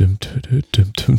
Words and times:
düm, 0.00 0.18
düm, 0.76 0.86
düm, 0.98 1.18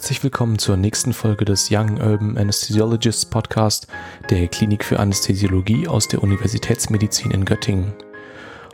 herzlich 0.00 0.24
willkommen 0.24 0.58
zur 0.58 0.78
nächsten 0.78 1.12
Folge 1.12 1.44
des 1.44 1.68
Young 1.70 2.00
Urban 2.00 2.38
Anesthesiologists 2.38 3.26
Podcast 3.26 3.86
der 4.30 4.48
Klinik 4.48 4.82
für 4.82 4.98
Anästhesiologie 4.98 5.88
aus 5.88 6.08
der 6.08 6.22
Universitätsmedizin 6.22 7.32
in 7.32 7.44
Göttingen. 7.44 7.92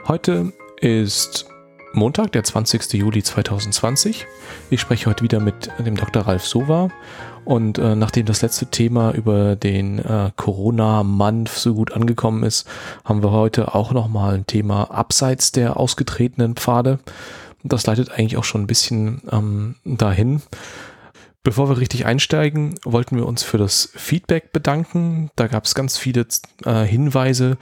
Heute 0.06 0.52
ist 0.80 1.46
Montag, 1.92 2.30
der 2.30 2.44
20. 2.44 2.92
Juli 2.92 3.24
2020. 3.24 4.24
Ich 4.70 4.80
spreche 4.80 5.10
heute 5.10 5.24
wieder 5.24 5.40
mit 5.40 5.68
dem 5.84 5.96
Dr. 5.96 6.22
Ralf 6.22 6.46
Sova 6.46 6.90
und 7.44 7.78
äh, 7.78 7.96
nachdem 7.96 8.26
das 8.26 8.42
letzte 8.42 8.66
Thema 8.66 9.10
über 9.10 9.56
den 9.56 9.98
äh, 9.98 10.30
Corona-Mann 10.36 11.46
so 11.46 11.74
gut 11.74 11.90
angekommen 11.90 12.44
ist, 12.44 12.68
haben 13.04 13.24
wir 13.24 13.32
heute 13.32 13.74
auch 13.74 13.90
nochmal 13.90 14.34
ein 14.34 14.46
Thema 14.46 14.92
abseits 14.92 15.50
der 15.50 15.76
ausgetretenen 15.76 16.54
Pfade 16.54 17.00
das 17.68 17.86
leitet 17.86 18.10
eigentlich 18.12 18.36
auch 18.36 18.44
schon 18.44 18.62
ein 18.62 18.66
bisschen 18.66 19.22
ähm, 19.30 19.76
dahin. 19.84 20.42
Bevor 21.46 21.68
wir 21.68 21.78
richtig 21.78 22.06
einsteigen, 22.06 22.74
wollten 22.84 23.16
wir 23.16 23.24
uns 23.24 23.44
für 23.44 23.56
das 23.56 23.92
Feedback 23.94 24.50
bedanken. 24.50 25.30
Da 25.36 25.46
gab 25.46 25.64
es 25.64 25.76
ganz 25.76 25.96
viele 25.96 26.26
äh, 26.64 26.82
Hinweise, 26.82 27.56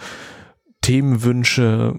Themenwünsche, 0.81 1.95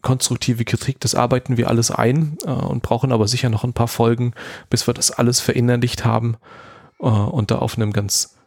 konstruktive 0.00 0.64
Kritik. 0.64 0.98
Das 1.00 1.14
arbeiten 1.14 1.58
wir 1.58 1.68
alles 1.68 1.90
ein 1.90 2.38
äh, 2.46 2.50
und 2.50 2.80
brauchen 2.82 3.12
aber 3.12 3.28
sicher 3.28 3.50
noch 3.50 3.64
ein 3.64 3.74
paar 3.74 3.86
Folgen, 3.86 4.32
bis 4.70 4.86
wir 4.86 4.94
das 4.94 5.10
alles 5.10 5.40
verinnerlicht 5.40 6.06
haben 6.06 6.38
äh, 7.00 7.06
und 7.06 7.50
da 7.50 7.58
auf 7.58 7.76
einem 7.76 7.92
ganz 7.92 8.38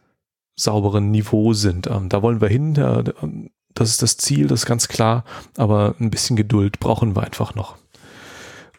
sauberen 0.56 1.12
Niveau 1.12 1.52
sind. 1.52 1.86
Ähm, 1.86 2.08
da 2.08 2.22
wollen 2.22 2.40
wir 2.40 2.48
hin. 2.48 2.74
das 3.72 3.88
ist 3.90 4.02
das 4.02 4.16
Ziel, 4.16 4.48
das 4.48 4.62
ist 4.62 4.66
ganz 4.66 4.88
klar. 4.88 5.22
Aber 5.56 5.94
ein 6.00 6.10
bisschen 6.10 6.34
Geduld 6.34 6.80
brauchen 6.80 7.14
wir 7.14 7.22
einfach 7.22 7.54
noch 7.54 7.76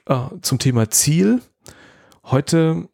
äh, 0.07 0.19
zum 0.41 0.59
Thema 0.59 0.89
Ziel. 0.89 1.41
Heute 2.25 2.89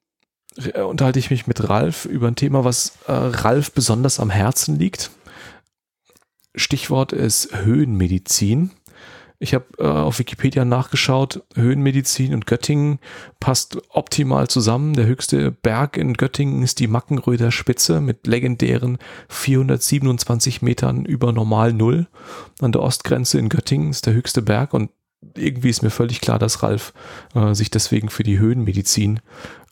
unterhalte 0.58 1.19
ich 1.19 1.30
mich 1.30 1.47
mit 1.47 1.69
Ralf 1.69 2.05
über 2.05 2.27
ein 2.27 2.36
Thema, 2.36 2.63
was 2.63 2.97
äh, 3.08 3.11
Ralf 3.11 3.72
besonders 3.72 4.19
am 4.19 4.30
Herzen 4.30 4.77
liegt. 4.77 5.11
Stichwort 6.55 7.14
ist 7.14 7.55
Höhenmedizin. 7.55 8.72
Ich 9.39 9.53
habe 9.53 9.66
äh, 9.77 9.83
auf 9.83 10.17
Wikipedia 10.17 10.66
nachgeschaut, 10.66 11.44
Höhenmedizin 11.53 12.33
und 12.33 12.47
Göttingen 12.47 12.97
passt 13.39 13.77
optimal 13.89 14.47
zusammen. 14.47 14.94
Der 14.94 15.05
höchste 15.05 15.52
Berg 15.52 15.95
in 15.97 16.16
Göttingen 16.16 16.64
ist 16.64 16.80
die 16.80 16.88
Mackenröder 16.88 17.52
Spitze 17.52 18.02
mit 18.02 18.25
legendären 18.25 18.97
427 19.30 20.64
Metern 20.64 21.05
über 21.05 21.31
Normal 21.33 21.71
Null. 21.71 22.08
An 22.61 22.71
der 22.71 22.81
Ostgrenze 22.81 23.38
in 23.38 23.49
Göttingen 23.49 23.92
ist 23.92 24.08
der 24.08 24.14
höchste 24.14 24.42
Berg 24.42 24.73
und 24.73 24.89
irgendwie 25.36 25.70
ist 25.70 25.84
mir 25.84 25.90
völlig 25.90 26.22
klar, 26.22 26.40
dass 26.40 26.64
Ralf 26.64 26.94
äh, 27.34 27.54
sich 27.54 27.72
deswegen 27.72 28.10
für 28.10 28.23
die 28.23 28.40
Höhenmedizin 28.40 29.20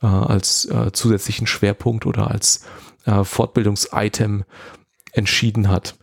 äh, 0.02 0.06
als 0.06 0.64
äh, 0.66 0.92
zusätzlichen 0.92 1.46
Schwerpunkt 1.46 2.06
oder 2.06 2.30
als 2.30 2.64
äh, 3.04 3.24
Fortbildungsitem 3.24 4.44
entschieden 5.12 5.68
hat. 5.68 5.96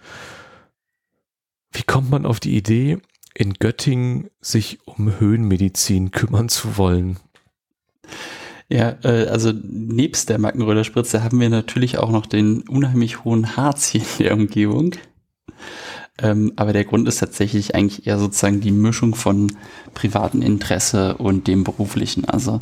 Wie 1.71 1.83
kommt 1.83 2.09
man 2.09 2.25
auf 2.25 2.39
die 2.39 2.55
Idee, 2.55 2.99
in 3.33 3.55
Göttingen 3.55 4.29
sich 4.41 4.79
um 4.85 5.19
Höhenmedizin 5.19 6.11
kümmern 6.11 6.49
zu 6.49 6.77
wollen? 6.77 7.17
Ja, 8.69 8.97
äh, 9.03 9.27
also 9.27 9.51
nebst 9.51 10.29
der 10.29 10.39
Mackenröder 10.39 10.83
Spritze 10.83 11.23
haben 11.23 11.39
wir 11.39 11.49
natürlich 11.49 11.97
auch 11.97 12.11
noch 12.11 12.25
den 12.25 12.61
unheimlich 12.61 13.23
hohen 13.23 13.55
Harz 13.57 13.87
hier 13.87 14.01
in 14.01 14.23
der 14.23 14.33
Umgebung. 14.33 14.95
Ähm, 16.19 16.53
aber 16.55 16.73
der 16.73 16.85
Grund 16.85 17.07
ist 17.07 17.19
tatsächlich 17.19 17.75
eigentlich 17.75 18.05
eher 18.05 18.19
sozusagen 18.19 18.61
die 18.61 18.71
Mischung 18.71 19.15
von 19.15 19.55
privatem 19.93 20.41
Interesse 20.41 21.17
und 21.17 21.47
dem 21.47 21.63
beruflichen. 21.63 22.25
Also 22.25 22.59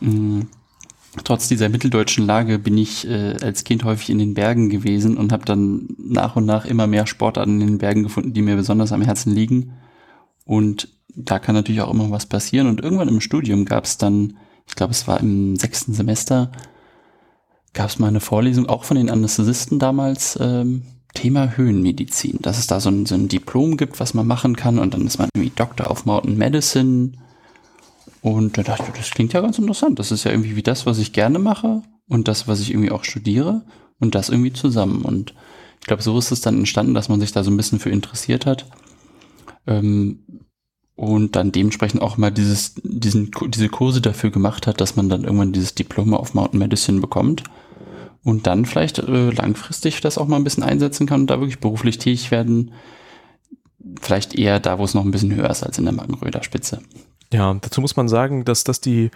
mh, 0.00 0.10
mm, 0.10 0.48
trotz 1.24 1.48
dieser 1.48 1.68
mitteldeutschen 1.68 2.26
Lage 2.26 2.58
bin 2.58 2.76
ich 2.76 3.08
äh, 3.08 3.36
als 3.42 3.64
Kind 3.64 3.84
häufig 3.84 4.10
in 4.10 4.18
den 4.18 4.34
Bergen 4.34 4.68
gewesen 4.68 5.16
und 5.16 5.32
habe 5.32 5.44
dann 5.44 5.88
nach 5.98 6.36
und 6.36 6.44
nach 6.44 6.66
immer 6.66 6.86
mehr 6.86 7.06
Sportarten 7.06 7.60
in 7.60 7.66
den 7.66 7.78
Bergen 7.78 8.02
gefunden, 8.02 8.34
die 8.34 8.42
mir 8.42 8.56
besonders 8.56 8.92
am 8.92 9.02
Herzen 9.02 9.34
liegen. 9.34 9.72
Und 10.44 10.88
da 11.14 11.38
kann 11.38 11.54
natürlich 11.54 11.80
auch 11.80 11.92
immer 11.92 12.10
was 12.10 12.26
passieren. 12.26 12.66
Und 12.66 12.80
irgendwann 12.80 13.08
im 13.08 13.20
Studium 13.20 13.64
gab 13.64 13.84
es 13.84 13.98
dann, 13.98 14.36
ich 14.66 14.74
glaube, 14.74 14.92
es 14.92 15.08
war 15.08 15.18
im 15.20 15.56
sechsten 15.56 15.94
Semester, 15.94 16.52
gab 17.72 17.88
es 17.88 17.98
mal 17.98 18.08
eine 18.08 18.20
Vorlesung, 18.20 18.68
auch 18.68 18.84
von 18.84 18.96
den 18.96 19.10
Anästhesisten 19.10 19.78
damals, 19.78 20.38
ähm, 20.40 20.82
Thema 21.14 21.56
Höhenmedizin, 21.56 22.38
dass 22.40 22.58
es 22.58 22.66
da 22.66 22.80
so 22.80 22.90
ein, 22.90 23.06
so 23.06 23.14
ein 23.14 23.28
Diplom 23.28 23.76
gibt, 23.76 24.00
was 24.00 24.14
man 24.14 24.26
machen 24.26 24.56
kann 24.56 24.78
und 24.78 24.94
dann 24.94 25.06
ist 25.06 25.18
man 25.18 25.28
irgendwie 25.34 25.52
Doctor 25.54 25.90
of 25.90 26.06
Mountain 26.06 26.36
Medicine 26.36 27.12
und 28.22 28.58
da 28.58 28.62
dachte 28.62 28.84
ich, 28.88 28.98
das 28.98 29.10
klingt 29.10 29.32
ja 29.32 29.40
ganz 29.40 29.58
interessant. 29.58 29.98
Das 29.98 30.12
ist 30.12 30.24
ja 30.24 30.30
irgendwie 30.30 30.56
wie 30.56 30.62
das, 30.62 30.86
was 30.86 30.98
ich 30.98 31.12
gerne 31.12 31.38
mache 31.38 31.82
und 32.08 32.28
das, 32.28 32.46
was 32.48 32.60
ich 32.60 32.70
irgendwie 32.70 32.90
auch 32.90 33.04
studiere 33.04 33.62
und 33.98 34.14
das 34.14 34.28
irgendwie 34.28 34.52
zusammen. 34.52 35.02
Und 35.02 35.34
ich 35.80 35.86
glaube, 35.86 36.02
so 36.02 36.18
ist 36.18 36.30
es 36.30 36.40
dann 36.40 36.58
entstanden, 36.58 36.94
dass 36.94 37.08
man 37.08 37.20
sich 37.20 37.32
da 37.32 37.42
so 37.42 37.50
ein 37.50 37.56
bisschen 37.56 37.78
für 37.78 37.90
interessiert 37.90 38.44
hat. 38.44 38.66
Ähm, 39.66 40.20
und 40.96 41.34
dann 41.34 41.50
dementsprechend 41.50 42.02
auch 42.02 42.18
mal 42.18 42.30
dieses, 42.30 42.74
diesen, 42.82 43.30
diese 43.48 43.70
Kurse 43.70 44.02
dafür 44.02 44.30
gemacht 44.30 44.66
hat, 44.66 44.82
dass 44.82 44.96
man 44.96 45.08
dann 45.08 45.24
irgendwann 45.24 45.52
dieses 45.52 45.74
Diplom 45.74 46.12
auf 46.12 46.34
Mountain 46.34 46.58
Medicine 46.58 47.00
bekommt 47.00 47.44
und 48.24 48.46
dann 48.46 48.66
vielleicht 48.66 48.98
äh, 48.98 49.30
langfristig 49.30 50.00
das 50.00 50.18
auch 50.18 50.26
mal 50.26 50.36
ein 50.36 50.44
bisschen 50.44 50.62
einsetzen 50.62 51.06
kann 51.06 51.22
und 51.22 51.26
da 51.28 51.40
wirklich 51.40 51.60
beruflich 51.60 51.98
tätig 51.98 52.30
werden. 52.30 52.72
Vielleicht 54.00 54.34
eher 54.34 54.60
da, 54.60 54.78
wo 54.78 54.84
es 54.84 54.94
noch 54.94 55.04
ein 55.04 55.10
bisschen 55.10 55.34
höher 55.34 55.50
ist 55.50 55.62
als 55.62 55.78
in 55.78 55.84
der 55.84 55.94
Magenröder 55.94 56.42
Spitze. 56.42 56.82
Ja, 57.32 57.54
dazu 57.60 57.80
muss 57.80 57.96
man 57.96 58.08
sagen, 58.08 58.44
dass 58.44 58.64
das 58.64 58.80
die 58.80 59.10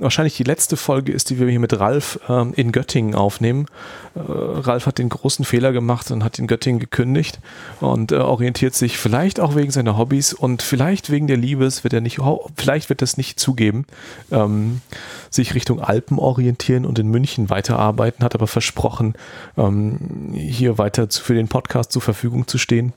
wahrscheinlich 0.00 0.36
die 0.36 0.44
letzte 0.44 0.76
Folge 0.76 1.12
ist, 1.12 1.30
die 1.30 1.38
wir 1.38 1.48
hier 1.48 1.60
mit 1.60 1.78
Ralf 1.78 2.18
ähm, 2.28 2.52
in 2.56 2.72
Göttingen 2.72 3.14
aufnehmen. 3.14 3.66
Äh, 4.14 4.20
Ralf 4.20 4.86
hat 4.86 4.98
den 4.98 5.08
großen 5.08 5.44
Fehler 5.44 5.72
gemacht 5.72 6.10
und 6.10 6.24
hat 6.24 6.38
in 6.38 6.46
Göttingen 6.46 6.80
gekündigt 6.80 7.38
und 7.80 8.12
äh, 8.12 8.16
orientiert 8.16 8.74
sich 8.74 8.98
vielleicht 8.98 9.38
auch 9.38 9.54
wegen 9.54 9.70
seiner 9.70 9.96
Hobbys 9.96 10.32
und 10.32 10.62
vielleicht 10.62 11.10
wegen 11.10 11.26
der 11.26 11.36
Liebes 11.36 11.84
wird 11.84 11.92
er 11.92 12.00
nicht, 12.00 12.18
vielleicht 12.56 12.88
wird 12.88 13.02
das 13.02 13.16
nicht 13.16 13.38
zugeben, 13.38 13.86
ähm, 14.30 14.80
sich 15.28 15.54
Richtung 15.54 15.80
Alpen 15.80 16.18
orientieren 16.18 16.84
und 16.86 16.98
in 16.98 17.08
München 17.08 17.50
weiterarbeiten, 17.50 18.24
hat 18.24 18.34
aber 18.34 18.46
versprochen, 18.46 19.14
ähm, 19.56 20.32
hier 20.34 20.78
weiter 20.78 21.08
zu, 21.08 21.22
für 21.22 21.34
den 21.34 21.48
Podcast 21.48 21.92
zur 21.92 22.02
Verfügung 22.02 22.48
zu 22.48 22.58
stehen. 22.58 22.92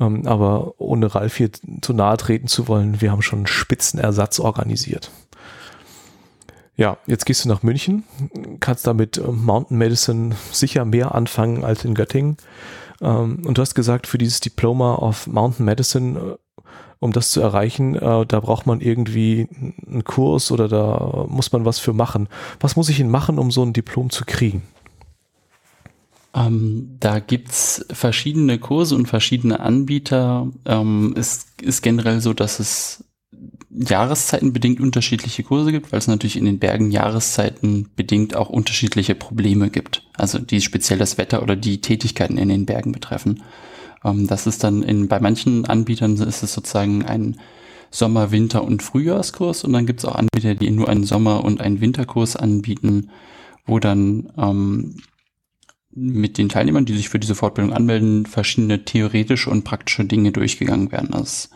Ähm, 0.00 0.26
aber 0.26 0.74
ohne 0.78 1.14
Ralf 1.14 1.36
hier 1.36 1.50
zu 1.80 1.92
nahe 1.92 2.16
treten 2.16 2.48
zu 2.48 2.66
wollen, 2.66 3.00
wir 3.00 3.12
haben 3.12 3.22
schon 3.22 3.40
einen 3.40 3.46
Spitzenersatz 3.46 4.40
organisiert. 4.40 5.10
Ja, 6.76 6.98
jetzt 7.06 7.24
gehst 7.24 7.44
du 7.44 7.48
nach 7.48 7.62
München, 7.62 8.02
kannst 8.60 8.86
damit 8.86 9.18
ähm, 9.18 9.44
Mountain 9.44 9.78
Medicine 9.78 10.34
sicher 10.50 10.84
mehr 10.84 11.14
anfangen 11.14 11.64
als 11.64 11.84
in 11.84 11.94
Göttingen. 11.94 12.36
Ähm, 13.00 13.42
und 13.44 13.58
du 13.58 13.62
hast 13.62 13.74
gesagt, 13.74 14.06
für 14.06 14.18
dieses 14.18 14.40
Diploma 14.40 14.96
of 14.96 15.26
Mountain 15.28 15.64
Medicine, 15.64 16.18
äh, 16.18 16.62
um 16.98 17.12
das 17.12 17.30
zu 17.30 17.40
erreichen, 17.40 17.94
äh, 17.94 18.26
da 18.26 18.40
braucht 18.40 18.66
man 18.66 18.80
irgendwie 18.80 19.48
einen 19.86 20.02
Kurs 20.02 20.50
oder 20.50 20.68
da 20.68 21.26
muss 21.28 21.52
man 21.52 21.64
was 21.64 21.78
für 21.78 21.92
machen. 21.92 22.28
Was 22.58 22.74
muss 22.74 22.88
ich 22.88 22.96
denn 22.96 23.10
machen, 23.10 23.38
um 23.38 23.52
so 23.52 23.62
ein 23.62 23.72
Diplom 23.72 24.10
zu 24.10 24.24
kriegen? 24.24 24.62
Ähm, 26.34 26.96
da 26.98 27.20
gibt's 27.20 27.86
verschiedene 27.92 28.58
Kurse 28.58 28.96
und 28.96 29.06
verschiedene 29.06 29.60
Anbieter. 29.60 30.48
Ähm, 30.64 31.14
es 31.16 31.46
ist 31.62 31.82
generell 31.82 32.20
so, 32.20 32.32
dass 32.32 32.58
es 32.58 33.04
jahreszeitenbedingt 33.74 34.80
unterschiedliche 34.80 35.42
Kurse 35.42 35.72
gibt, 35.72 35.90
weil 35.90 35.98
es 35.98 36.06
natürlich 36.06 36.36
in 36.36 36.44
den 36.44 36.58
Bergen 36.58 36.90
Jahreszeiten 36.90 37.90
bedingt 37.96 38.36
auch 38.36 38.48
unterschiedliche 38.48 39.14
Probleme 39.14 39.70
gibt. 39.70 40.06
Also 40.16 40.38
die 40.38 40.60
speziell 40.60 40.98
das 40.98 41.18
Wetter 41.18 41.42
oder 41.42 41.56
die 41.56 41.80
Tätigkeiten 41.80 42.38
in 42.38 42.48
den 42.48 42.66
Bergen 42.66 42.92
betreffen. 42.92 43.42
Ähm, 44.04 44.26
das 44.26 44.46
ist 44.46 44.62
dann 44.62 44.82
in, 44.82 45.08
bei 45.08 45.18
manchen 45.18 45.64
Anbietern 45.64 46.14
ist 46.14 46.42
es 46.42 46.54
sozusagen 46.54 47.04
ein 47.04 47.36
Sommer-, 47.90 48.30
Winter- 48.30 48.64
und 48.64 48.82
Frühjahrskurs 48.82 49.64
und 49.64 49.72
dann 49.72 49.86
gibt 49.86 50.00
es 50.00 50.04
auch 50.04 50.14
Anbieter, 50.14 50.54
die 50.54 50.70
nur 50.70 50.88
einen 50.88 51.04
Sommer- 51.04 51.44
und 51.44 51.60
einen 51.60 51.80
Winterkurs 51.80 52.36
anbieten, 52.36 53.10
wo 53.66 53.78
dann 53.78 54.32
ähm, 54.36 54.96
mit 55.90 56.38
den 56.38 56.48
Teilnehmern, 56.48 56.84
die 56.84 56.96
sich 56.96 57.08
für 57.08 57.20
diese 57.20 57.34
Fortbildung 57.34 57.72
anmelden, 57.72 58.26
verschiedene 58.26 58.84
theoretische 58.84 59.50
und 59.50 59.64
praktische 59.64 60.04
Dinge 60.04 60.32
durchgegangen 60.32 60.90
werden. 60.90 61.14
Also 61.14 61.48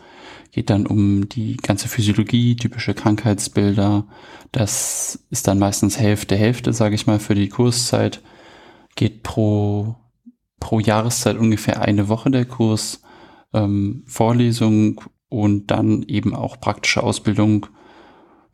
geht 0.51 0.69
dann 0.69 0.87
um 0.87 1.29
die 1.29 1.57
ganze 1.57 1.87
Physiologie, 1.87 2.55
typische 2.55 2.93
Krankheitsbilder. 2.93 4.05
Das 4.51 5.19
ist 5.29 5.47
dann 5.47 5.59
meistens 5.59 5.99
Hälfte, 5.99 6.35
Hälfte, 6.35 6.73
sage 6.73 6.95
ich 6.95 7.07
mal, 7.07 7.19
für 7.19 7.35
die 7.35 7.49
Kurszeit. 7.49 8.21
Geht 8.95 9.23
pro, 9.23 9.95
pro 10.59 10.79
Jahreszeit 10.79 11.37
ungefähr 11.37 11.81
eine 11.81 12.07
Woche 12.09 12.31
der 12.31 12.45
Kurs. 12.45 13.01
ähm, 13.53 14.03
Vorlesung 14.05 15.01
und 15.29 15.67
dann 15.71 16.03
eben 16.03 16.35
auch 16.35 16.59
praktische 16.59 17.03
Ausbildung. 17.03 17.67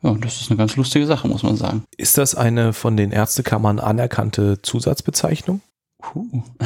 Ja, 0.02 0.14
das 0.14 0.40
ist 0.40 0.50
eine 0.50 0.58
ganz 0.58 0.76
lustige 0.76 1.06
Sache, 1.06 1.26
muss 1.28 1.42
man 1.42 1.56
sagen. 1.56 1.84
Ist 1.96 2.18
das 2.18 2.34
eine 2.34 2.72
von 2.72 2.96
den 2.96 3.12
Ärztekammern 3.12 3.80
anerkannte 3.80 4.60
Zusatzbezeichnung? 4.62 5.60
Puh. 5.98 6.42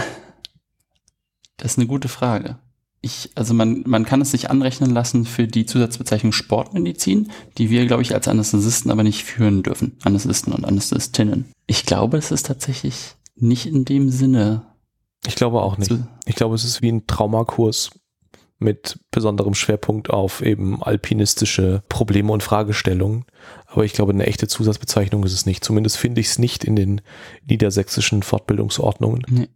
Das 1.57 1.73
ist 1.73 1.79
eine 1.79 1.89
gute 1.89 2.09
Frage. 2.09 2.59
Ich, 3.03 3.31
also 3.35 3.55
man, 3.55 3.83
man 3.87 4.05
kann 4.05 4.21
es 4.21 4.31
sich 4.31 4.51
anrechnen 4.51 4.91
lassen 4.91 5.25
für 5.25 5.47
die 5.47 5.65
Zusatzbezeichnung 5.65 6.33
Sportmedizin, 6.33 7.31
die 7.57 7.71
wir, 7.71 7.87
glaube 7.87 8.03
ich, 8.03 8.15
als 8.15 8.29
Anästhesisten 8.29 8.91
aber 8.91 9.03
nicht 9.03 9.25
führen 9.25 9.63
dürfen. 9.63 9.97
Anästhesisten 10.03 10.53
und 10.53 10.67
Anästhesistinnen. 10.67 11.47
Ich 11.67 11.87
glaube, 11.87 12.19
es 12.19 12.31
ist 12.31 12.47
tatsächlich 12.47 13.15
nicht 13.37 13.67
in 13.67 13.87
dem 13.87 14.11
Sinne. 14.11 14.67
Ich 15.27 15.35
glaube 15.35 15.63
auch 15.63 15.79
nicht. 15.79 15.93
Ich 16.27 16.35
glaube, 16.35 16.55
es 16.55 16.65
ist 16.65 16.83
wie 16.83 16.93
ein 16.93 17.07
Traumakurs 17.07 17.91
mit 18.61 19.01
besonderem 19.11 19.55
Schwerpunkt 19.55 20.11
auf 20.11 20.43
eben 20.43 20.83
alpinistische 20.83 21.83
Probleme 21.89 22.31
und 22.31 22.43
Fragestellungen. 22.43 23.25
Aber 23.67 23.85
ich 23.85 23.95
glaube, 23.95 24.13
eine 24.13 24.27
echte 24.27 24.47
Zusatzbezeichnung 24.47 25.25
ist 25.25 25.33
es 25.33 25.47
nicht. 25.47 25.65
Zumindest 25.65 25.97
finde 25.97 26.21
ich 26.21 26.29
es 26.29 26.39
nicht 26.39 26.65
in 26.65 26.77
den 26.77 27.01
niedersächsischen 27.49 28.23
Fortbildungsordnungen. 28.23 29.23
Nee. 29.29 29.49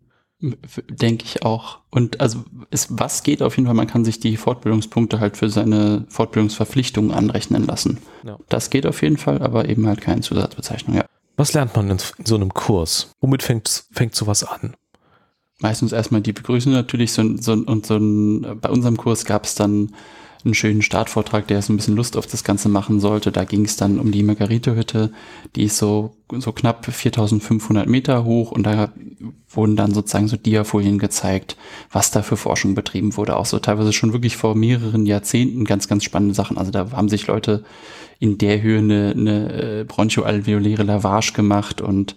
Denke 0.88 1.24
ich 1.24 1.44
auch. 1.44 1.78
Und 1.90 2.20
also 2.20 2.44
ist, 2.70 2.88
was 2.90 3.22
geht 3.22 3.42
auf 3.42 3.56
jeden 3.56 3.66
Fall, 3.66 3.74
man 3.74 3.86
kann 3.86 4.04
sich 4.04 4.20
die 4.20 4.36
Fortbildungspunkte 4.36 5.20
halt 5.20 5.36
für 5.36 5.48
seine 5.48 6.04
Fortbildungsverpflichtungen 6.08 7.12
anrechnen 7.12 7.66
lassen. 7.66 7.98
Ja. 8.24 8.38
Das 8.48 8.70
geht 8.70 8.86
auf 8.86 9.00
jeden 9.02 9.16
Fall, 9.16 9.40
aber 9.40 9.68
eben 9.68 9.86
halt 9.86 10.00
keine 10.00 10.20
Zusatzbezeichnung, 10.20 10.96
ja. 10.96 11.04
Was 11.36 11.52
lernt 11.52 11.74
man 11.74 11.90
in 11.90 11.98
so 12.24 12.34
einem 12.36 12.52
Kurs? 12.52 13.10
Womit 13.20 13.42
fängt, 13.42 13.84
fängt 13.90 14.14
sowas 14.14 14.44
an? 14.44 14.74
Meistens 15.58 15.92
erstmal 15.92 16.20
die 16.20 16.32
Begrüßung 16.32 16.72
natürlich 16.72 17.12
so, 17.12 17.36
so, 17.38 17.52
und 17.52 17.86
so 17.86 17.96
ein, 17.96 18.60
bei 18.60 18.68
unserem 18.68 18.96
Kurs 18.96 19.24
gab 19.24 19.44
es 19.44 19.54
dann 19.54 19.94
einen 20.44 20.54
schönen 20.54 20.82
Startvortrag, 20.82 21.46
der 21.46 21.62
so 21.62 21.72
ein 21.72 21.76
bisschen 21.76 21.96
Lust 21.96 22.16
auf 22.16 22.26
das 22.26 22.44
Ganze 22.44 22.68
machen 22.68 23.00
sollte. 23.00 23.32
Da 23.32 23.44
ging 23.44 23.64
es 23.64 23.76
dann 23.76 23.98
um 23.98 24.12
die 24.12 24.22
Margarite-Hütte, 24.22 25.10
die 25.56 25.64
ist 25.64 25.78
so, 25.78 26.16
so 26.30 26.52
knapp 26.52 26.84
4500 26.84 27.88
Meter 27.88 28.24
hoch 28.24 28.52
und 28.52 28.64
da 28.64 28.92
wurden 29.48 29.76
dann 29.76 29.94
sozusagen 29.94 30.28
so 30.28 30.36
Diafolien 30.36 30.98
gezeigt, 30.98 31.56
was 31.90 32.10
da 32.10 32.22
für 32.22 32.36
Forschung 32.36 32.74
betrieben 32.74 33.16
wurde. 33.16 33.36
Auch 33.36 33.46
so 33.46 33.58
teilweise 33.58 33.92
schon 33.92 34.12
wirklich 34.12 34.36
vor 34.36 34.54
mehreren 34.54 35.06
Jahrzehnten 35.06 35.64
ganz, 35.64 35.88
ganz 35.88 36.04
spannende 36.04 36.34
Sachen. 36.34 36.58
Also 36.58 36.70
da 36.70 36.90
haben 36.92 37.08
sich 37.08 37.26
Leute 37.26 37.64
in 38.18 38.38
der 38.38 38.60
Höhe 38.62 38.78
eine, 38.78 39.14
eine 39.16 39.80
äh, 39.80 39.84
bronchoalveoläre 39.84 40.82
Lavage 40.82 41.32
gemacht 41.32 41.80
und 41.80 42.16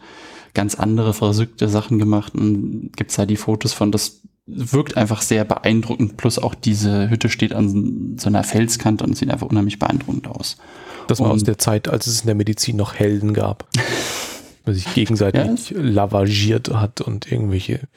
ganz 0.54 0.76
andere 0.76 1.14
verrückte 1.14 1.70
Sachen 1.70 2.00
gemacht. 2.00 2.36
Und 2.36 2.92
gibt's 2.96 3.16
da 3.16 3.26
die 3.26 3.36
Fotos 3.36 3.74
von, 3.74 3.92
das 3.92 4.22
wirkt 4.48 4.98
einfach 4.98 5.22
sehr 5.22 5.44
beeindruckend. 5.44 6.18
Plus 6.18 6.40
auch 6.40 6.56
diese 6.56 7.10
Hütte 7.10 7.30
steht 7.30 7.54
an 7.54 8.16
so 8.18 8.28
einer 8.28 8.44
Felskante 8.44 9.04
und 9.04 9.16
sieht 9.16 9.30
einfach 9.30 9.48
unheimlich 9.48 9.78
beeindruckend 9.78 10.28
aus. 10.28 10.58
Das 11.08 11.20
war 11.20 11.28
und 11.28 11.36
aus 11.36 11.44
der 11.44 11.58
Zeit, 11.58 11.88
als 11.88 12.08
es 12.08 12.22
in 12.22 12.28
der 12.28 12.36
Medizin 12.36 12.78
noch 12.78 12.96
Helden 12.96 13.34
gab. 13.34 13.68
weil 14.68 14.76
sich 14.76 14.94
gegenseitig 14.94 15.70
ja, 15.70 15.82
lavagiert 15.82 16.70
hat 16.70 17.00
und 17.02 17.32
irgendwelche 17.32 17.88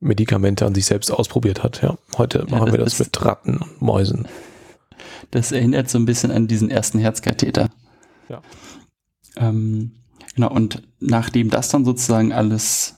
Medikamente 0.00 0.64
an 0.64 0.74
sich 0.74 0.86
selbst 0.86 1.10
ausprobiert 1.10 1.62
hat. 1.62 1.82
Ja, 1.82 1.98
heute 2.16 2.46
ja, 2.48 2.56
machen 2.56 2.72
wir 2.72 2.78
das 2.78 2.98
mit 2.98 3.24
Ratten 3.24 3.58
und 3.58 3.82
Mäusen. 3.82 4.26
Das 5.30 5.52
erinnert 5.52 5.90
so 5.90 5.98
ein 5.98 6.06
bisschen 6.06 6.30
an 6.30 6.46
diesen 6.48 6.70
ersten 6.70 6.98
Herzkatheter. 6.98 7.68
Ja. 8.28 8.40
Ähm, 9.36 9.92
genau, 10.34 10.50
und 10.50 10.82
nachdem 11.00 11.50
das 11.50 11.68
dann 11.68 11.84
sozusagen 11.84 12.32
alles 12.32 12.96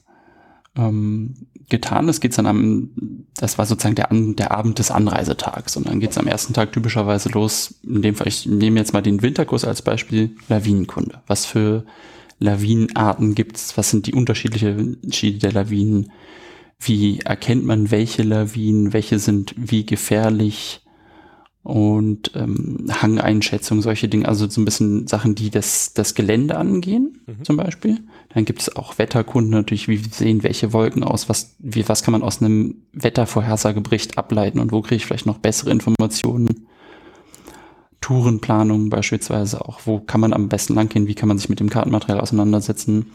ähm, 0.77 1.49
getan 1.69 2.09
ist, 2.09 2.21
geht's 2.21 2.37
dann 2.37 2.47
am, 2.47 2.91
das 3.37 3.59
war 3.59 3.67
sozusagen 3.67 3.95
der, 3.95 4.09
der 4.11 4.53
Abend 4.53 4.79
des 4.79 4.91
Anreisetags. 4.91 5.77
Und 5.77 5.89
dann 5.89 6.01
geht's 6.01 6.19
am 6.19 6.27
ersten 6.27 6.55
Tag 6.55 6.73
typischerweise 6.73 7.29
los, 7.31 7.75
in 7.83 8.03
dem 8.03 8.15
Fall, 8.15 8.29
ich 8.29 8.47
nehme 8.47 8.79
jetzt 8.79 8.93
mal 8.93 9.03
den 9.03 9.23
Winterkurs 9.23 9.65
als 9.65 9.83
Beispiel, 9.83 10.37
Lawinenkunde. 10.49 11.21
Was 11.27 11.47
für 11.47 11.85
Lawinenarten 12.39 13.35
gibt's? 13.35 13.77
Was 13.77 13.91
sind 13.91 14.07
die 14.07 14.15
unterschiedlichen 14.15 14.97
Unterschiede 14.97 15.39
der 15.39 15.53
Lawinen? 15.53 16.13
Wie 16.81 17.21
erkennt 17.21 17.65
man 17.65 17.91
welche 17.91 18.23
Lawinen? 18.23 18.93
Welche 18.93 19.19
sind 19.19 19.55
wie 19.57 19.85
gefährlich? 19.85 20.81
Und 21.63 22.33
ähm, 22.35 22.87
Hangeinschätzung, 22.91 23.83
solche 23.83 24.09
Dinge, 24.09 24.27
also 24.29 24.49
so 24.49 24.61
ein 24.61 24.65
bisschen 24.65 25.07
Sachen, 25.07 25.35
die 25.35 25.51
das, 25.51 25.93
das 25.93 26.15
Gelände 26.15 26.57
angehen, 26.57 27.21
mhm. 27.27 27.45
zum 27.45 27.57
Beispiel. 27.57 27.99
Dann 28.33 28.45
gibt 28.45 28.63
es 28.63 28.75
auch 28.75 28.99
Wetterkunden 28.99 29.51
natürlich, 29.51 29.89
wie 29.89 29.97
sehen 29.99 30.43
welche 30.43 30.73
Wolken 30.73 31.03
aus, 31.03 31.29
was, 31.29 31.57
wie, 31.59 31.89
was 31.89 32.03
kann 32.03 32.13
man 32.13 32.23
aus 32.23 32.41
einem 32.41 32.77
Wettervorhersagebericht 32.93 34.17
ableiten 34.17 34.61
und 34.61 34.73
wo 34.73 34.81
kriege 34.81 34.97
ich 34.97 35.07
vielleicht 35.07 35.27
noch 35.27 35.39
bessere 35.39 35.71
Informationen. 35.71 36.67
Tourenplanung 38.01 38.89
beispielsweise 38.91 39.63
auch, 39.65 39.81
wo 39.85 39.99
kann 39.99 40.21
man 40.21 40.33
am 40.33 40.49
besten 40.49 40.75
langgehen, 40.75 41.09
wie 41.09 41.15
kann 41.15 41.29
man 41.29 41.39
sich 41.39 41.49
mit 41.49 41.61
dem 41.61 41.69
Kartenmaterial 41.69 42.21
auseinandersetzen. 42.21 43.11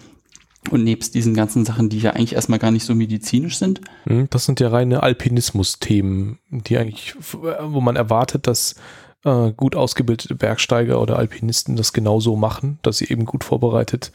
Und 0.70 0.84
nebst 0.84 1.14
diesen 1.14 1.34
ganzen 1.34 1.66
Sachen, 1.66 1.90
die 1.90 2.00
ja 2.00 2.12
eigentlich 2.12 2.34
erstmal 2.34 2.60
gar 2.60 2.72
nicht 2.72 2.86
so 2.86 2.96
medizinisch 2.96 3.58
sind. 3.58 3.82
Hm, 4.06 4.28
das 4.30 4.46
sind 4.46 4.60
ja 4.60 4.70
reine 4.70 5.04
Alpinismus-Themen, 5.04 6.40
die 6.50 6.78
eigentlich, 6.78 7.16
wo 7.20 7.82
man 7.82 7.96
erwartet, 7.96 8.48
dass 8.48 8.76
äh, 9.24 9.52
gut 9.52 9.76
ausgebildete 9.76 10.36
Bergsteiger 10.36 11.02
oder 11.02 11.18
Alpinisten 11.18 11.76
das 11.76 11.94
genauso 11.94 12.36
machen, 12.36 12.80
dass 12.82 12.98
sie 12.98 13.10
eben 13.10 13.26
gut 13.26 13.44
vorbereitet 13.44 14.12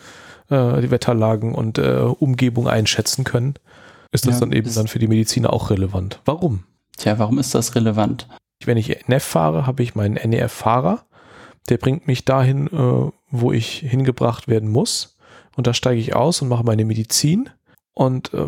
äh, 0.51 0.81
die 0.81 0.91
Wetterlagen 0.91 1.55
und 1.55 1.79
äh, 1.79 1.99
Umgebung 2.01 2.69
einschätzen 2.69 3.25
können. 3.25 3.55
Ist 4.13 4.27
das 4.27 4.35
ja, 4.35 4.41
dann 4.41 4.53
eben 4.53 4.73
dann 4.75 4.89
für 4.89 4.99
die 4.99 5.09
Mediziner 5.09 5.53
auch 5.53 5.71
relevant? 5.71 6.21
Warum? 6.25 6.65
Tja, 6.97 7.19
warum 7.19 7.39
ist 7.39 7.55
das 7.55 7.75
relevant? 7.75 8.27
Wenn 8.65 8.79
ich 8.79 9.07
NF 9.07 9.23
fahre, 9.23 9.67
habe 9.67 9.83
ich 9.83 9.95
meinen 9.95 10.15
NEF-Fahrer. 10.15 11.05
Der 11.69 11.77
bringt 11.77 12.07
mich 12.07 12.25
dahin, 12.25 12.67
äh, 12.69 13.11
wo 13.31 13.53
ich 13.53 13.79
hingebracht 13.79 14.49
werden 14.49 14.71
muss 14.71 15.18
und 15.59 15.67
da 15.67 15.75
steige 15.75 16.01
ich 16.01 16.15
aus 16.15 16.41
und 16.41 16.47
mache 16.47 16.63
meine 16.63 16.85
Medizin. 16.85 17.51
Und 17.93 18.33
äh, 18.33 18.47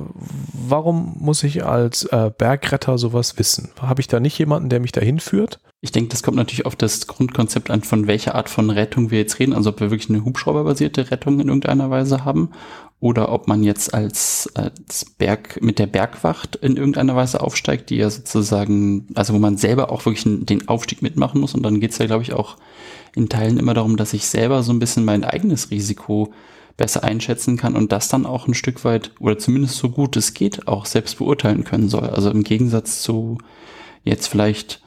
warum 0.53 1.17
muss 1.19 1.43
ich 1.43 1.65
als 1.65 2.05
äh, 2.05 2.31
Bergretter 2.39 2.99
sowas 2.99 3.37
wissen? 3.37 3.71
Habe 3.81 4.01
ich 4.01 4.07
da 4.07 4.21
nicht 4.21 4.39
jemanden, 4.39 4.69
der 4.69 4.79
mich 4.79 4.93
dahin 4.93 5.19
führt? 5.19 5.59
Ich 5.81 5.91
denke, 5.91 6.11
das 6.11 6.23
kommt 6.23 6.37
natürlich 6.37 6.67
auf 6.67 6.77
das 6.77 7.09
Grundkonzept 7.09 7.69
an, 7.69 7.83
von 7.83 8.07
welcher 8.07 8.37
Art 8.37 8.49
von 8.49 8.71
Rettung 8.71 9.11
wir 9.11 9.19
jetzt 9.19 9.41
reden. 9.41 9.55
Also 9.55 9.71
ob 9.71 9.81
wir 9.81 9.91
wirklich 9.91 10.09
eine 10.09 10.25
Hubschrauberbasierte 10.25 11.11
Rettung 11.11 11.41
in 11.41 11.49
irgendeiner 11.49 11.91
Weise 11.91 12.25
haben 12.25 12.51
oder 13.01 13.33
ob 13.33 13.49
man 13.49 13.65
jetzt 13.65 13.93
als, 13.93 14.49
als 14.55 15.05
Berg 15.19 15.61
mit 15.61 15.81
der 15.81 15.89
Bergwacht 15.89 16.55
in 16.55 16.77
irgendeiner 16.77 17.17
Weise 17.17 17.41
aufsteigt, 17.41 17.91
die 17.91 17.97
ja 17.97 18.09
sozusagen, 18.09 19.09
also 19.17 19.35
wo 19.35 19.41
man 19.41 19.57
selber 19.57 19.91
auch 19.91 20.07
wirklich 20.07 20.23
den 20.47 20.69
Aufstieg 20.69 21.03
mitmachen 21.03 21.41
muss. 21.41 21.57
Und 21.57 21.65
dann 21.65 21.81
geht 21.81 21.91
es 21.91 21.99
ja, 21.99 22.07
glaube 22.07 22.23
ich, 22.23 22.35
auch 22.35 22.57
in 23.17 23.29
Teilen 23.29 23.59
immer 23.59 23.75
darum, 23.75 23.97
dass 23.97 24.13
ich 24.13 24.27
selber 24.29 24.63
so 24.63 24.73
ein 24.73 24.79
bisschen 24.79 25.05
mein 25.05 25.25
eigenes 25.25 25.73
Risiko 25.73 26.33
besser 26.81 27.05
einschätzen 27.05 27.59
kann 27.59 27.77
und 27.77 27.93
das 27.93 28.09
dann 28.09 28.25
auch 28.25 28.49
ein 28.49 28.55
Stück 28.55 28.87
weit 28.87 29.13
oder 29.21 29.39
zumindest 29.39 29.77
so 29.77 29.91
gut 29.91 30.17
es 30.17 30.33
geht 30.33 30.67
auch 30.67 30.87
selbst 30.87 31.19
beurteilen 31.19 31.63
können 31.65 31.91
soll. 31.91 32.09
Also 32.09 32.31
im 32.31 32.43
Gegensatz 32.43 33.03
zu 33.03 33.37
jetzt 34.03 34.29
vielleicht 34.29 34.81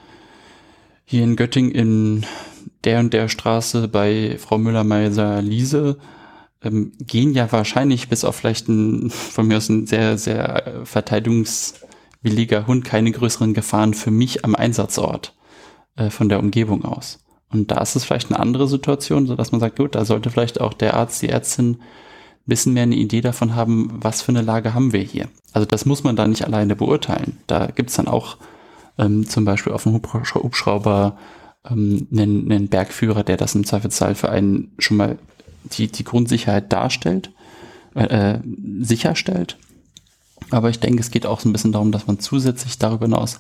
hier 1.06 1.24
in 1.24 1.36
Göttingen 1.36 1.72
in 1.72 2.26
der 2.84 3.00
und 3.00 3.14
der 3.14 3.30
Straße 3.30 3.88
bei 3.90 4.38
Frau 4.40 4.58
Müller-Meiser-Liese 4.58 6.00
ähm, 6.64 6.94
gehen 6.98 7.36
ja 7.36 7.52
wahrscheinlich 7.52 8.10
bis 8.10 8.24
auf 8.24 8.38
vielleicht 8.38 8.70
ein, 8.70 9.12
von 9.12 9.48
mir 9.48 9.58
aus 9.58 9.70
ein 9.70 9.86
sehr, 9.86 10.18
sehr 10.18 10.82
verteidigungswilliger 10.86 12.66
Hund 12.66 12.86
keine 12.86 13.12
größeren 13.12 13.54
Gefahren 13.54 13.94
für 13.94 14.10
mich 14.10 14.44
am 14.44 14.56
Einsatzort 14.56 15.36
äh, 15.96 16.10
von 16.10 16.28
der 16.28 16.40
Umgebung 16.40 16.86
aus. 16.86 17.23
Und 17.54 17.72
da 17.72 17.78
ist 17.78 17.96
es 17.96 18.04
vielleicht 18.04 18.32
eine 18.32 18.40
andere 18.40 18.68
Situation, 18.68 19.28
so 19.28 19.36
dass 19.36 19.52
man 19.52 19.62
sagt, 19.62 19.78
gut, 19.78 19.96
da 19.96 20.06
sollte 20.06 20.30
vielleicht 20.30 20.60
auch 20.60 20.74
der 20.74 20.96
Arzt, 20.96 21.22
die 21.22 21.30
Ärztin 21.30 21.72
ein 21.72 21.80
bisschen 22.48 22.74
mehr 22.74 22.84
eine 22.84 22.96
Idee 22.96 23.22
davon 23.22 23.56
haben, 23.56 23.90
was 23.94 24.22
für 24.22 24.32
eine 24.32 24.42
Lage 24.42 24.74
haben 24.74 24.92
wir 24.92 25.02
hier. 25.02 25.30
Also 25.54 25.66
das 25.66 25.86
muss 25.86 26.04
man 26.04 26.16
da 26.16 26.28
nicht 26.28 26.44
alleine 26.44 26.76
beurteilen. 26.76 27.38
Da 27.48 27.68
gibt 27.68 27.90
es 27.92 27.96
dann 27.96 28.08
auch 28.08 28.38
ähm, 28.98 29.28
zum 29.28 29.46
Beispiel 29.46 29.72
auf 29.72 29.84
dem 29.84 29.94
Hubschrauber 29.94 31.18
ähm, 31.70 32.08
einen, 32.12 32.52
einen 32.52 32.68
Bergführer, 32.68 33.24
der 33.24 33.38
das 33.38 33.56
im 33.56 33.66
Zweifelsfall 33.66 34.16
für 34.16 34.30
einen 34.30 34.74
schon 34.80 34.98
mal 34.98 35.18
die, 35.64 35.88
die 35.88 36.04
Grundsicherheit 36.04 36.74
darstellt, 36.74 37.32
äh, 37.96 38.40
sicherstellt. 38.82 39.58
Aber 40.50 40.70
ich 40.70 40.80
denke, 40.80 41.00
es 41.00 41.12
geht 41.12 41.26
auch 41.26 41.40
so 41.40 41.48
ein 41.48 41.54
bisschen 41.54 41.72
darum, 41.72 41.92
dass 41.92 42.08
man 42.08 42.20
zusätzlich 42.20 42.78
darüber 42.78 43.06
hinaus 43.06 43.40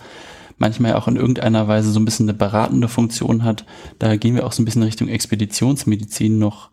manchmal 0.57 0.93
auch 0.93 1.07
in 1.07 1.15
irgendeiner 1.15 1.67
Weise 1.67 1.91
so 1.91 1.99
ein 1.99 2.05
bisschen 2.05 2.29
eine 2.29 2.37
beratende 2.37 2.87
Funktion 2.87 3.43
hat. 3.43 3.65
Da 3.99 4.15
gehen 4.15 4.35
wir 4.35 4.45
auch 4.45 4.51
so 4.51 4.61
ein 4.61 4.65
bisschen 4.65 4.83
Richtung 4.83 5.07
Expeditionsmedizin 5.07 6.39
noch, 6.39 6.71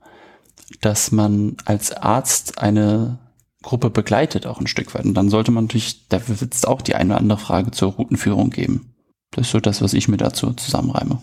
dass 0.81 1.13
man 1.13 1.57
als 1.65 1.93
Arzt 1.93 2.59
eine 2.59 3.19
Gruppe 3.63 3.91
begleitet 3.91 4.47
auch 4.47 4.61
ein 4.61 4.67
Stück 4.67 4.95
weit. 4.95 5.05
Und 5.05 5.15
dann 5.15 5.29
sollte 5.29 5.51
man 5.51 5.65
natürlich, 5.65 6.09
da 6.09 6.27
wird 6.29 6.55
es 6.55 6.65
auch 6.65 6.81
die 6.81 6.95
eine 6.95 7.11
oder 7.11 7.21
andere 7.21 7.39
Frage 7.39 7.71
zur 7.73 7.93
Routenführung 7.93 8.51
geben. 8.51 8.95
Das 9.33 9.47
ist 9.47 9.53
so 9.53 9.61
das, 9.61 9.83
was 9.83 9.93
ich 9.93 10.09
mir 10.09 10.17
dazu 10.17 10.53
zusammenreime. 10.55 11.21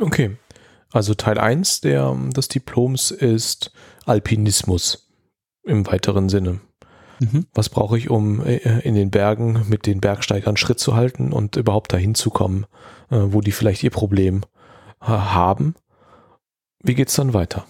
Okay. 0.00 0.36
Also 0.92 1.14
Teil 1.14 1.38
1 1.38 1.80
der, 1.80 2.14
des 2.34 2.48
Diploms 2.48 3.10
ist 3.10 3.72
Alpinismus 4.04 5.08
im 5.64 5.86
weiteren 5.86 6.28
Sinne. 6.28 6.60
Mhm. 7.20 7.46
Was 7.54 7.68
brauche 7.68 7.96
ich, 7.96 8.10
um 8.10 8.44
äh, 8.44 8.80
in 8.80 8.94
den 8.94 9.10
Bergen 9.10 9.64
mit 9.68 9.86
den 9.86 10.00
Bergsteigern 10.00 10.56
Schritt 10.56 10.78
zu 10.78 10.94
halten 10.94 11.32
und 11.32 11.56
überhaupt 11.56 11.92
dahin 11.92 12.14
zu 12.14 12.30
kommen, 12.30 12.66
äh, 13.10 13.18
wo 13.18 13.40
die 13.40 13.52
vielleicht 13.52 13.82
ihr 13.82 13.90
Problem 13.90 14.42
haben? 15.00 15.74
Wie 16.82 16.94
geht 16.94 17.08
es 17.08 17.14
dann 17.14 17.34
weiter? 17.34 17.66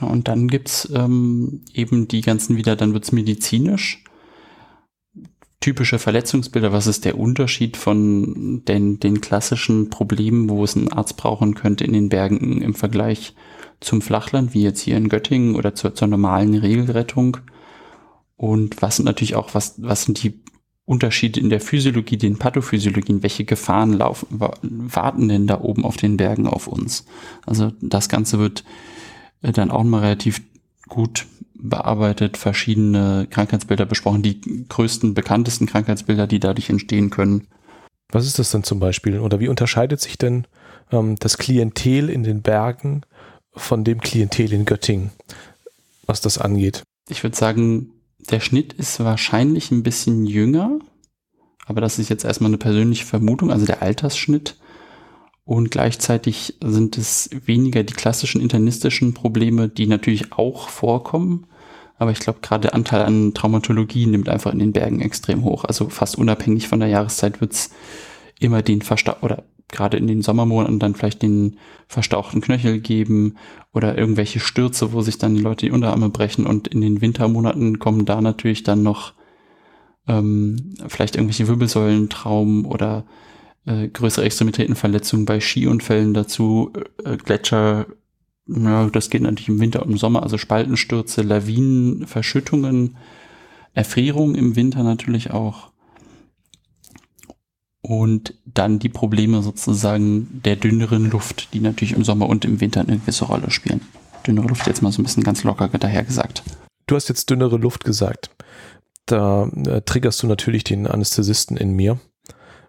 Und 0.00 0.28
dann 0.28 0.48
gibt's 0.48 0.90
ähm, 0.94 1.62
eben 1.74 2.08
die 2.08 2.22
ganzen 2.22 2.56
wieder, 2.56 2.76
dann 2.76 2.94
wird's 2.94 3.12
medizinisch. 3.12 4.04
Typische 5.60 5.98
Verletzungsbilder, 5.98 6.72
was 6.72 6.86
ist 6.86 7.04
der 7.04 7.18
Unterschied 7.18 7.76
von 7.76 8.64
den, 8.64 8.98
den 8.98 9.20
klassischen 9.20 9.90
Problemen, 9.90 10.48
wo 10.48 10.64
es 10.64 10.74
einen 10.74 10.90
Arzt 10.90 11.18
brauchen 11.18 11.54
könnte 11.54 11.84
in 11.84 11.92
den 11.92 12.08
Bergen 12.08 12.62
im 12.62 12.74
Vergleich 12.74 13.34
zum 13.80 14.00
Flachland, 14.00 14.54
wie 14.54 14.62
jetzt 14.62 14.80
hier 14.80 14.96
in 14.96 15.10
Göttingen 15.10 15.56
oder 15.56 15.74
zur, 15.74 15.94
zur 15.94 16.08
normalen 16.08 16.54
Regelrettung? 16.54 17.38
Und 18.40 18.80
was 18.80 18.96
sind 18.96 19.04
natürlich 19.04 19.34
auch, 19.34 19.52
was, 19.52 19.74
was 19.82 20.04
sind 20.04 20.22
die 20.22 20.40
Unterschiede 20.86 21.38
in 21.38 21.50
der 21.50 21.60
Physiologie, 21.60 22.16
den 22.16 22.38
Pathophysiologien, 22.38 23.22
welche 23.22 23.44
Gefahren 23.44 23.92
laufen, 23.92 24.28
warten 24.62 25.28
denn 25.28 25.46
da 25.46 25.60
oben 25.60 25.84
auf 25.84 25.98
den 25.98 26.16
Bergen 26.16 26.46
auf 26.46 26.66
uns? 26.66 27.04
Also 27.44 27.70
das 27.82 28.08
Ganze 28.08 28.38
wird 28.38 28.64
äh, 29.42 29.52
dann 29.52 29.70
auch 29.70 29.84
mal 29.84 30.00
relativ 30.00 30.40
gut 30.88 31.26
bearbeitet, 31.52 32.38
verschiedene 32.38 33.26
Krankheitsbilder 33.28 33.84
besprochen, 33.84 34.22
die 34.22 34.40
größten, 34.70 35.12
bekanntesten 35.12 35.66
Krankheitsbilder, 35.66 36.26
die 36.26 36.40
dadurch 36.40 36.70
entstehen 36.70 37.10
können. 37.10 37.46
Was 38.08 38.24
ist 38.24 38.38
das 38.38 38.52
denn 38.52 38.64
zum 38.64 38.80
Beispiel? 38.80 39.18
Oder 39.18 39.38
wie 39.38 39.48
unterscheidet 39.48 40.00
sich 40.00 40.16
denn 40.16 40.46
ähm, 40.90 41.16
das 41.20 41.36
Klientel 41.36 42.08
in 42.08 42.22
den 42.22 42.40
Bergen 42.40 43.02
von 43.52 43.84
dem 43.84 44.00
Klientel 44.00 44.50
in 44.54 44.64
Göttingen, 44.64 45.10
was 46.06 46.22
das 46.22 46.38
angeht? 46.38 46.82
Ich 47.10 47.22
würde 47.22 47.36
sagen, 47.36 47.90
der 48.28 48.40
Schnitt 48.40 48.72
ist 48.74 49.00
wahrscheinlich 49.00 49.70
ein 49.70 49.82
bisschen 49.82 50.26
jünger, 50.26 50.78
aber 51.66 51.80
das 51.80 51.98
ist 51.98 52.08
jetzt 52.08 52.24
erstmal 52.24 52.50
eine 52.50 52.58
persönliche 52.58 53.06
Vermutung, 53.06 53.50
also 53.50 53.66
der 53.66 53.82
Altersschnitt. 53.82 54.56
Und 55.44 55.70
gleichzeitig 55.70 56.56
sind 56.62 56.96
es 56.98 57.30
weniger 57.44 57.82
die 57.82 57.94
klassischen 57.94 58.40
internistischen 58.40 59.14
Probleme, 59.14 59.68
die 59.68 59.86
natürlich 59.86 60.32
auch 60.32 60.68
vorkommen. 60.68 61.46
Aber 61.98 62.12
ich 62.12 62.20
glaube, 62.20 62.38
gerade 62.40 62.62
der 62.62 62.74
Anteil 62.74 63.02
an 63.02 63.34
Traumatologie 63.34 64.06
nimmt 64.06 64.28
einfach 64.28 64.52
in 64.52 64.58
den 64.58 64.72
Bergen 64.72 65.00
extrem 65.00 65.44
hoch. 65.44 65.64
Also 65.64 65.88
fast 65.88 66.16
unabhängig 66.16 66.68
von 66.68 66.80
der 66.80 66.88
Jahreszeit 66.88 67.40
wird 67.40 67.52
es 67.52 67.70
immer 68.38 68.62
den 68.62 68.82
Versta 68.82 69.18
oder 69.22 69.44
gerade 69.72 69.96
in 69.96 70.06
den 70.06 70.22
Sommermonaten 70.22 70.78
dann 70.78 70.94
vielleicht 70.94 71.22
den 71.22 71.56
verstauchten 71.88 72.40
Knöchel 72.40 72.80
geben 72.80 73.36
oder 73.72 73.96
irgendwelche 73.96 74.40
Stürze, 74.40 74.92
wo 74.92 75.00
sich 75.02 75.18
dann 75.18 75.34
die 75.34 75.42
Leute 75.42 75.66
die 75.66 75.72
Unterarme 75.72 76.08
brechen 76.08 76.46
und 76.46 76.68
in 76.68 76.80
den 76.80 77.00
Wintermonaten 77.00 77.78
kommen 77.78 78.04
da 78.04 78.20
natürlich 78.20 78.62
dann 78.62 78.82
noch 78.82 79.14
ähm, 80.08 80.74
vielleicht 80.88 81.16
irgendwelche 81.16 81.48
Wirbelsäulentraumen 81.48 82.64
oder 82.64 83.04
äh, 83.66 83.88
größere 83.88 84.24
Extremitätenverletzungen 84.24 85.26
bei 85.26 85.40
Skiunfällen 85.40 86.14
dazu, 86.14 86.72
äh, 87.04 87.16
Gletscher, 87.16 87.86
ja, 88.46 88.86
das 88.86 89.10
geht 89.10 89.22
natürlich 89.22 89.48
im 89.48 89.60
Winter 89.60 89.82
und 89.82 89.92
im 89.92 89.98
Sommer, 89.98 90.22
also 90.22 90.38
Spaltenstürze, 90.38 91.22
Lawinen, 91.22 92.06
Verschüttungen, 92.06 92.96
Erfrierungen 93.74 94.34
im 94.34 94.56
Winter 94.56 94.82
natürlich 94.82 95.30
auch 95.30 95.69
und 97.82 98.34
dann 98.44 98.78
die 98.78 98.88
Probleme 98.88 99.42
sozusagen 99.42 100.42
der 100.44 100.56
dünneren 100.56 101.10
Luft, 101.10 101.54
die 101.54 101.60
natürlich 101.60 101.94
im 101.94 102.04
Sommer 102.04 102.28
und 102.28 102.44
im 102.44 102.60
Winter 102.60 102.80
eine 102.80 102.98
gewisse 102.98 103.24
Rolle 103.24 103.50
spielen. 103.50 103.80
Dünnere 104.26 104.48
Luft 104.48 104.66
jetzt 104.66 104.82
mal 104.82 104.92
so 104.92 105.00
ein 105.00 105.04
bisschen 105.04 105.22
ganz 105.22 105.44
locker 105.44 105.68
daher 105.68 106.02
gesagt. 106.02 106.42
Du 106.86 106.94
hast 106.94 107.08
jetzt 107.08 107.30
dünnere 107.30 107.56
Luft 107.56 107.84
gesagt. 107.84 108.30
Da 109.06 109.48
äh, 109.66 109.80
triggerst 109.80 110.22
du 110.22 110.26
natürlich 110.26 110.64
den 110.64 110.86
Anästhesisten 110.86 111.56
in 111.56 111.72
mir. 111.72 111.98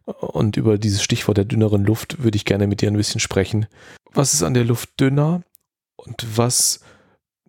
Und 0.06 0.58
über 0.58 0.78
dieses 0.78 1.04
Stichwort 1.04 1.38
der 1.38 1.46
dünneren 1.46 1.84
Luft 1.84 2.24
würde 2.24 2.36
ich 2.36 2.46
gerne 2.46 2.68
mit 2.68 2.82
dir 2.82 2.90
ein 2.90 2.98
bisschen 2.98 3.20
sprechen. 3.20 3.68
Was 4.14 4.34
ist 4.34 4.44
an 4.44 4.54
der 4.54 4.66
Luft 4.66 5.00
dünner 5.00 5.44
und 5.96 6.26
was 6.36 6.82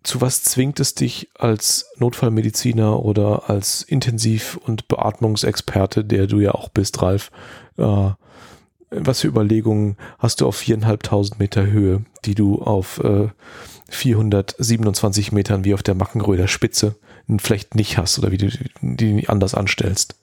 zu 0.03 0.21
was 0.21 0.43
zwingt 0.43 0.81
es 0.81 0.95
dich 0.95 1.29
als 1.39 1.87
Notfallmediziner 1.99 3.05
oder 3.05 3.49
als 3.49 3.83
Intensiv- 3.83 4.57
und 4.57 4.89
Beatmungsexperte, 4.89 6.05
der 6.05 6.27
du 6.27 6.41
ja 6.41 6.53
auch 6.53 6.69
bist, 6.69 7.03
Ralf? 7.03 7.31
Äh, 7.77 8.11
was 8.91 9.21
für 9.21 9.29
Überlegungen 9.29 9.97
hast 10.19 10.41
du 10.41 10.47
auf 10.47 10.57
viereinhalbtausend 10.57 11.39
Meter 11.39 11.67
Höhe, 11.67 12.05
die 12.25 12.35
du 12.35 12.61
auf 12.61 12.99
äh, 13.03 13.29
427 13.89 15.33
Metern 15.33 15.65
wie 15.65 15.75
auf 15.75 15.83
der 15.83 15.95
Mackenröder 15.95 16.49
Spitze 16.49 16.97
vielleicht 17.39 17.75
nicht 17.75 17.97
hast 17.99 18.19
oder 18.19 18.31
wie 18.33 18.39
du 18.39 18.51
die 18.81 19.29
anders 19.29 19.55
anstellst? 19.55 20.17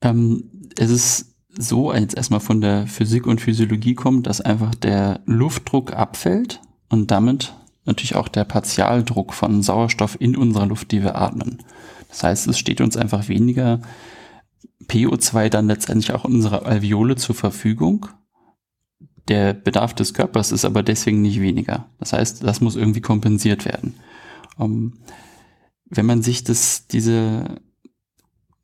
Ähm, 0.00 0.68
es 0.76 0.90
ist 0.90 1.34
so, 1.58 1.90
als 1.90 2.14
erstmal 2.14 2.40
von 2.40 2.60
der 2.60 2.86
Physik 2.86 3.26
und 3.26 3.40
Physiologie 3.40 3.94
kommt, 3.94 4.26
dass 4.26 4.40
einfach 4.40 4.74
der 4.74 5.20
Luftdruck 5.26 5.92
abfällt 5.92 6.60
und 6.88 7.10
damit 7.10 7.54
natürlich 7.86 8.16
auch 8.16 8.28
der 8.28 8.44
Partialdruck 8.44 9.32
von 9.32 9.62
Sauerstoff 9.62 10.20
in 10.20 10.36
unserer 10.36 10.66
Luft, 10.66 10.90
die 10.92 11.02
wir 11.02 11.16
atmen. 11.16 11.62
Das 12.08 12.22
heißt, 12.22 12.46
es 12.48 12.58
steht 12.58 12.80
uns 12.80 12.96
einfach 12.96 13.28
weniger 13.28 13.80
PO2 14.88 15.48
dann 15.48 15.66
letztendlich 15.66 16.12
auch 16.12 16.24
unserer 16.24 16.66
Alveole 16.66 17.16
zur 17.16 17.34
Verfügung. 17.34 18.06
Der 19.28 19.54
Bedarf 19.54 19.94
des 19.94 20.14
Körpers 20.14 20.52
ist 20.52 20.64
aber 20.64 20.82
deswegen 20.82 21.22
nicht 21.22 21.40
weniger. 21.40 21.88
Das 21.98 22.12
heißt, 22.12 22.44
das 22.44 22.60
muss 22.60 22.76
irgendwie 22.76 23.00
kompensiert 23.00 23.64
werden. 23.64 23.94
Um, 24.56 24.72
ähm, 24.72 24.92
wenn 25.88 26.06
man 26.06 26.22
sich 26.22 26.42
das, 26.42 26.86
diese 26.88 27.60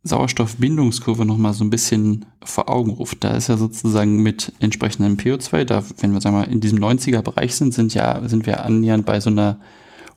Sauerstoffbindungskurve 0.04 1.24
nochmal 1.24 1.54
so 1.54 1.64
ein 1.64 1.70
bisschen 1.70 2.24
vor 2.42 2.68
Augen 2.68 2.90
ruft. 2.90 3.22
Da 3.22 3.36
ist 3.36 3.48
ja 3.48 3.56
sozusagen 3.56 4.22
mit 4.22 4.52
entsprechendem 4.58 5.16
PO2, 5.16 5.64
da, 5.64 5.84
wenn 5.98 6.12
wir 6.12 6.20
sagen 6.20 6.36
wir 6.36 6.48
in 6.48 6.60
diesem 6.60 6.78
90er 6.78 7.22
Bereich 7.22 7.54
sind, 7.54 7.72
sind 7.72 7.94
ja, 7.94 8.26
sind 8.28 8.46
wir 8.46 8.64
annähernd 8.64 9.06
bei 9.06 9.20
so 9.20 9.30
einer 9.30 9.60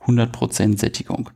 100% 0.04 0.78
Sättigung. 0.78 1.30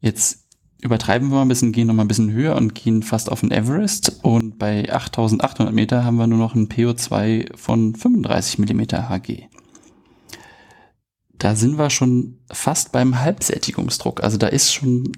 Jetzt 0.00 0.44
übertreiben 0.80 1.28
wir 1.28 1.36
mal 1.36 1.42
ein 1.42 1.48
bisschen, 1.48 1.72
gehen 1.72 1.88
nochmal 1.88 2.04
ein 2.04 2.08
bisschen 2.08 2.30
höher 2.30 2.54
und 2.54 2.76
gehen 2.76 3.02
fast 3.02 3.30
auf 3.30 3.40
den 3.40 3.50
Everest 3.50 4.20
und 4.22 4.58
bei 4.58 4.92
8800 4.92 5.74
Meter 5.74 6.04
haben 6.04 6.16
wir 6.16 6.28
nur 6.28 6.38
noch 6.38 6.54
ein 6.54 6.68
PO2 6.68 7.56
von 7.56 7.96
35 7.96 8.60
Millimeter 8.60 9.08
Hg. 9.08 9.48
Da 11.32 11.56
sind 11.56 11.78
wir 11.78 11.90
schon 11.90 12.38
fast 12.50 12.92
beim 12.92 13.20
Halbsättigungsdruck. 13.20 14.22
Also 14.22 14.38
da 14.38 14.48
ist 14.48 14.72
schon 14.72 15.12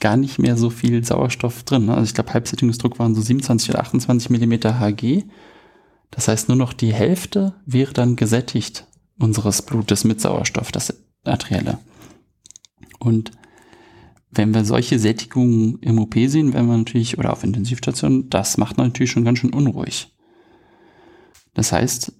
gar 0.00 0.16
nicht 0.16 0.38
mehr 0.38 0.56
so 0.56 0.70
viel 0.70 1.04
Sauerstoff 1.04 1.62
drin. 1.62 1.86
Ne? 1.86 1.94
Also 1.94 2.04
ich 2.04 2.14
glaube, 2.14 2.32
Halbsättigungsdruck 2.32 2.98
waren 2.98 3.14
so 3.14 3.20
27 3.20 3.70
oder 3.70 3.80
28 3.80 4.30
Millimeter 4.30 4.78
Hg. 4.78 5.24
Das 6.10 6.28
heißt, 6.28 6.48
nur 6.48 6.56
noch 6.56 6.72
die 6.72 6.92
Hälfte 6.92 7.54
wäre 7.64 7.92
dann 7.92 8.16
gesättigt 8.16 8.86
unseres 9.18 9.62
Blutes 9.62 10.04
mit 10.04 10.20
Sauerstoff, 10.20 10.70
das 10.70 10.94
arterielle. 11.24 11.78
Und 12.98 13.32
wenn 14.30 14.54
wir 14.54 14.64
solche 14.64 14.98
Sättigungen 14.98 15.78
im 15.80 15.98
OP 15.98 16.14
sehen, 16.14 16.52
wenn 16.52 16.66
wir 16.66 16.76
natürlich, 16.76 17.18
oder 17.18 17.32
auf 17.32 17.44
Intensivstation, 17.44 18.28
das 18.28 18.58
macht 18.58 18.76
natürlich 18.76 19.10
schon 19.10 19.24
ganz 19.24 19.38
schön 19.38 19.54
unruhig. 19.54 20.14
Das 21.54 21.72
heißt, 21.72 22.12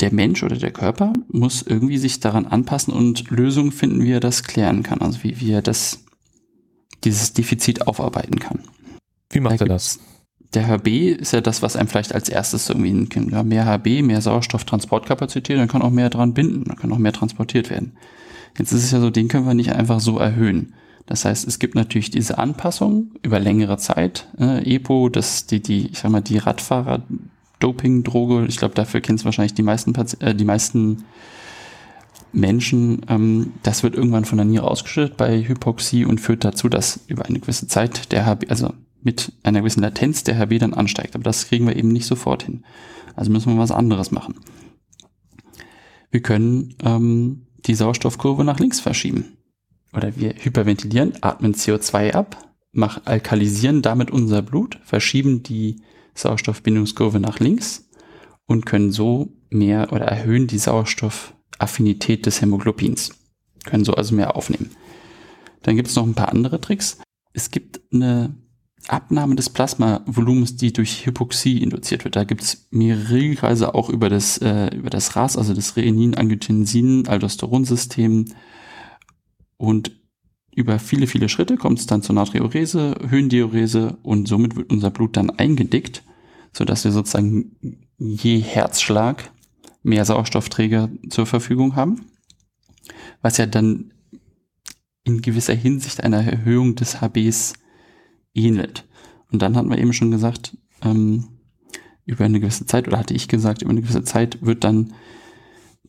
der 0.00 0.12
Mensch 0.12 0.42
oder 0.42 0.56
der 0.56 0.70
Körper 0.70 1.12
muss 1.28 1.62
irgendwie 1.62 1.98
sich 1.98 2.20
daran 2.20 2.46
anpassen 2.46 2.92
und 2.92 3.30
Lösungen 3.30 3.72
finden, 3.72 4.02
wie 4.02 4.12
er 4.12 4.20
das 4.20 4.44
klären 4.44 4.82
kann, 4.82 5.00
also 5.00 5.22
wie, 5.22 5.40
wie 5.40 5.52
er 5.52 5.62
das, 5.62 6.04
dieses 7.04 7.32
Defizit 7.32 7.86
aufarbeiten 7.86 8.38
kann. 8.38 8.60
Wie 9.30 9.40
macht 9.40 9.60
da 9.60 9.64
er 9.66 9.68
das? 9.68 10.00
Der 10.54 10.66
HB 10.66 11.12
ist 11.12 11.32
ja 11.32 11.40
das, 11.40 11.62
was 11.62 11.76
einem 11.76 11.88
vielleicht 11.88 12.12
als 12.12 12.28
erstes 12.28 12.68
irgendwie 12.68 12.90
ein 12.90 13.28
ja, 13.30 13.44
mehr 13.44 13.66
HB, 13.66 14.02
mehr 14.02 14.20
Sauerstofftransportkapazität, 14.20 15.56
dann 15.56 15.68
kann 15.68 15.82
auch 15.82 15.90
mehr 15.90 16.10
dran 16.10 16.34
binden, 16.34 16.64
dann 16.64 16.76
kann 16.76 16.92
auch 16.92 16.98
mehr 16.98 17.12
transportiert 17.12 17.70
werden. 17.70 17.92
Jetzt 18.58 18.72
ist 18.72 18.82
es 18.82 18.90
ja 18.90 19.00
so, 19.00 19.10
den 19.10 19.28
können 19.28 19.46
wir 19.46 19.54
nicht 19.54 19.72
einfach 19.72 20.00
so 20.00 20.18
erhöhen. 20.18 20.74
Das 21.06 21.24
heißt, 21.24 21.46
es 21.46 21.58
gibt 21.58 21.74
natürlich 21.76 22.10
diese 22.10 22.38
Anpassung 22.38 23.12
über 23.22 23.38
längere 23.38 23.78
Zeit. 23.78 24.28
Äh, 24.38 24.74
EPO, 24.74 25.08
das 25.08 25.46
die, 25.46 25.60
die, 25.60 25.88
ich 25.88 25.98
sag 25.98 26.10
mal, 26.10 26.20
die 26.20 26.38
Radfahrer 26.38 27.02
Doping-Droge. 27.60 28.46
Ich 28.48 28.56
glaube, 28.56 28.74
dafür 28.74 29.00
kennen 29.00 29.18
es 29.18 29.24
wahrscheinlich 29.24 29.54
die 29.54 29.62
meisten, 29.62 29.94
äh, 30.20 30.34
die 30.34 30.44
meisten 30.44 31.04
Menschen. 32.32 33.02
Ähm, 33.08 33.52
das 33.62 33.82
wird 33.82 33.94
irgendwann 33.94 34.24
von 34.24 34.38
der 34.38 34.44
Niere 34.44 34.68
ausgeschüttet 34.68 35.16
bei 35.16 35.46
Hypoxie 35.46 36.04
und 36.04 36.20
führt 36.20 36.44
dazu, 36.44 36.68
dass 36.68 37.00
über 37.06 37.26
eine 37.26 37.40
gewisse 37.40 37.66
Zeit 37.66 38.12
der 38.12 38.26
HB, 38.26 38.50
also 38.50 38.72
mit 39.02 39.32
einer 39.42 39.60
gewissen 39.60 39.82
Latenz 39.82 40.24
der 40.24 40.38
HB 40.38 40.58
dann 40.58 40.74
ansteigt. 40.74 41.14
Aber 41.14 41.24
das 41.24 41.46
kriegen 41.48 41.66
wir 41.66 41.76
eben 41.76 41.88
nicht 41.88 42.06
sofort 42.06 42.42
hin. 42.42 42.64
Also 43.16 43.30
müssen 43.30 43.54
wir 43.54 43.60
was 43.60 43.72
anderes 43.72 44.10
machen. 44.10 44.34
Wir 46.10 46.22
können 46.22 46.74
ähm, 46.84 47.46
die 47.66 47.74
Sauerstoffkurve 47.74 48.44
nach 48.44 48.58
links 48.58 48.80
verschieben. 48.80 49.36
Oder 49.92 50.16
wir 50.16 50.34
hyperventilieren, 50.36 51.14
atmen 51.20 51.54
CO2 51.54 52.12
ab, 52.12 52.48
mach, 52.72 53.00
alkalisieren 53.06 53.82
damit 53.82 54.10
unser 54.10 54.42
Blut, 54.42 54.78
verschieben 54.84 55.42
die 55.42 55.82
Sauerstoffbindungskurve 56.20 57.20
nach 57.20 57.40
links 57.40 57.88
und 58.46 58.66
können 58.66 58.92
so 58.92 59.32
mehr 59.50 59.92
oder 59.92 60.06
erhöhen 60.06 60.46
die 60.46 60.58
Sauerstoffaffinität 60.58 62.26
des 62.26 62.40
Hämoglobins. 62.40 63.10
Können 63.64 63.84
so 63.84 63.94
also 63.94 64.14
mehr 64.14 64.36
aufnehmen. 64.36 64.70
Dann 65.62 65.74
gibt 65.76 65.88
es 65.88 65.96
noch 65.96 66.06
ein 66.06 66.14
paar 66.14 66.30
andere 66.30 66.60
Tricks. 66.60 66.98
Es 67.32 67.50
gibt 67.50 67.80
eine 67.92 68.36
Abnahme 68.88 69.36
des 69.36 69.50
Plasmavolumens, 69.50 70.56
die 70.56 70.72
durch 70.72 71.04
Hypoxie 71.06 71.62
induziert 71.62 72.04
wird. 72.04 72.16
Da 72.16 72.24
gibt 72.24 72.42
es 72.42 72.66
mehrere 72.70 73.10
Regelkreise 73.10 73.74
auch 73.74 73.90
über 73.90 74.08
das, 74.08 74.38
äh, 74.38 74.74
über 74.74 74.88
das 74.90 75.14
RAS, 75.16 75.36
also 75.36 75.52
das 75.52 75.76
Renin-Angiotensin-Aldosteronsystem. 75.76 78.24
Und 79.58 79.92
über 80.54 80.78
viele, 80.78 81.06
viele 81.06 81.28
Schritte 81.28 81.56
kommt 81.56 81.78
es 81.78 81.86
dann 81.86 82.02
zur 82.02 82.14
Natriurese, 82.14 82.96
Höhendiurese 83.08 83.98
und 84.02 84.26
somit 84.26 84.56
wird 84.56 84.72
unser 84.72 84.90
Blut 84.90 85.16
dann 85.16 85.30
eingedickt, 85.30 86.02
sodass 86.52 86.84
wir 86.84 86.92
sozusagen 86.92 87.56
je 87.98 88.38
Herzschlag 88.38 89.30
mehr 89.82 90.04
Sauerstoffträger 90.04 90.90
zur 91.08 91.26
Verfügung 91.26 91.76
haben, 91.76 92.06
was 93.22 93.36
ja 93.36 93.46
dann 93.46 93.92
in 95.04 95.22
gewisser 95.22 95.54
Hinsicht 95.54 96.02
einer 96.02 96.24
Erhöhung 96.24 96.74
des 96.74 97.00
HBs 97.00 97.54
ähnelt. 98.34 98.86
Und 99.30 99.42
dann 99.42 99.56
hatten 99.56 99.70
wir 99.70 99.78
eben 99.78 99.92
schon 99.92 100.10
gesagt, 100.10 100.56
ähm, 100.82 101.28
über 102.04 102.24
eine 102.24 102.40
gewisse 102.40 102.66
Zeit, 102.66 102.88
oder 102.88 102.98
hatte 102.98 103.14
ich 103.14 103.28
gesagt, 103.28 103.62
über 103.62 103.70
eine 103.70 103.82
gewisse 103.82 104.04
Zeit 104.04 104.44
wird 104.44 104.64
dann 104.64 104.94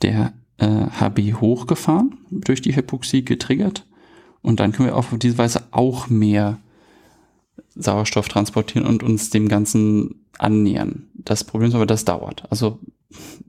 der 0.02 0.34
äh, 0.58 0.66
HB 0.66 1.34
hochgefahren, 1.42 2.20
durch 2.30 2.62
die 2.62 2.76
Hypoxie 2.76 3.24
getriggert. 3.26 3.88
Und 4.42 4.60
dann 4.60 4.72
können 4.72 4.90
wir 4.90 4.96
auf 4.96 5.14
diese 5.18 5.38
Weise 5.38 5.64
auch 5.72 6.08
mehr 6.10 6.60
Sauerstoff 7.76 8.28
transportieren 8.28 8.86
und 8.86 9.04
uns 9.04 9.30
dem 9.30 9.48
Ganzen 9.48 10.26
annähern. 10.38 11.08
Das 11.14 11.44
Problem 11.44 11.70
ist 11.70 11.76
aber, 11.76 11.86
das 11.86 12.06
dauert. 12.06 12.44
Also 12.50 12.80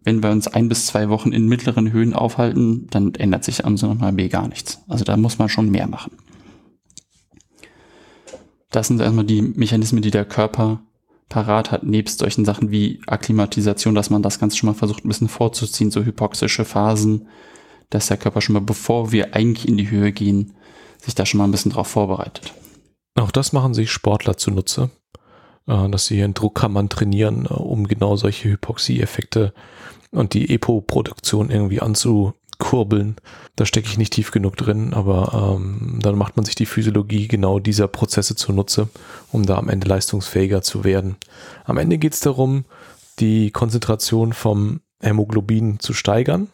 wenn 0.04 0.22
wir 0.22 0.30
uns 0.30 0.48
ein 0.48 0.68
bis 0.68 0.86
zwei 0.86 1.08
Wochen 1.08 1.32
in 1.32 1.48
mittleren 1.48 1.92
Höhen 1.92 2.14
aufhalten, 2.14 2.88
dann 2.90 3.14
ändert 3.14 3.44
sich 3.44 3.64
an 3.64 3.76
so 3.76 3.88
einem 3.88 4.00
HB 4.00 4.30
gar 4.30 4.48
nichts. 4.48 4.82
Also 4.88 5.04
da 5.04 5.16
muss 5.16 5.38
man 5.38 5.48
schon 5.48 5.70
mehr 5.70 5.86
machen. 5.86 6.12
Das 8.70 8.88
sind 8.88 9.00
erstmal 9.00 9.24
die 9.24 9.42
Mechanismen, 9.42 10.02
die 10.02 10.10
der 10.10 10.24
Körper 10.24 10.80
parat 11.28 11.70
hat, 11.70 11.82
nebst 11.84 12.18
solchen 12.18 12.44
Sachen 12.44 12.70
wie 12.70 13.00
Akklimatisation, 13.06 13.94
dass 13.94 14.10
man 14.10 14.22
das 14.22 14.38
Ganze 14.38 14.56
schon 14.56 14.68
mal 14.68 14.74
versucht, 14.74 15.04
ein 15.04 15.08
bisschen 15.08 15.28
vorzuziehen, 15.28 15.90
so 15.90 16.04
hypoxische 16.04 16.64
Phasen, 16.64 17.28
dass 17.90 18.08
der 18.08 18.16
Körper 18.16 18.40
schon 18.40 18.54
mal, 18.54 18.60
bevor 18.60 19.12
wir 19.12 19.34
eigentlich 19.34 19.68
in 19.68 19.76
die 19.76 19.90
Höhe 19.90 20.12
gehen, 20.12 20.54
sich 20.98 21.14
da 21.14 21.24
schon 21.24 21.38
mal 21.38 21.44
ein 21.44 21.50
bisschen 21.50 21.72
drauf 21.72 21.88
vorbereitet. 21.88 22.54
Auch 23.14 23.30
das 23.30 23.52
machen 23.52 23.74
sich 23.74 23.90
Sportler 23.90 24.36
zunutze, 24.36 24.90
äh, 25.66 25.88
dass 25.88 26.06
sie 26.06 26.20
in 26.20 26.34
Druckkammern 26.34 26.88
trainieren, 26.88 27.46
äh, 27.46 27.54
um 27.54 27.86
genau 27.86 28.16
solche 28.16 28.50
Hypoxie-Effekte 28.50 29.52
und 30.10 30.34
die 30.34 30.50
EPO-Produktion 30.54 31.50
irgendwie 31.50 31.80
anzukurbeln. 31.80 33.16
Da 33.56 33.66
stecke 33.66 33.88
ich 33.88 33.98
nicht 33.98 34.14
tief 34.14 34.30
genug 34.30 34.56
drin, 34.56 34.94
aber 34.94 35.56
ähm, 35.56 35.98
dann 36.02 36.16
macht 36.16 36.36
man 36.36 36.44
sich 36.44 36.54
die 36.54 36.66
Physiologie 36.66 37.28
genau 37.28 37.58
dieser 37.58 37.88
Prozesse 37.88 38.34
zunutze, 38.36 38.88
um 39.30 39.44
da 39.44 39.56
am 39.56 39.68
Ende 39.68 39.88
leistungsfähiger 39.88 40.62
zu 40.62 40.84
werden. 40.84 41.16
Am 41.64 41.78
Ende 41.78 41.98
geht 41.98 42.14
es 42.14 42.20
darum, 42.20 42.64
die 43.18 43.50
Konzentration 43.50 44.32
vom 44.32 44.80
Hämoglobin 45.00 45.80
zu 45.80 45.92
steigern. 45.92 46.48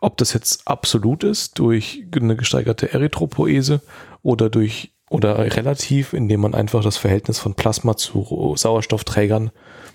Ob 0.00 0.16
das 0.18 0.32
jetzt 0.32 0.66
absolut 0.68 1.24
ist 1.24 1.58
durch 1.58 2.06
eine 2.14 2.36
gesteigerte 2.36 2.92
Erythropoese 2.92 3.80
oder 4.22 4.50
durch 4.50 4.93
oder 5.14 5.38
relativ, 5.38 6.12
indem 6.12 6.40
man 6.40 6.56
einfach 6.56 6.82
das 6.82 6.96
Verhältnis 6.96 7.38
von 7.38 7.54
Plasma 7.54 7.96
zu 7.96 8.54
Sauerstoffträgern 8.56 9.52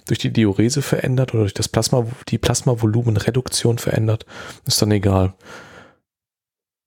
durch 0.08 0.18
die 0.18 0.32
Diurese 0.32 0.82
verändert 0.82 1.34
oder 1.34 1.44
durch 1.44 1.54
das 1.54 1.68
Plasma, 1.68 2.06
die 2.30 2.38
Plasmavolumenreduktion 2.38 3.80
verändert, 3.80 4.26
ist 4.66 4.82
dann 4.82 4.92
egal. 4.92 5.34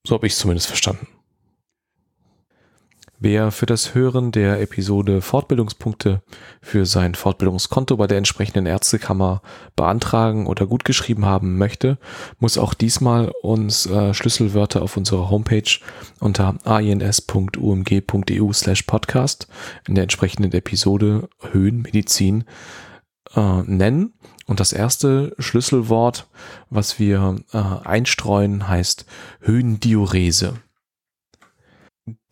So 0.07 0.15
habe 0.15 0.27
ich 0.27 0.33
es 0.33 0.39
zumindest 0.39 0.67
verstanden. 0.67 1.07
Wer 3.25 3.53
für 3.53 3.67
das 3.67 3.95
Hören 3.95 4.33
der 4.33 4.61
Episode 4.61 5.23
Fortbildungspunkte 5.23 6.23
für 6.61 6.87
sein 6.87 7.15
Fortbildungskonto 7.15 7.97
bei 7.97 8.09
der 8.09 8.19
entsprechenden 8.19 8.67
Ärztekammer 8.67 9.43
beantragen 9.77 10.49
oder 10.49 10.67
gut 10.67 10.85
geschrieben 10.85 11.25
haben 11.25 11.57
möchte, 11.57 11.99
muss 12.41 12.59
auch 12.59 12.75
diesmal 12.75 13.31
uns 13.43 13.87
äh, 13.87 14.13
Schlüsselwörter 14.13 14.83
auf 14.83 14.97
unserer 14.97 15.31
Homepage 15.31 15.79
unter 16.19 16.57
ins.umg.eu 16.81 18.53
slash 18.53 18.83
podcast 18.83 19.47
in 19.87 19.95
der 19.95 20.03
entsprechenden 20.03 20.51
Episode 20.51 21.29
Höhenmedizin 21.53 22.43
äh, 23.37 23.63
nennen. 23.63 24.15
Und 24.47 24.59
das 24.59 24.73
erste 24.73 25.37
Schlüsselwort, 25.39 26.27
was 26.71 26.99
wir 26.99 27.37
äh, 27.53 27.59
einstreuen, 27.87 28.67
heißt 28.67 29.07
Höhendiurese. 29.43 30.55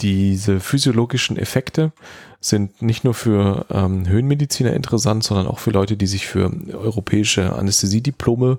Diese 0.00 0.58
physiologischen 0.58 1.36
Effekte 1.36 1.92
sind 2.40 2.82
nicht 2.82 3.04
nur 3.04 3.14
für 3.14 3.66
ähm, 3.70 4.08
Höhenmediziner 4.08 4.72
interessant, 4.72 5.22
sondern 5.22 5.46
auch 5.46 5.60
für 5.60 5.70
Leute, 5.70 5.96
die 5.96 6.08
sich 6.08 6.26
für 6.26 6.50
europäische 6.72 7.54
Anästhesiediplome 7.54 8.58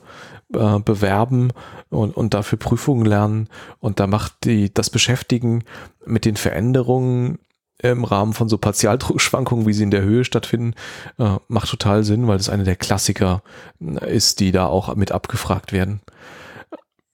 äh, 0.53 0.79
bewerben 0.79 1.51
und, 1.89 2.15
und 2.15 2.33
dafür 2.33 2.59
Prüfungen 2.59 3.05
lernen. 3.05 3.49
Und 3.79 3.99
da 3.99 4.07
macht 4.07 4.45
die, 4.45 4.73
das 4.73 4.89
Beschäftigen 4.89 5.63
mit 6.05 6.23
den 6.23 6.37
Veränderungen 6.37 7.39
im 7.79 8.03
Rahmen 8.03 8.33
von 8.33 8.47
so 8.47 8.57
Partialdruckschwankungen, 8.57 9.65
wie 9.65 9.73
sie 9.73 9.83
in 9.83 9.91
der 9.91 10.03
Höhe 10.03 10.23
stattfinden, 10.23 10.75
äh, 11.17 11.37
macht 11.47 11.69
total 11.69 12.03
Sinn, 12.03 12.27
weil 12.27 12.37
das 12.37 12.49
eine 12.49 12.63
der 12.63 12.75
Klassiker 12.75 13.41
äh, 13.81 14.15
ist, 14.15 14.39
die 14.39 14.51
da 14.51 14.67
auch 14.67 14.95
mit 14.95 15.11
abgefragt 15.11 15.73
werden. 15.73 15.99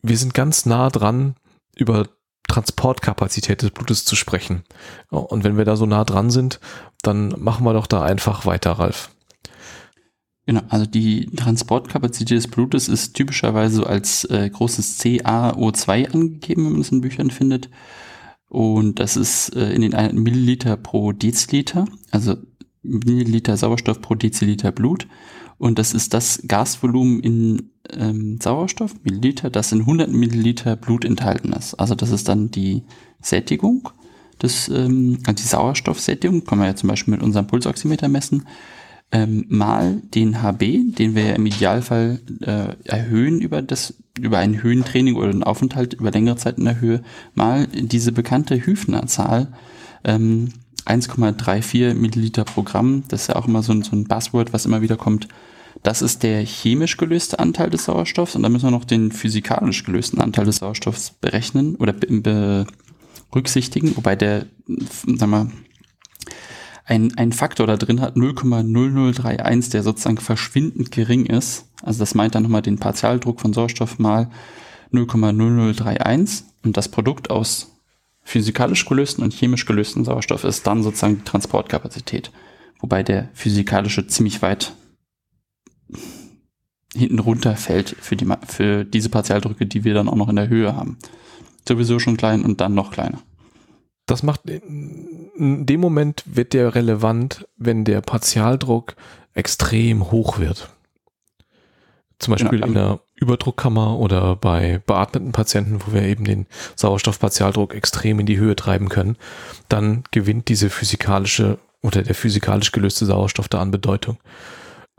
Wir 0.04 0.18
sind 0.18 0.34
ganz 0.34 0.66
nah 0.66 0.90
dran, 0.90 1.36
über 1.76 2.08
Transportkapazität 2.48 3.62
des 3.62 3.72
Blutes 3.72 4.06
zu 4.06 4.16
sprechen. 4.16 4.64
Und 5.10 5.44
wenn 5.44 5.58
wir 5.58 5.66
da 5.66 5.76
so 5.76 5.86
nah 5.86 6.04
dran 6.04 6.30
sind, 6.30 6.60
dann 7.02 7.34
machen 7.38 7.66
wir 7.66 7.74
doch 7.74 7.88
da 7.88 8.04
einfach 8.04 8.46
weiter, 8.46 8.72
Ralf. 8.74 9.12
Genau, 10.46 10.62
also 10.70 10.86
die 10.86 11.26
Transportkapazität 11.36 12.38
des 12.38 12.48
Blutes 12.48 12.88
ist 12.88 13.14
typischerweise 13.16 13.86
als 13.86 14.24
äh, 14.26 14.50
großes 14.50 14.98
CaO2 15.02 16.14
angegeben, 16.14 16.66
wenn 16.66 16.72
man 16.72 16.82
es 16.82 16.92
in 16.92 17.02
Büchern 17.02 17.32
findet. 17.32 17.70
Und 18.48 19.00
das 19.00 19.18
ist 19.18 19.54
äh, 19.58 19.74
in 19.74 19.82
den 19.82 20.24
Milliliter 20.24 20.78
pro 20.78 21.12
Deziliter, 21.12 21.86
also 22.12 22.38
Milliliter 22.82 23.58
Sauerstoff 23.58 24.02
pro 24.02 24.16
Deziliter 24.16 24.72
Blut. 24.72 25.08
Und 25.58 25.80
das 25.80 25.94
ist 25.94 26.14
das 26.14 26.44
Gasvolumen 26.48 27.20
in 27.20 27.72
ähm, 27.92 28.40
Sauerstoff, 28.42 28.94
Milliliter, 29.04 29.50
das 29.50 29.72
in 29.72 29.82
100 29.82 30.12
Milliliter 30.12 30.76
Blut 30.76 31.06
enthalten 31.06 31.54
ist. 31.54 31.74
Also 31.76 31.96
das 31.96 32.12
ist 32.12 32.28
dann 32.28 32.52
die 32.52 32.84
Sättigung, 33.22 33.90
das, 34.40 34.70
ähm, 34.70 35.20
also 35.26 35.44
die 35.44 35.48
Sauerstoffsättigung, 35.48 36.44
können 36.46 36.62
wir 36.62 36.68
ja 36.68 36.76
zum 36.76 36.90
Beispiel 36.90 37.14
mit 37.14 37.24
unserem 37.24 37.48
Pulsoximeter 37.48 38.08
messen, 38.08 38.46
ähm, 39.12 39.46
mal 39.48 40.02
den 40.14 40.44
HB, 40.44 40.96
den 40.96 41.16
wir 41.16 41.36
im 41.36 41.46
Idealfall 41.46 42.20
äh, 42.42 42.76
erhöhen 42.84 43.40
über 43.40 43.62
das 43.62 43.96
über 44.20 44.40
ein 44.40 44.62
Höhentraining 44.62 45.16
oder 45.16 45.30
einen 45.30 45.44
Aufenthalt 45.44 45.94
über 45.94 46.12
längere 46.12 46.38
Zeit 46.38 46.58
in 46.58 46.66
der 46.66 46.82
Höhe, 46.82 47.04
mal 47.36 47.68
diese 47.68 48.12
bekannte 48.12 48.66
Hüfner-Zahl, 48.66 49.54
ähm, 50.04 50.50
1,34 50.88 51.94
Milliliter 51.94 52.44
pro 52.44 52.64
Gramm, 52.64 53.04
das 53.08 53.24
ist 53.24 53.28
ja 53.28 53.36
auch 53.36 53.48
immer 53.48 53.64
so 53.64 53.74
ein, 53.74 53.84
so 53.84 53.96
ein 53.96 54.06
Buzzword, 54.06 54.54
was 54.54 54.66
immer 54.66 54.82
wieder 54.82 54.98
kommt. 54.98 55.28
Das 55.84 56.02
ist 56.02 56.24
der 56.24 56.46
chemisch 56.46 56.98
gelöste 56.98 57.40
Anteil 57.40 57.70
des 57.70 57.86
Sauerstoffs 57.86 58.36
und 58.36 58.44
dann 58.44 58.52
müssen 58.52 58.68
wir 58.68 58.72
noch 58.72 58.86
den 58.86 59.12
physikalisch 59.12 59.84
gelösten 59.84 60.20
Anteil 60.20 60.46
des 60.46 60.58
Sauerstoffs 60.58 61.12
berechnen 61.22 61.76
oder 61.76 61.94
berücksichtigen, 61.94 63.96
wobei 63.96 64.16
der, 64.16 64.48
sag 64.68 65.30
mal, 65.30 65.52
ein, 66.86 67.18
ein 67.18 67.34
Faktor 67.34 67.68
da 67.68 67.76
drin 67.76 68.02
hat, 68.02 68.16
0,0031, 68.16 69.72
der 69.72 69.84
sozusagen 69.84 70.18
verschwindend 70.18 70.92
gering 70.92 71.26
ist. 71.26 71.66
Also 71.84 72.00
das 72.00 72.16
meint 72.16 72.34
dann 72.34 72.44
nochmal 72.44 72.62
den 72.62 72.80
Partialdruck 72.80 73.42
von 73.42 73.54
Sauerstoff 73.54 74.00
mal 74.00 74.30
0,0031 74.94 76.44
und 76.64 76.78
das 76.78 76.90
Produkt 76.90 77.30
aus 77.30 77.77
physikalisch 78.28 78.86
gelösten 78.86 79.24
und 79.24 79.34
chemisch 79.34 79.66
gelösten 79.66 80.04
Sauerstoff 80.04 80.44
ist 80.44 80.68
dann 80.68 80.84
sozusagen 80.84 81.20
die 81.20 81.24
Transportkapazität. 81.24 82.30
Wobei 82.82 83.02
der 83.02 83.30
physikalische 83.34 84.06
ziemlich 84.06 84.42
weit 84.42 84.74
hinten 86.94 87.20
runterfällt 87.20 87.96
für, 88.02 88.18
die, 88.18 88.28
für 88.46 88.84
diese 88.84 89.08
Partialdrücke, 89.08 89.66
die 89.66 89.86
wir 89.86 89.94
dann 89.94 90.10
auch 90.10 90.18
noch 90.18 90.28
in 90.28 90.36
der 90.36 90.50
Höhe 90.50 90.76
haben. 90.76 90.98
Sowieso 91.66 92.00
schon 92.00 92.18
klein 92.18 92.44
und 92.44 92.60
dann 92.60 92.74
noch 92.74 92.92
kleiner. 92.92 93.22
Das 94.08 94.24
macht, 94.24 94.42
in 94.50 95.66
dem 95.66 95.80
Moment 95.80 96.24
wird 96.26 96.52
der 96.52 96.76
relevant, 96.76 97.48
wenn 97.56 97.86
der 97.86 98.02
Partialdruck 98.02 98.98
extrem 99.36 100.12
hoch 100.12 100.38
wird. 100.38 100.70
Zum 102.20 102.34
Beispiel 102.34 102.60
genau. 102.60 102.68
in 102.68 102.74
der 102.74 103.00
Überdruckkammer 103.20 103.98
oder 103.98 104.36
bei 104.36 104.80
beatmeten 104.86 105.32
Patienten, 105.32 105.80
wo 105.86 105.94
wir 105.94 106.04
eben 106.04 106.24
den 106.24 106.46
Sauerstoffpartialdruck 106.76 107.74
extrem 107.74 108.20
in 108.20 108.26
die 108.26 108.38
Höhe 108.38 108.56
treiben 108.56 108.90
können, 108.90 109.18
dann 109.70 110.04
gewinnt 110.12 110.48
diese 110.50 110.70
physikalische 110.70 111.58
oder 111.82 112.04
der 112.04 112.16
physikalisch 112.16 112.72
gelöste 112.72 113.06
Sauerstoff 113.06 113.48
da 113.48 113.60
an 113.60 113.72
Bedeutung. 113.72 114.18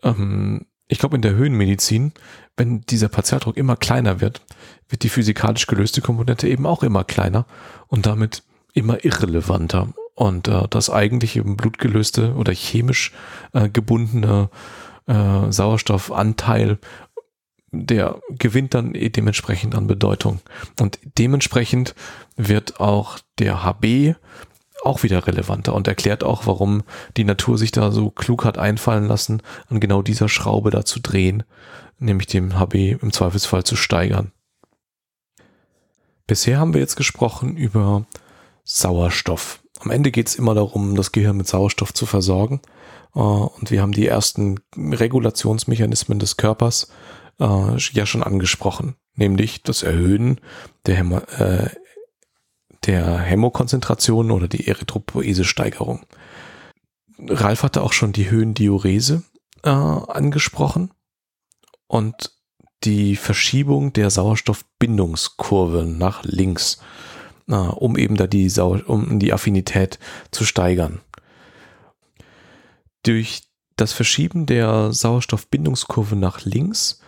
Ähm, 0.03 0.67
ich 0.89 0.99
glaube, 0.99 1.17
in 1.17 1.23
der 1.23 1.35
Höhenmedizin, 1.35 2.13
wenn 2.57 2.81
dieser 2.83 3.09
Partialdruck 3.09 3.57
immer 3.57 3.77
kleiner 3.77 4.21
wird, 4.21 4.41
wird 4.89 5.03
die 5.03 5.11
physikalisch 5.11 5.67
gelöste 5.67 6.01
Komponente 6.01 6.49
eben 6.49 6.67
auch 6.67 6.83
immer 6.83 7.05
kleiner 7.05 7.47
und 7.89 8.07
damit 8.07 8.43
immer 8.73 9.05
irrelevanter. 9.05 9.89
Und 10.15 10.49
äh, 10.49 10.67
das 10.71 10.91
eigentliche 10.91 11.41
im 11.41 11.57
Blut 11.57 11.79
oder 11.85 12.53
chemisch 12.53 13.13
äh, 13.53 13.69
gebundene 13.69 14.51
äh, 15.07 15.53
Sauerstoffanteil, 15.53 16.79
der 17.71 18.21
gewinnt 18.31 18.75
dann 18.75 18.95
eh 18.95 19.09
dementsprechend 19.11 19.75
an 19.75 19.87
Bedeutung. 19.87 20.41
Und 20.81 20.99
dementsprechend 21.19 21.95
wird 22.37 22.81
auch 22.81 23.19
der 23.39 23.63
HB 23.63 24.15
auch 24.85 25.03
wieder 25.03 25.27
relevanter 25.27 25.75
und 25.75 25.89
erklärt 25.89 26.23
auch, 26.25 26.47
warum 26.47 26.83
die 27.17 27.25
Natur 27.25 27.59
sich 27.59 27.73
da 27.73 27.91
so 27.91 28.11
klug 28.11 28.45
hat 28.45 28.59
einfallen 28.59 29.07
lassen, 29.07 29.43
an 29.69 29.81
genau 29.81 30.03
dieser 30.03 30.29
Schraube 30.29 30.71
da 30.71 30.85
zu 30.85 31.01
drehen, 31.01 31.43
nämlich 31.99 32.29
dem 32.29 32.59
HB 32.59 32.97
im 33.03 33.13
Zweifelsfall 33.13 33.65
zu 33.65 33.77
steigern. 33.77 34.33
Bisher 36.27 36.59
haben 36.59 36.75
wir 36.75 36.81
jetzt 36.81 36.97
gesprochen 36.97 37.57
über 37.57 38.07
Sauerstoff. 38.65 39.61
Am 39.81 39.91
Ende 39.91 40.11
geht 40.11 40.29
es 40.29 40.35
immer 40.35 40.55
darum, 40.55 40.95
das 40.95 41.13
Gehirn 41.13 41.37
mit 41.37 41.49
Sauerstoff 41.49 41.95
zu 41.95 42.07
versorgen. 42.07 42.61
Äh, 43.15 43.19
und 43.19 43.71
wir 43.71 43.81
haben 43.81 43.93
die 43.93 44.07
ersten 44.07 44.61
Regulationsmechanismen 44.77 46.19
des 46.19 46.37
Körpers 46.37 46.89
äh, 47.41 47.77
ja 47.77 48.07
schon 48.07 48.23
angesprochen, 48.23 48.97
nämlich 49.15 49.63
das 49.63 49.83
Erhöhen 49.83 50.41
der, 50.87 50.97
Hämo, 50.97 51.19
äh, 51.19 51.71
der 52.85 53.19
Hämokonzentration 53.19 54.31
oder 54.31 54.49
die 54.49 54.67
Erythropoese-Steigerung. 54.67 56.05
Ralf 57.27 57.63
hatte 57.63 57.83
auch 57.83 57.93
schon 57.93 58.13
die 58.13 58.31
Höhendiurese 58.31 59.23
äh, 59.65 59.71
angesprochen 59.71 60.93
und 61.87 62.33
die 62.85 63.17
Verschiebung 63.17 63.93
der 63.93 64.11
Sauerstoffbindungskurve 64.11 65.85
nach 65.85 66.23
links, 66.23 66.81
äh, 67.49 67.55
um 67.55 67.97
eben 67.97 68.17
da 68.17 68.27
die, 68.27 68.49
Sau 68.49 68.79
um 68.87 69.19
die 69.19 69.33
Affinität 69.33 69.99
zu 70.31 70.45
steigern. 70.45 71.01
Durch 73.03 73.43
das 73.77 73.93
Verschieben 73.93 74.47
der 74.47 74.93
Sauerstoffbindungskurve 74.93 76.17
nach 76.17 76.45
links 76.45 77.01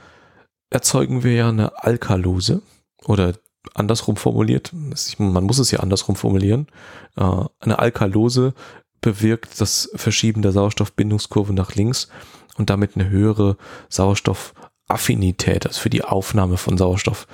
erzeugen 0.70 1.22
wir 1.22 1.32
ja 1.32 1.48
eine 1.48 1.84
Alkalose 1.84 2.62
oder 3.04 3.34
andersrum 3.74 4.16
formuliert, 4.16 4.72
man 5.18 5.44
muss 5.44 5.58
es 5.58 5.70
ja 5.70 5.80
andersrum 5.80 6.16
formulieren, 6.16 6.68
äh, 7.16 7.44
eine 7.60 7.78
Alkalose 7.78 8.54
bewirkt 9.00 9.60
das 9.60 9.90
Verschieben 9.94 10.42
der 10.42 10.52
Sauerstoffbindungskurve 10.52 11.52
nach 11.52 11.74
links 11.74 12.08
und 12.56 12.70
damit 12.70 12.94
eine 12.94 13.08
höhere 13.08 13.56
Sauerstoffaffinität, 13.88 15.66
also 15.66 15.80
für 15.80 15.90
die 15.90 16.04
Aufnahme 16.04 16.56
von 16.56 16.78
Sauerstoff. 16.78 17.26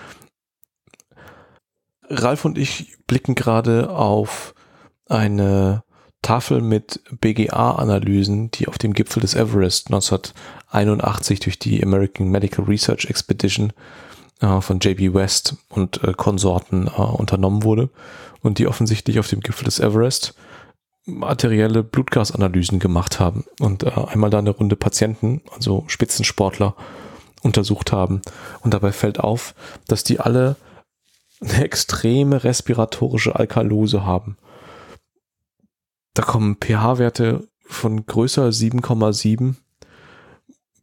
Ralf 2.09 2.44
und 2.44 2.57
ich 2.57 2.96
blicken 3.07 3.35
gerade 3.35 3.90
auf 3.90 4.55
eine 5.09 5.83
Tafel 6.22 6.61
mit 6.61 7.03
BGA-Analysen, 7.20 8.51
die 8.51 8.68
auf 8.68 8.79
dem 8.79 8.94
Gipfel 8.94 9.20
des 9.20 9.35
Everest 9.35 9.90
1981 10.68 11.40
durch 11.40 11.59
die 11.59 11.83
American 11.83 12.29
Medical 12.29 12.64
Research 12.64 13.07
Expedition 13.07 13.72
äh, 14.40 14.61
von 14.61 14.81
JB 14.81 15.14
West 15.14 15.57
und 15.68 16.02
äh, 16.02 16.12
Konsorten 16.12 16.88
äh, 16.88 17.00
unternommen 17.00 17.62
wurde 17.62 17.90
und 18.42 18.59
die 18.59 18.66
offensichtlich 18.66 19.18
auf 19.18 19.29
dem 19.29 19.40
Gipfel 19.40 19.64
des 19.64 19.81
Everest 19.81 20.35
materielle 21.07 21.85
Blutgasanalysen 21.85 22.81
gemacht 22.81 23.20
haben 23.20 23.44
und 23.61 23.85
äh, 23.85 23.90
einmal 23.90 24.31
da 24.31 24.38
eine 24.38 24.50
Runde 24.50 24.76
Patienten, 24.76 25.40
also 25.55 25.85
Spitzensportler, 25.87 26.74
untersucht 27.42 27.92
haben. 27.92 28.22
Und 28.62 28.74
dabei 28.74 28.90
fällt 28.92 29.20
auf, 29.20 29.55
dass 29.87 30.02
die 30.02 30.18
alle 30.18 30.57
eine 31.40 31.64
extreme 31.64 32.42
respiratorische 32.44 33.37
Alkalose 33.37 34.05
haben. 34.05 34.37
Da 36.14 36.22
kommen 36.22 36.57
pH-Werte 36.57 37.46
von 37.66 38.05
größer 38.05 38.48
7,7 38.48 39.55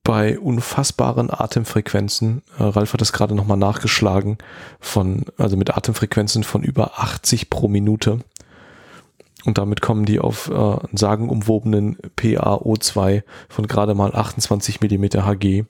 bei 0.03 0.37
unfassbaren 0.37 1.31
Atemfrequenzen. 1.31 2.43
Äh, 2.59 2.63
Ralf 2.63 2.93
hat 2.93 3.01
das 3.01 3.13
gerade 3.13 3.33
nochmal 3.35 3.57
nachgeschlagen 3.57 4.37
von, 4.79 5.25
also 5.37 5.57
mit 5.57 5.75
Atemfrequenzen 5.75 6.43
von 6.43 6.61
über 6.63 6.99
80 6.99 7.49
pro 7.49 7.67
Minute. 7.67 8.19
Und 9.45 9.57
damit 9.57 9.81
kommen 9.81 10.05
die 10.05 10.19
auf 10.19 10.49
äh, 10.49 10.77
sagenumwobenen 10.93 11.97
PaO2 12.17 13.23
von 13.49 13.67
gerade 13.67 13.95
mal 13.95 14.13
28 14.13 14.81
Millimeter 14.81 15.25
Hg. 15.25 15.65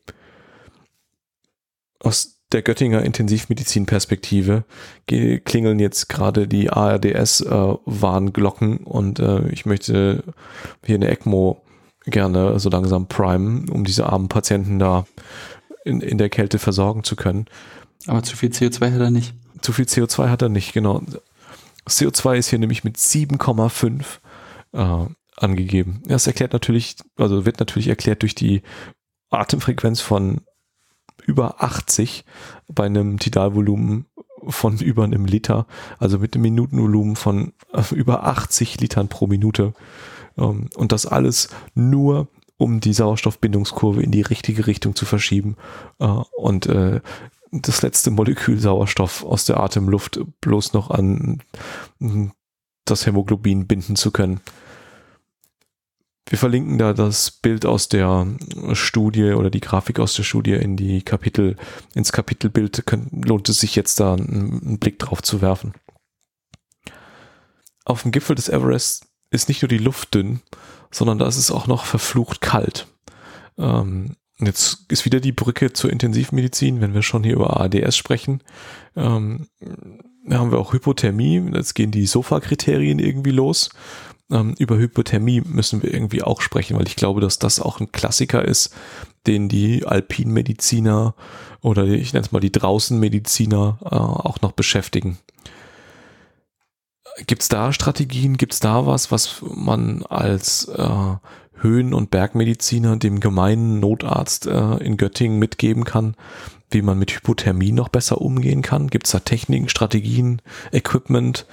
Aus 2.00 2.42
der 2.52 2.62
Göttinger 2.62 3.04
Intensivmedizin-Perspektive 3.04 4.66
klingeln 5.08 5.80
jetzt 5.80 6.08
gerade 6.08 6.48
die 6.48 6.70
ARDS-Warnglocken 6.70 8.80
äh, 8.80 8.84
und 8.84 9.20
äh, 9.20 9.48
ich 9.48 9.66
möchte 9.66 10.24
hier 10.86 10.96
eine 10.96 11.10
ECMO 11.10 11.63
gerne 12.06 12.60
so 12.60 12.70
langsam 12.70 13.08
primen, 13.08 13.70
um 13.70 13.84
diese 13.84 14.08
armen 14.08 14.28
Patienten 14.28 14.80
da 14.80 15.06
in, 15.86 16.02
in 16.02 16.18
der 16.18 16.30
Kälte 16.30 16.60
versorgen 16.60 17.04
zu 17.04 17.16
können. 17.16 17.46
Aber 18.08 18.24
zu 18.24 18.36
viel 18.36 18.50
CO2 18.50 18.94
hat 18.94 19.02
er 19.02 19.12
nicht. 19.12 19.34
Zu 19.62 19.72
viel 19.74 19.86
CO2 19.86 20.30
hat 20.30 20.42
er 20.42 20.50
nicht, 20.50 20.74
genau. 20.74 21.02
CO2 21.88 22.36
ist 22.36 22.50
hier 22.50 22.60
nämlich 22.60 22.84
mit 22.84 22.98
7,5 22.98 24.04
äh, 24.74 25.08
angegeben. 25.38 26.04
Das 26.06 26.28
erklärt 26.28 26.54
natürlich, 26.54 26.96
also 27.18 27.46
wird 27.46 27.60
natürlich 27.60 27.88
erklärt 27.88 28.22
durch 28.22 28.36
die 28.36 28.62
Atemfrequenz 29.30 30.02
von 30.02 30.42
über 31.26 31.64
80 31.64 32.26
bei 32.68 32.86
einem 32.86 33.20
Tidalvolumen 33.20 34.06
von 34.48 34.78
über 34.80 35.04
einem 35.04 35.26
Liter, 35.26 35.68
also 36.00 36.20
mit 36.20 36.36
einem 36.36 36.44
Minutenvolumen 36.44 37.16
von 37.16 37.54
äh, 37.74 37.84
über 37.94 38.26
80 38.26 38.80
Litern 38.80 39.08
pro 39.08 39.28
Minute. 39.28 39.74
Ähm, 40.38 40.70
und 40.76 40.92
das 40.92 41.06
alles 41.06 41.50
nur, 41.74 42.28
um 42.58 42.80
die 42.80 42.94
Sauerstoffbindungskurve 42.94 44.02
in 44.02 44.12
die 44.12 44.22
richtige 44.22 44.68
Richtung 44.68 44.96
zu 44.96 45.06
verschieben 45.06 45.56
äh, 46.00 46.06
und 46.06 46.68
äh, 46.68 47.02
das 47.52 47.82
letzte 47.84 48.10
Molekül 48.10 48.60
Sauerstoff 48.60 49.24
aus 49.24 49.46
der 49.46 49.60
Atemluft 49.60 50.20
bloß 50.42 50.74
noch 50.74 50.90
an 50.90 51.44
das 52.86 53.06
Hämoglobin 53.06 53.68
binden 53.68 53.96
zu 53.96 54.12
können. 54.12 54.42
Wir 56.28 56.38
verlinken 56.38 56.78
da 56.78 56.94
das 56.94 57.30
Bild 57.30 57.66
aus 57.66 57.90
der 57.90 58.26
Studie 58.72 59.34
oder 59.34 59.50
die 59.50 59.60
Grafik 59.60 60.00
aus 60.00 60.16
der 60.16 60.24
Studie 60.24 60.54
in 60.54 60.78
die 60.78 61.02
Kapitel, 61.02 61.58
ins 61.94 62.12
Kapitelbild 62.12 62.84
lohnt 63.12 63.50
es 63.50 63.60
sich 63.60 63.76
jetzt 63.76 64.00
da 64.00 64.14
einen 64.14 64.80
Blick 64.80 65.00
drauf 65.00 65.22
zu 65.22 65.42
werfen. 65.42 65.74
Auf 67.86 68.04
dem 68.04 68.12
Gipfel 68.12 68.36
des 68.36 68.50
Everest 68.50 69.06
ist 69.34 69.50
nicht 69.50 69.62
nur 69.62 69.70
die 69.70 69.78
Luft 69.78 70.14
dünn, 70.14 70.42
sondern 70.92 71.20
da 71.20 71.28
ist 71.28 71.38
es 71.38 71.52
auch 71.52 71.68
noch 71.68 71.86
verflucht 71.86 72.42
kalt. 72.42 72.88
Ähm, 73.58 74.16
jetzt 74.40 74.86
ist 74.90 75.06
wieder 75.06 75.20
die 75.20 75.32
Brücke 75.32 75.74
zur 75.74 75.92
Intensivmedizin, 75.92 76.82
wenn 76.82 76.94
wir 76.94 77.02
schon 77.02 77.24
hier 77.24 77.34
über 77.34 77.60
ADS 77.60 77.98
sprechen. 77.98 78.42
Ähm, 78.96 79.48
da 80.26 80.40
haben 80.40 80.52
wir 80.52 80.60
auch 80.60 80.74
Hypothermie, 80.74 81.52
jetzt 81.54 81.74
gehen 81.74 81.92
die 81.92 82.06
Sofa-Kriterien 82.06 83.00
irgendwie 83.00 83.32
los 83.32 83.70
ähm, 84.32 84.56
über 84.58 84.78
Hypothermie 84.78 85.42
müssen 85.42 85.84
wir 85.84 85.94
irgendwie 85.94 86.24
auch 86.24 86.42
sprechen, 86.42 86.78
weil 86.78 86.88
ich 86.88 86.96
glaube, 86.96 87.22
dass 87.22 87.40
das 87.40 87.60
auch 87.60 87.80
ein 87.80 87.92
Klassiker 87.92 88.44
ist, 88.44 88.74
den 89.28 89.48
die 89.48 89.86
Alpinmediziner 89.86 91.16
oder 91.62 91.86
ich 91.86 92.14
nenne 92.14 92.26
es 92.26 92.32
mal 92.32 92.40
die 92.40 92.52
Draußenmediziner 92.52 93.80
äh, 93.84 93.88
auch 93.88 94.42
noch 94.42 94.52
beschäftigen. 94.54 95.18
Gibt 97.28 97.42
es 97.42 97.50
da 97.50 97.74
Strategien? 97.74 98.38
Gibt 98.38 98.54
es 98.54 98.60
da 98.60 98.86
was, 98.86 99.12
was 99.12 99.42
man 99.42 100.04
als 100.04 100.68
äh, 100.68 101.16
Höhen- 101.54 101.94
und 101.94 102.12
Bergmediziner 102.12 102.98
dem 102.98 103.20
gemeinen 103.20 103.80
Notarzt 103.80 104.48
äh, 104.48 104.78
in 104.78 104.98
Göttingen 104.98 105.40
mitgeben 105.40 105.86
kann, 105.86 106.16
wie 106.70 106.82
man 106.82 107.00
mit 107.00 107.12
Hypothermie 107.12 107.72
noch 107.72 107.90
besser 107.90 108.20
umgehen 108.20 108.62
kann? 108.62 108.90
Gibt 108.90 109.06
es 109.06 109.12
da 109.12 109.20
Techniken, 109.20 109.70
Strategien, 109.70 110.42
Equipment, 110.72 111.46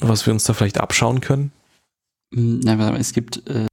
was 0.00 0.26
wir 0.26 0.32
uns 0.32 0.44
da 0.44 0.54
vielleicht 0.54 0.78
abschauen 0.78 1.20
können? 1.20 1.52
Hm, 2.34 2.60
nein, 2.60 2.80
es 2.96 3.12
gibt 3.12 3.46
äh, 3.48 3.66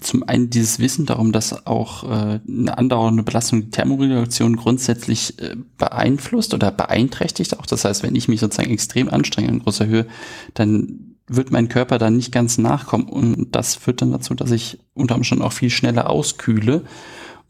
zum 0.00 0.22
einen 0.22 0.50
dieses 0.50 0.78
Wissen 0.78 1.06
darum, 1.06 1.32
dass 1.32 1.66
auch 1.66 2.04
äh, 2.04 2.40
eine 2.46 2.78
andauernde 2.78 3.22
Belastung 3.22 3.62
die 3.62 3.70
Thermoregulation 3.70 4.56
grundsätzlich 4.56 5.38
äh, 5.40 5.56
beeinflusst 5.78 6.54
oder 6.54 6.70
beeinträchtigt. 6.70 7.58
Auch 7.58 7.66
das 7.66 7.84
heißt, 7.84 8.02
wenn 8.02 8.16
ich 8.16 8.28
mich 8.28 8.40
sozusagen 8.40 8.70
extrem 8.70 9.08
anstrenge 9.08 9.48
in 9.48 9.60
großer 9.60 9.86
Höhe, 9.86 10.06
dann 10.54 11.16
wird 11.26 11.50
mein 11.50 11.68
Körper 11.68 11.98
dann 11.98 12.16
nicht 12.16 12.32
ganz 12.32 12.58
nachkommen. 12.58 13.08
Und 13.08 13.54
das 13.54 13.76
führt 13.76 14.02
dann 14.02 14.12
dazu, 14.12 14.34
dass 14.34 14.50
ich 14.50 14.78
unter 14.94 15.14
Umständen 15.14 15.44
auch 15.44 15.52
viel 15.52 15.70
schneller 15.70 16.10
auskühle. 16.10 16.82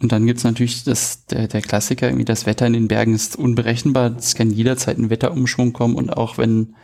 Und 0.01 0.13
dann 0.13 0.27
gibt's 0.27 0.45
natürlich 0.45 0.85
das, 0.85 1.27
der, 1.27 1.49
der 1.49 1.63
Klassiker, 1.63 2.09
irgendwie 2.09 2.25
das 2.25 2.47
Wetter 2.47 2.67
in 2.67 2.73
den 2.73 2.89
Bergen 2.89 3.15
ist 3.15 3.37
unberechenbar. 3.37 4.15
Es 4.17 4.35
kann 4.35 4.51
jederzeit 4.51 4.99
ein 4.99 5.11
Wetterumschwung 5.11 5.73
kommen 5.73 5.95
und 5.95 6.11
auch 6.11 6.39
wenn 6.39 6.75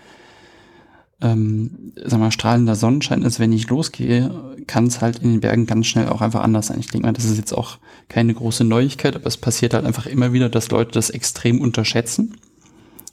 ähm, 1.23 1.93
sag 2.05 2.19
mal, 2.19 2.33
strahlender 2.33 2.75
Sonnenschein 2.75 3.23
ist, 3.23 3.41
wenn 3.41 3.53
ich 3.53 3.69
losgehe, 3.69 4.31
kann 4.67 4.87
es 4.87 5.01
halt 5.01 5.19
in 5.19 5.33
den 5.33 5.41
Bergen 5.41 5.67
ganz 5.67 5.87
schnell 5.87 6.09
auch 6.09 6.21
einfach 6.21 6.43
anders 6.43 6.69
sein. 6.69 6.81
Ich 6.81 6.89
denke 6.89 7.07
mal, 7.07 7.13
das 7.13 7.25
ist 7.25 7.37
jetzt 7.37 7.53
auch 7.53 7.79
keine 8.09 8.33
große 8.35 8.65
Neuigkeit, 8.65 9.17
aber 9.17 9.27
es 9.27 9.37
passiert 9.37 9.75
halt 9.75 9.85
einfach 9.85 10.07
immer 10.07 10.33
wieder, 10.33 10.49
dass 10.49 10.71
Leute 10.71 10.93
das 10.93 11.11
extrem 11.11 11.61
unterschätzen 11.61 12.37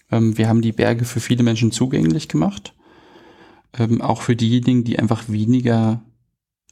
Ähm, 0.09 0.37
wir 0.37 0.47
haben 0.47 0.61
die 0.61 0.71
Berge 0.71 1.05
für 1.05 1.19
viele 1.19 1.43
Menschen 1.43 1.71
zugänglich 1.71 2.29
gemacht. 2.29 2.73
Ähm, 3.77 4.01
auch 4.01 4.21
für 4.21 4.35
diejenigen, 4.35 4.83
die 4.83 4.99
einfach 4.99 5.25
weniger 5.27 6.01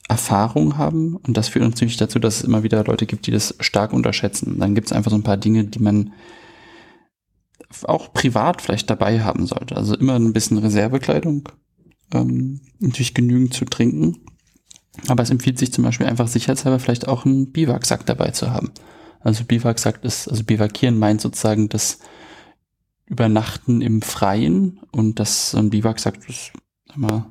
Erfahrung 0.08 0.78
haben. 0.78 1.16
Und 1.18 1.36
das 1.36 1.50
führt 1.50 1.66
uns 1.66 1.76
natürlich 1.76 1.98
dazu, 1.98 2.20
dass 2.20 2.38
es 2.38 2.44
immer 2.44 2.64
wieder 2.64 2.84
Leute 2.84 3.06
gibt, 3.06 3.28
die 3.28 3.32
das 3.32 3.56
stark 3.60 3.92
unterschätzen. 3.94 4.60
Dann 4.60 4.76
gibt 4.76 4.88
es 4.88 4.94
einfach 4.94 5.12
so 5.12 5.18
ein 5.18 5.24
paar 5.24 5.38
Dinge, 5.38 5.66
die 5.66 5.80
man 5.80 6.14
auch 7.84 8.14
privat 8.14 8.62
vielleicht 8.62 8.90
dabei 8.90 9.22
haben 9.22 9.48
sollte. 9.48 9.76
Also 9.76 9.96
immer 9.96 10.16
ein 10.16 10.34
bisschen 10.34 10.58
Reservekleidung, 10.58 11.50
ähm, 12.14 12.62
natürlich 12.80 13.14
genügend 13.14 13.54
zu 13.54 13.66
trinken. 13.66 14.18
Aber 15.08 15.24
es 15.24 15.30
empfiehlt 15.30 15.60
sich 15.60 15.74
zum 15.74 15.84
Beispiel 15.84 16.08
einfach 16.08 16.28
sicherheitshalber 16.28 16.80
vielleicht 16.80 17.08
auch 17.08 17.26
einen 17.26 17.52
Biwaksack 17.52 18.06
dabei 18.06 18.32
zu 18.32 18.52
haben. 18.52 18.72
Also 19.20 19.44
Biwaksack 19.44 20.04
ist, 20.04 20.30
also 20.30 20.44
Biwakieren 20.44 20.98
meint 20.98 21.20
sozusagen 21.20 21.68
das 21.68 22.00
Übernachten 23.08 23.82
im 23.82 24.02
Freien 24.02 24.80
und 24.92 25.20
das 25.20 25.52
so 25.52 25.58
ein 25.58 25.70
Biwaksack 25.70 26.28
ist 26.28 26.54
immer 26.96 27.28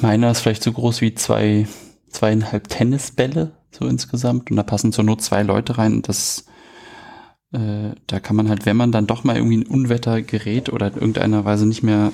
meiner 0.00 0.30
ist 0.30 0.40
vielleicht 0.40 0.62
so 0.62 0.72
groß 0.72 1.00
wie 1.00 1.14
zwei 1.14 1.66
zweieinhalb 2.10 2.68
Tennisbälle 2.68 3.52
so 3.70 3.86
insgesamt 3.86 4.50
und 4.50 4.56
da 4.56 4.62
passen 4.62 4.92
zur 4.92 5.04
Not 5.04 5.22
zwei 5.22 5.42
Leute 5.42 5.78
rein 5.78 5.94
und 5.94 6.08
das 6.08 6.46
äh, 7.52 7.94
da 8.06 8.20
kann 8.20 8.36
man 8.36 8.48
halt, 8.48 8.66
wenn 8.66 8.76
man 8.76 8.92
dann 8.92 9.06
doch 9.06 9.24
mal 9.24 9.36
irgendwie 9.36 9.58
ein 9.58 9.66
Unwetter 9.66 10.22
gerät 10.22 10.72
oder 10.72 10.88
in 10.88 10.94
irgendeiner 10.94 11.44
Weise 11.44 11.66
nicht 11.66 11.82
mehr 11.82 12.12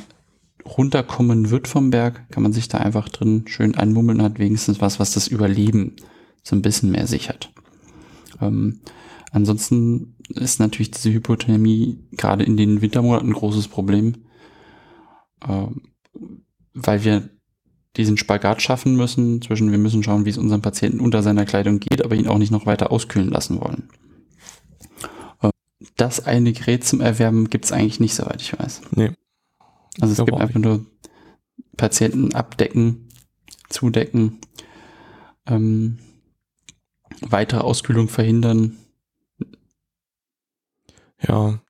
runterkommen 0.64 1.50
wird 1.50 1.68
vom 1.68 1.90
Berg, 1.90 2.28
kann 2.30 2.42
man 2.42 2.52
sich 2.52 2.68
da 2.68 2.78
einfach 2.78 3.08
drin 3.08 3.44
schön 3.46 3.74
einmummeln 3.74 4.18
und 4.18 4.24
hat 4.24 4.38
wenigstens 4.38 4.80
was, 4.80 4.98
was 4.98 5.12
das 5.12 5.28
Überleben 5.28 5.96
so 6.42 6.56
ein 6.56 6.62
bisschen 6.62 6.90
mehr 6.90 7.06
sichert. 7.06 7.52
Ähm, 8.40 8.80
ansonsten 9.30 10.16
ist 10.28 10.58
natürlich 10.58 10.90
diese 10.90 11.12
Hypothermie 11.12 11.98
gerade 12.12 12.44
in 12.44 12.56
den 12.56 12.80
Wintermonaten 12.82 13.28
ein 13.28 13.34
großes 13.34 13.68
Problem, 13.68 14.14
ähm, 15.46 15.82
weil 16.74 17.04
wir 17.04 17.28
diesen 17.96 18.16
Spagat 18.16 18.60
schaffen 18.60 18.96
müssen 18.96 19.40
zwischen, 19.40 19.70
wir 19.70 19.78
müssen 19.78 20.02
schauen, 20.02 20.24
wie 20.24 20.30
es 20.30 20.38
unserem 20.38 20.62
Patienten 20.62 21.00
unter 21.00 21.22
seiner 21.22 21.46
Kleidung 21.46 21.80
geht, 21.80 22.04
aber 22.04 22.14
ihn 22.14 22.26
auch 22.26 22.38
nicht 22.38 22.50
noch 22.50 22.66
weiter 22.66 22.90
auskühlen 22.90 23.30
lassen 23.30 23.60
wollen. 23.60 23.88
Das 25.96 26.24
eine 26.24 26.52
Gerät 26.52 26.84
zum 26.84 27.00
Erwärmen 27.00 27.50
gibt 27.50 27.66
es 27.66 27.72
eigentlich 27.72 28.00
nicht, 28.00 28.14
soweit 28.14 28.40
ich 28.40 28.58
weiß. 28.58 28.82
Nee. 28.92 29.12
Also 30.00 30.12
es 30.12 30.24
gibt 30.24 30.38
einfach 30.38 30.60
nur 30.60 30.86
Patienten 31.76 32.34
abdecken, 32.34 33.08
zudecken, 33.68 34.40
ähm, 35.46 35.98
weitere 37.20 37.60
Auskühlung 37.60 38.08
verhindern. 38.08 38.76
Ja, 41.26 41.60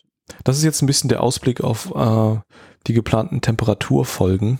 das 0.44 0.58
ist 0.58 0.64
jetzt 0.64 0.82
ein 0.82 0.86
bisschen 0.86 1.08
der 1.08 1.22
Ausblick 1.22 1.60
auf 1.62 1.94
äh, 1.94 2.40
die 2.86 2.92
geplanten 2.92 3.40
Temperaturfolgen, 3.40 4.58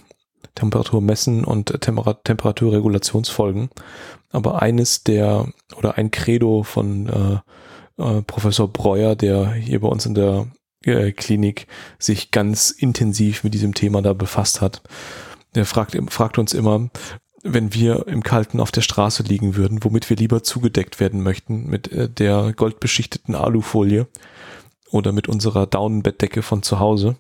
Temperatur 0.55 1.01
messen 1.01 1.45
und 1.45 1.81
Temper 1.81 2.23
Temperaturregulationsfolgen. 2.23 3.71
Aber 4.31 4.63
eines 4.63 5.05
der 5.05 5.53
oder 5.77 5.97
ein 5.97 6.11
Credo 6.11 6.63
von 6.63 7.09
äh, 7.09 7.39
äh, 7.99 8.23
Professor 8.23 8.69
Breuer, 8.69 9.17
der 9.17 9.53
hier 9.53 9.81
bei 9.81 9.89
uns 9.89 10.07
in 10.07 10.15
der 10.15 10.47
äh, 10.85 11.13
Klinik 11.13 11.67
sich 11.99 12.31
ganz 12.31 12.71
intensiv 12.71 13.45
mit 13.45 13.55
diesem 13.55 13.75
Thema 13.75 14.03
da 14.03 14.13
befasst 14.13 14.61
hat. 14.61 14.83
Der 15.55 15.65
fragt, 15.65 15.97
fragt 16.13 16.39
uns 16.39 16.53
immer, 16.53 16.91
wenn 17.43 17.75
wir 17.75 18.07
im 18.09 18.23
Kalten 18.23 18.61
auf 18.61 18.73
der 18.73 18.81
Straße 18.81 19.23
liegen 19.23 19.57
würden, 19.57 19.85
womit 19.85 20.11
wir 20.11 20.17
lieber 20.17 20.43
zugedeckt 20.43 21.01
werden 21.01 21.23
möchten, 21.23 21.67
mit 21.69 21.91
äh, 21.93 22.09
der 22.09 22.53
goldbeschichteten 22.55 23.35
Alufolie 23.35 24.07
oder 24.91 25.13
mit 25.13 25.29
unserer 25.29 25.67
Daunenbettdecke 25.67 26.43
von 26.43 26.63
zu 26.63 26.79
Hause. 26.79 27.17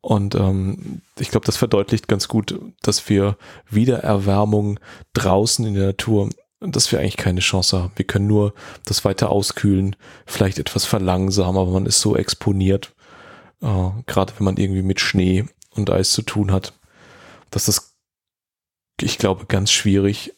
Und 0.00 0.34
ähm, 0.34 1.02
ich 1.18 1.30
glaube, 1.30 1.44
das 1.44 1.58
verdeutlicht 1.58 2.08
ganz 2.08 2.26
gut, 2.28 2.58
dass 2.82 3.08
wir 3.08 3.36
Wiedererwärmung 3.68 4.80
draußen 5.12 5.66
in 5.66 5.74
der 5.74 5.88
Natur 5.88 6.30
dass 6.60 6.92
wir 6.92 7.00
eigentlich 7.00 7.16
keine 7.16 7.40
Chance 7.40 7.78
haben. 7.78 7.92
Wir 7.96 8.06
können 8.06 8.26
nur 8.26 8.54
das 8.84 9.04
weiter 9.04 9.30
auskühlen, 9.30 9.96
vielleicht 10.26 10.58
etwas 10.58 10.84
verlangsamen, 10.84 11.60
aber 11.60 11.70
man 11.70 11.86
ist 11.86 12.00
so 12.00 12.16
exponiert, 12.16 12.94
äh, 13.62 13.90
gerade 14.06 14.32
wenn 14.36 14.44
man 14.44 14.56
irgendwie 14.56 14.82
mit 14.82 15.00
Schnee 15.00 15.46
und 15.70 15.90
Eis 15.90 16.12
zu 16.12 16.22
tun 16.22 16.52
hat, 16.52 16.74
dass 17.50 17.66
das, 17.66 17.94
ich 19.00 19.18
glaube, 19.18 19.46
ganz 19.46 19.70
schwierig 19.70 20.34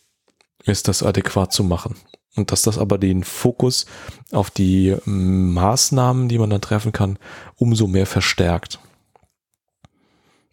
ist, 0.65 0.89
das 0.89 1.03
adäquat 1.03 1.53
zu 1.53 1.65
machen. 1.65 1.97
Und 2.35 2.51
dass 2.51 2.63
das 2.63 2.79
aber 2.79 2.97
den 2.97 3.25
Fokus 3.25 3.85
auf 4.31 4.51
die 4.51 4.97
Maßnahmen, 5.05 6.29
die 6.29 6.39
man 6.39 6.49
dann 6.49 6.63
treffen 6.63 6.93
kann, 6.93 7.19
umso 7.57 7.87
mehr 7.87 8.07
verstärkt. 8.07 8.79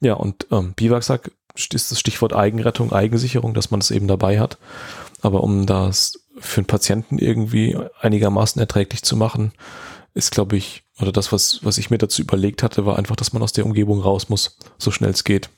Ja, 0.02 0.16
und 0.16 0.48
ähm, 0.52 0.74
Biwaksack 0.74 1.32
ist 1.56 1.92
das 1.92 2.00
Stichwort 2.00 2.34
Eigenrettung, 2.34 2.92
Eigensicherung, 2.92 3.54
dass 3.54 3.72
man 3.72 3.80
es 3.80 3.92
eben 3.92 4.08
dabei 4.08 4.40
hat. 4.40 4.58
Aber 5.22 5.44
um 5.44 5.66
das 5.66 6.20
für 6.40 6.60
einen 6.60 6.68
Patienten 6.68 7.18
irgendwie 7.18 7.78
einigermaßen 8.00 8.60
erträglich 8.60 9.04
zu 9.04 9.18
machen, 9.18 9.52
ist, 10.14 10.32
glaube 10.32 10.58
ich, 10.58 10.84
oder 11.00 11.12
das, 11.12 11.32
was, 11.32 11.60
was 11.64 11.78
ich 11.78 11.90
mir 11.90 11.98
dazu 11.98 12.22
überlegt 12.22 12.64
hatte, 12.64 12.86
war 12.86 12.98
einfach, 12.98 13.16
dass 13.16 13.34
man 13.34 13.42
aus 13.42 13.54
der 13.54 13.66
Umgebung 13.66 14.02
raus 14.02 14.30
muss, 14.30 14.58
so 14.78 14.92
schnell 14.92 15.12
es 15.12 15.24
geht. 15.24 15.50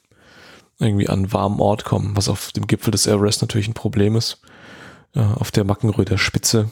Irgendwie 0.80 1.10
an 1.10 1.20
einen 1.20 1.34
warmen 1.34 1.60
Ort 1.60 1.84
kommen, 1.86 2.16
was 2.16 2.30
auf 2.30 2.52
dem 2.52 2.68
Gipfel 2.68 2.92
des 2.92 3.08
Everest 3.08 3.42
natürlich 3.42 3.68
ein 3.68 3.74
Problem 3.74 4.16
ist. 4.16 4.42
Ja, 5.14 5.34
auf 5.36 5.52
der 5.52 5.64
Mackenröder 5.64 6.18
Spitze 6.18 6.72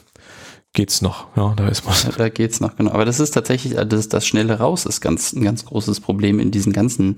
geht's 0.73 1.02
noch, 1.02 1.28
ja, 1.36 1.54
da 1.56 1.67
ist 1.67 1.86
man. 1.86 1.95
Da 2.17 2.30
geht's 2.30 2.60
noch, 2.60 2.75
genau. 2.75 2.91
Aber 2.91 3.06
das 3.06 3.19
ist 3.19 3.32
tatsächlich, 3.32 3.78
also 3.78 3.89
das, 3.89 4.08
das 4.10 4.25
schnelle 4.25 4.60
Raus 4.60 4.86
ist 4.86 5.02
ganz, 5.02 5.34
ein 5.34 5.43
ganz 5.43 5.65
großes 5.65 5.99
Problem 5.99 6.39
in 6.39 6.52
diesen 6.52 6.73
ganzen 6.73 7.17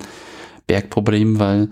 Bergproblemen, 0.68 1.40
weil 1.40 1.70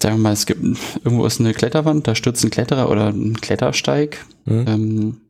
sagen 0.00 0.16
wir 0.16 0.22
mal, 0.22 0.32
es 0.32 0.46
gibt 0.46 0.62
irgendwo 1.04 1.26
ist 1.26 1.40
eine 1.40 1.54
Kletterwand, 1.54 2.06
da 2.06 2.14
stürzt 2.14 2.44
ein 2.44 2.50
Kletterer 2.50 2.90
oder 2.90 3.08
ein 3.08 3.40
Klettersteig, 3.40 4.24
mhm. 4.44 4.64
ähm, 4.66 5.20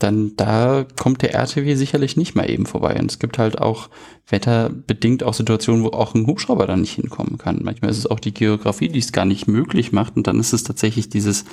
dann 0.00 0.34
da 0.36 0.86
kommt 0.98 1.22
der 1.22 1.34
RTW 1.34 1.74
sicherlich 1.74 2.16
nicht 2.16 2.34
mal 2.34 2.50
eben 2.50 2.64
vorbei. 2.66 2.98
Und 2.98 3.10
es 3.10 3.18
gibt 3.18 3.38
halt 3.38 3.58
auch 3.58 3.90
wetterbedingt 4.26 5.22
auch 5.22 5.34
Situationen, 5.34 5.84
wo 5.84 5.88
auch 5.88 6.14
ein 6.14 6.26
Hubschrauber 6.26 6.66
dann 6.66 6.80
nicht 6.80 6.94
hinkommen 6.94 7.36
kann. 7.36 7.60
Manchmal 7.62 7.90
ist 7.90 7.98
es 7.98 8.06
auch 8.06 8.18
die 8.18 8.32
Geografie, 8.32 8.88
die 8.88 8.98
es 8.98 9.12
gar 9.12 9.26
nicht 9.26 9.46
möglich 9.46 9.92
macht. 9.92 10.16
Und 10.16 10.26
dann 10.26 10.40
ist 10.40 10.54
es 10.54 10.64
tatsächlich 10.64 11.10
dieses 11.10 11.44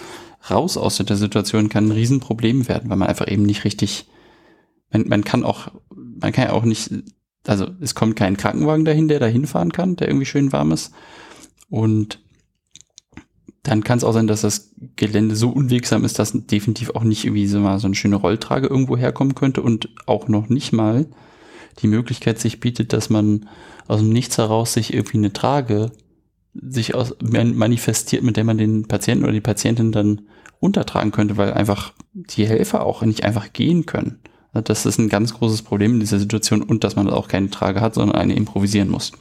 Raus 0.50 0.78
aus 0.78 0.98
der 0.98 1.18
Situation 1.18 1.68
kann 1.68 1.88
ein 1.88 1.92
Riesenproblem 1.92 2.68
werden, 2.70 2.90
weil 2.90 2.98
man 2.98 3.10
einfach 3.10 3.28
eben 3.30 3.44
nicht 3.44 3.66
richtig, 3.66 4.08
man, 4.92 5.08
man 5.10 5.24
kann 5.26 5.44
auch, 5.44 5.68
man 5.94 6.32
kann 6.32 6.46
ja 6.46 6.54
auch 6.54 6.64
nicht, 6.64 6.90
also 7.46 7.68
es 7.82 7.96
kommt 7.96 8.16
kein 8.16 8.38
Krankenwagen 8.38 8.86
dahin, 8.86 9.10
der 9.10 9.20
da 9.20 9.26
hinfahren 9.26 9.74
kann, 9.74 9.98
der 9.98 10.08
irgendwie 10.08 10.26
schön 10.26 10.54
warm 10.54 10.72
ist. 10.72 10.94
Und 11.70 12.20
dann 13.64 13.84
kann 13.84 13.98
es 13.98 14.04
auch 14.04 14.14
sein, 14.14 14.28
dass 14.28 14.42
das 14.42 14.72
Gelände 14.96 15.36
so 15.36 15.50
unwegsam 15.50 16.06
ist, 16.06 16.20
dass 16.20 16.32
definitiv 16.34 16.92
auch 16.92 17.04
nicht 17.04 17.26
irgendwie 17.26 17.48
so 17.48 17.60
mal 17.60 17.80
so 17.80 17.88
eine 17.88 17.96
schöne 17.96 18.16
Rolltrage 18.16 18.68
irgendwo 18.68 18.96
herkommen 18.96 19.36
könnte 19.36 19.62
und 19.62 19.90
auch 20.06 20.30
noch 20.30 20.48
nicht 20.48 20.72
mal 20.72 21.08
die 21.80 21.88
Möglichkeit 21.88 22.40
sich 22.40 22.60
bietet, 22.60 22.94
dass 22.94 23.10
man 23.10 23.48
aus 23.88 24.00
dem 24.00 24.10
Nichts 24.10 24.38
heraus 24.38 24.74
sich 24.74 24.94
irgendwie 24.94 25.18
eine 25.18 25.34
Trage 25.34 25.92
sich 26.54 26.96
aus, 26.96 27.16
manifestiert, 27.22 28.24
mit 28.24 28.38
der 28.38 28.44
man 28.44 28.58
den 28.58 28.88
Patienten 28.88 29.26
oder 29.26 29.34
die 29.34 29.42
Patientin 29.42 29.92
dann 29.92 30.22
untertragen 30.60 31.12
könnte, 31.12 31.38
weil 31.38 31.54
einfach 31.54 31.94
die 32.14 32.48
Helfer 32.48 32.86
auch 32.86 33.04
nicht 33.04 33.24
einfach 33.24 33.54
gehen 33.54 33.86
können. 33.86 34.20
Das 34.54 34.86
ist 34.86 34.98
ein 34.98 35.10
ganz 35.10 35.34
großes 35.34 35.62
Problem 35.62 35.94
in 35.94 36.00
dieser 36.00 36.20
Situation 36.20 36.64
und 36.64 36.84
dass 36.84 36.96
man 36.96 37.10
auch 37.10 37.28
keine 37.28 37.52
Trage 37.52 37.82
hat, 37.82 37.94
sondern 37.94 38.18
eine 38.18 38.36
improvisieren 38.36 38.90
muss. 38.90 39.12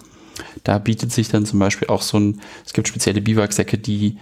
Da 0.65 0.79
bietet 0.79 1.13
sich 1.13 1.29
dann 1.29 1.47
zum 1.47 1.59
Beispiel 1.59 1.89
auch 1.89 2.03
so 2.03 2.19
ein, 2.19 2.41
es 2.65 2.73
gibt 2.73 2.89
spezielle 2.89 3.21
Biwaksäcke, 3.21 3.79
die 3.79 4.19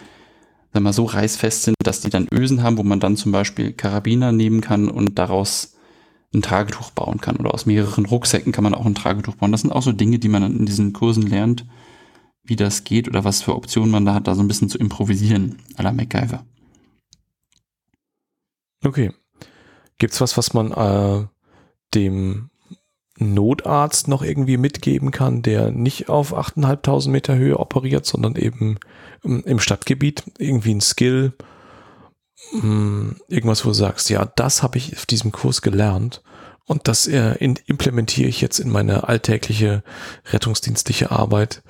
sag 0.74 0.82
mal, 0.82 0.92
so 0.92 1.04
reißfest 1.04 1.62
sind, 1.62 1.76
dass 1.82 2.00
die 2.00 2.10
dann 2.10 2.28
Ösen 2.32 2.62
haben, 2.62 2.76
wo 2.78 2.82
man 2.82 3.00
dann 3.00 3.16
zum 3.16 3.32
Beispiel 3.32 3.72
Karabiner 3.72 4.32
nehmen 4.32 4.60
kann 4.60 4.88
und 4.88 5.18
daraus 5.18 5.76
ein 6.34 6.42
Tragetuch 6.42 6.90
bauen 6.90 7.20
kann. 7.20 7.36
Oder 7.36 7.54
aus 7.54 7.64
mehreren 7.64 8.06
Rucksäcken 8.06 8.52
kann 8.52 8.64
man 8.64 8.74
auch 8.74 8.84
ein 8.84 8.96
Tragetuch 8.96 9.36
bauen. 9.36 9.52
Das 9.52 9.60
sind 9.60 9.70
auch 9.70 9.82
so 9.82 9.92
Dinge, 9.92 10.18
die 10.18 10.28
man 10.28 10.42
dann 10.42 10.58
in 10.58 10.66
diesen 10.66 10.92
Kursen 10.92 11.22
lernt, 11.22 11.64
wie 12.42 12.56
das 12.56 12.84
geht 12.84 13.08
oder 13.08 13.24
was 13.24 13.40
für 13.40 13.54
Optionen 13.54 13.90
man 13.90 14.04
da 14.04 14.14
hat, 14.14 14.26
da 14.26 14.34
so 14.34 14.42
ein 14.42 14.48
bisschen 14.48 14.68
zu 14.68 14.76
improvisieren, 14.76 15.62
à 15.76 15.82
la 15.82 15.92
MacGyver. 15.92 16.44
Okay. 18.84 19.12
Gibt's 19.98 20.20
was, 20.20 20.36
was 20.36 20.52
man 20.52 20.72
äh, 20.72 21.26
dem 21.94 22.50
Notarzt 23.18 24.08
noch 24.08 24.22
irgendwie 24.22 24.56
mitgeben 24.56 25.10
kann, 25.10 25.42
der 25.42 25.70
nicht 25.70 26.08
auf 26.08 26.36
8.500 26.36 27.10
Meter 27.10 27.36
Höhe 27.36 27.58
operiert, 27.58 28.06
sondern 28.06 28.34
eben 28.34 28.78
im 29.22 29.60
Stadtgebiet 29.60 30.24
irgendwie 30.38 30.74
ein 30.74 30.80
Skill, 30.80 31.32
hm, 32.50 33.16
irgendwas, 33.28 33.64
wo 33.64 33.68
du 33.70 33.74
sagst, 33.74 34.10
ja, 34.10 34.24
das 34.36 34.62
habe 34.62 34.78
ich 34.78 34.96
auf 34.96 35.06
diesem 35.06 35.32
Kurs 35.32 35.62
gelernt 35.62 36.22
und 36.66 36.88
das 36.88 37.06
äh, 37.06 37.34
implementiere 37.34 38.28
ich 38.28 38.40
jetzt 38.40 38.58
in 38.58 38.70
meine 38.70 39.08
alltägliche 39.08 39.82
rettungsdienstliche 40.32 41.10
Arbeit, 41.10 41.62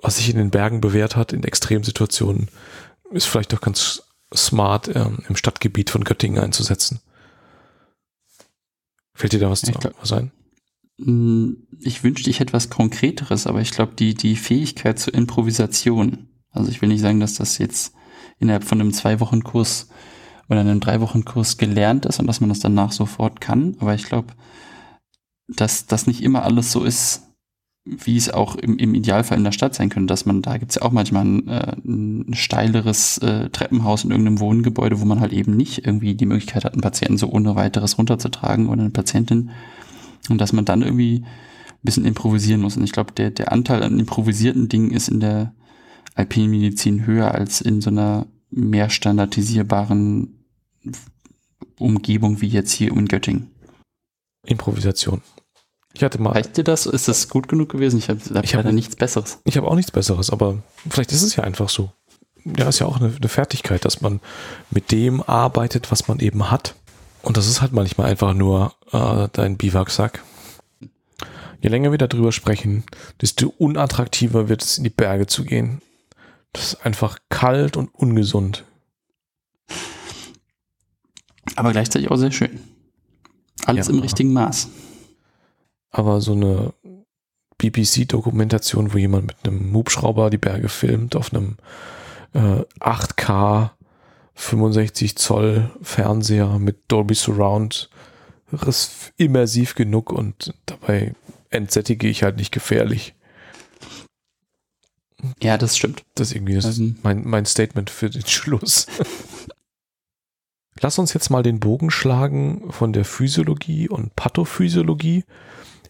was 0.00 0.16
sich 0.16 0.30
in 0.30 0.38
den 0.38 0.50
Bergen 0.50 0.80
bewährt 0.80 1.16
hat, 1.16 1.32
in 1.32 1.44
Extremsituationen, 1.44 2.48
ist 3.10 3.26
vielleicht 3.26 3.52
doch 3.52 3.60
ganz 3.60 4.02
smart 4.34 4.94
ähm, 4.94 5.18
im 5.28 5.36
Stadtgebiet 5.36 5.90
von 5.90 6.04
Göttingen 6.04 6.42
einzusetzen. 6.42 7.00
Fällt 9.18 9.32
dir 9.32 9.40
da 9.40 9.50
was, 9.50 9.64
ich 9.64 9.76
glaub, 9.76 9.94
was 10.00 10.12
ein? 10.12 10.30
Hm, 11.00 11.66
ich 11.80 12.04
wünschte, 12.04 12.30
ich 12.30 12.38
hätte 12.38 12.52
was 12.52 12.70
Konkreteres, 12.70 13.48
aber 13.48 13.60
ich 13.60 13.72
glaube, 13.72 13.94
die, 13.98 14.14
die 14.14 14.36
Fähigkeit 14.36 14.96
zur 15.00 15.12
Improvisation, 15.12 16.28
also 16.52 16.70
ich 16.70 16.80
will 16.80 16.88
nicht 16.88 17.00
sagen, 17.00 17.18
dass 17.18 17.34
das 17.34 17.58
jetzt 17.58 17.94
innerhalb 18.38 18.62
von 18.62 18.80
einem 18.80 18.92
Zwei-Wochen-Kurs 18.92 19.88
oder 20.48 20.60
einem 20.60 20.78
Drei-Wochen-Kurs 20.78 21.58
gelernt 21.58 22.06
ist 22.06 22.20
und 22.20 22.28
dass 22.28 22.40
man 22.40 22.48
das 22.48 22.60
danach 22.60 22.92
sofort 22.92 23.40
kann, 23.40 23.76
aber 23.80 23.92
ich 23.96 24.04
glaube, 24.04 24.34
dass 25.48 25.86
das 25.86 26.06
nicht 26.06 26.22
immer 26.22 26.44
alles 26.44 26.70
so 26.70 26.84
ist, 26.84 27.24
wie 27.90 28.16
es 28.16 28.30
auch 28.30 28.56
im, 28.56 28.76
im 28.76 28.94
Idealfall 28.94 29.38
in 29.38 29.44
der 29.44 29.52
Stadt 29.52 29.74
sein 29.74 29.88
könnte, 29.88 30.06
dass 30.06 30.26
man, 30.26 30.42
da 30.42 30.58
gibt 30.58 30.72
es 30.72 30.76
ja 30.76 30.82
auch 30.82 30.92
manchmal 30.92 31.24
ein, 31.24 31.48
äh, 31.48 31.76
ein 31.84 32.34
steileres 32.34 33.18
äh, 33.18 33.48
Treppenhaus 33.50 34.04
in 34.04 34.10
irgendeinem 34.10 34.40
Wohngebäude, 34.40 35.00
wo 35.00 35.04
man 35.04 35.20
halt 35.20 35.32
eben 35.32 35.56
nicht 35.56 35.86
irgendwie 35.86 36.14
die 36.14 36.26
Möglichkeit 36.26 36.64
hat, 36.64 36.74
einen 36.74 36.82
Patienten 36.82 37.16
so 37.16 37.28
ohne 37.30 37.56
weiteres 37.56 37.96
runterzutragen 37.98 38.68
oder 38.68 38.82
eine 38.82 38.90
Patientin. 38.90 39.50
Und 40.28 40.40
dass 40.40 40.52
man 40.52 40.64
dann 40.64 40.82
irgendwie 40.82 41.24
ein 41.24 41.82
bisschen 41.82 42.04
improvisieren 42.04 42.60
muss. 42.60 42.76
Und 42.76 42.84
ich 42.84 42.92
glaube, 42.92 43.12
der, 43.12 43.30
der 43.30 43.52
Anteil 43.52 43.82
an 43.82 43.98
improvisierten 43.98 44.68
Dingen 44.68 44.90
ist 44.90 45.08
in 45.08 45.20
der 45.20 45.54
Alpinmedizin 46.14 47.06
höher 47.06 47.32
als 47.32 47.60
in 47.60 47.80
so 47.80 47.90
einer 47.90 48.26
mehr 48.50 48.90
standardisierbaren 48.90 50.44
Umgebung 51.78 52.40
wie 52.40 52.48
jetzt 52.48 52.72
hier 52.72 52.90
in 52.90 53.06
Göttingen. 53.06 53.50
Improvisation. 54.44 55.22
Ich 55.94 56.04
hatte 56.04 56.20
mal. 56.20 56.32
Reicht 56.32 56.56
dir 56.56 56.64
das? 56.64 56.86
Ist 56.86 57.08
das 57.08 57.28
gut 57.28 57.48
genug 57.48 57.70
gewesen? 57.70 57.98
Ich 57.98 58.08
habe 58.08 58.20
hab 58.34 58.44
ich 58.44 58.52
leider 58.52 58.68
hab, 58.68 58.74
nichts 58.74 58.96
Besseres. 58.96 59.40
Ich 59.44 59.56
habe 59.56 59.66
auch 59.66 59.74
nichts 59.74 59.90
Besseres, 59.90 60.30
aber 60.30 60.58
vielleicht 60.88 61.12
ist 61.12 61.22
es 61.22 61.36
ja 61.36 61.44
einfach 61.44 61.68
so. 61.68 61.90
Ja, 62.44 62.68
ist 62.68 62.78
ja 62.78 62.86
auch 62.86 63.00
eine, 63.00 63.14
eine 63.14 63.28
Fertigkeit, 63.28 63.84
dass 63.84 64.00
man 64.00 64.20
mit 64.70 64.92
dem 64.92 65.22
arbeitet, 65.22 65.90
was 65.90 66.08
man 66.08 66.20
eben 66.20 66.50
hat. 66.50 66.74
Und 67.22 67.36
das 67.36 67.48
ist 67.48 67.60
halt 67.60 67.72
manchmal 67.72 68.10
einfach 68.10 68.32
nur 68.34 68.74
äh, 68.92 69.28
dein 69.32 69.56
Biwaksack. 69.56 70.22
Je 71.60 71.68
länger 71.68 71.90
wir 71.90 71.98
darüber 71.98 72.30
sprechen, 72.30 72.84
desto 73.20 73.52
unattraktiver 73.58 74.48
wird 74.48 74.62
es, 74.62 74.78
in 74.78 74.84
die 74.84 74.90
Berge 74.90 75.26
zu 75.26 75.44
gehen. 75.44 75.82
Das 76.52 76.72
ist 76.72 76.86
einfach 76.86 77.18
kalt 77.28 77.76
und 77.76 77.92
ungesund. 77.94 78.64
Aber 81.56 81.72
gleichzeitig 81.72 82.10
auch 82.10 82.16
sehr 82.16 82.30
schön. 82.30 82.60
Alles 83.64 83.88
ja, 83.88 83.94
im 83.94 84.00
richtigen 84.00 84.32
Maß. 84.32 84.68
Aber 85.90 86.20
so 86.20 86.32
eine 86.32 86.72
BBC-Dokumentation, 87.58 88.92
wo 88.92 88.98
jemand 88.98 89.26
mit 89.26 89.36
einem 89.44 89.72
Hubschrauber 89.74 90.30
die 90.30 90.38
Berge 90.38 90.68
filmt, 90.68 91.16
auf 91.16 91.32
einem 91.32 91.56
äh, 92.34 92.62
8K 92.80 93.70
65 94.34 95.16
Zoll 95.16 95.70
Fernseher 95.82 96.58
mit 96.58 96.78
Dolby 96.88 97.14
Surround, 97.14 97.90
ist 98.66 99.12
immersiv 99.16 99.74
genug 99.74 100.12
und 100.12 100.54
dabei 100.66 101.14
entsättige 101.50 102.06
ich 102.06 102.22
halt 102.22 102.36
nicht 102.36 102.52
gefährlich. 102.52 103.14
Ja, 105.42 105.58
das 105.58 105.76
stimmt. 105.76 106.04
Das 106.14 106.28
ist 106.28 106.36
irgendwie 106.36 106.54
das 106.54 106.66
also, 106.66 106.84
mein, 107.02 107.26
mein 107.26 107.44
Statement 107.44 107.90
für 107.90 108.08
den 108.08 108.26
Schluss. 108.26 108.86
Lass 110.80 110.98
uns 110.98 111.12
jetzt 111.12 111.30
mal 111.30 111.42
den 111.42 111.58
Bogen 111.58 111.90
schlagen 111.90 112.70
von 112.70 112.92
der 112.92 113.04
Physiologie 113.04 113.88
und 113.88 114.14
Pathophysiologie 114.14 115.24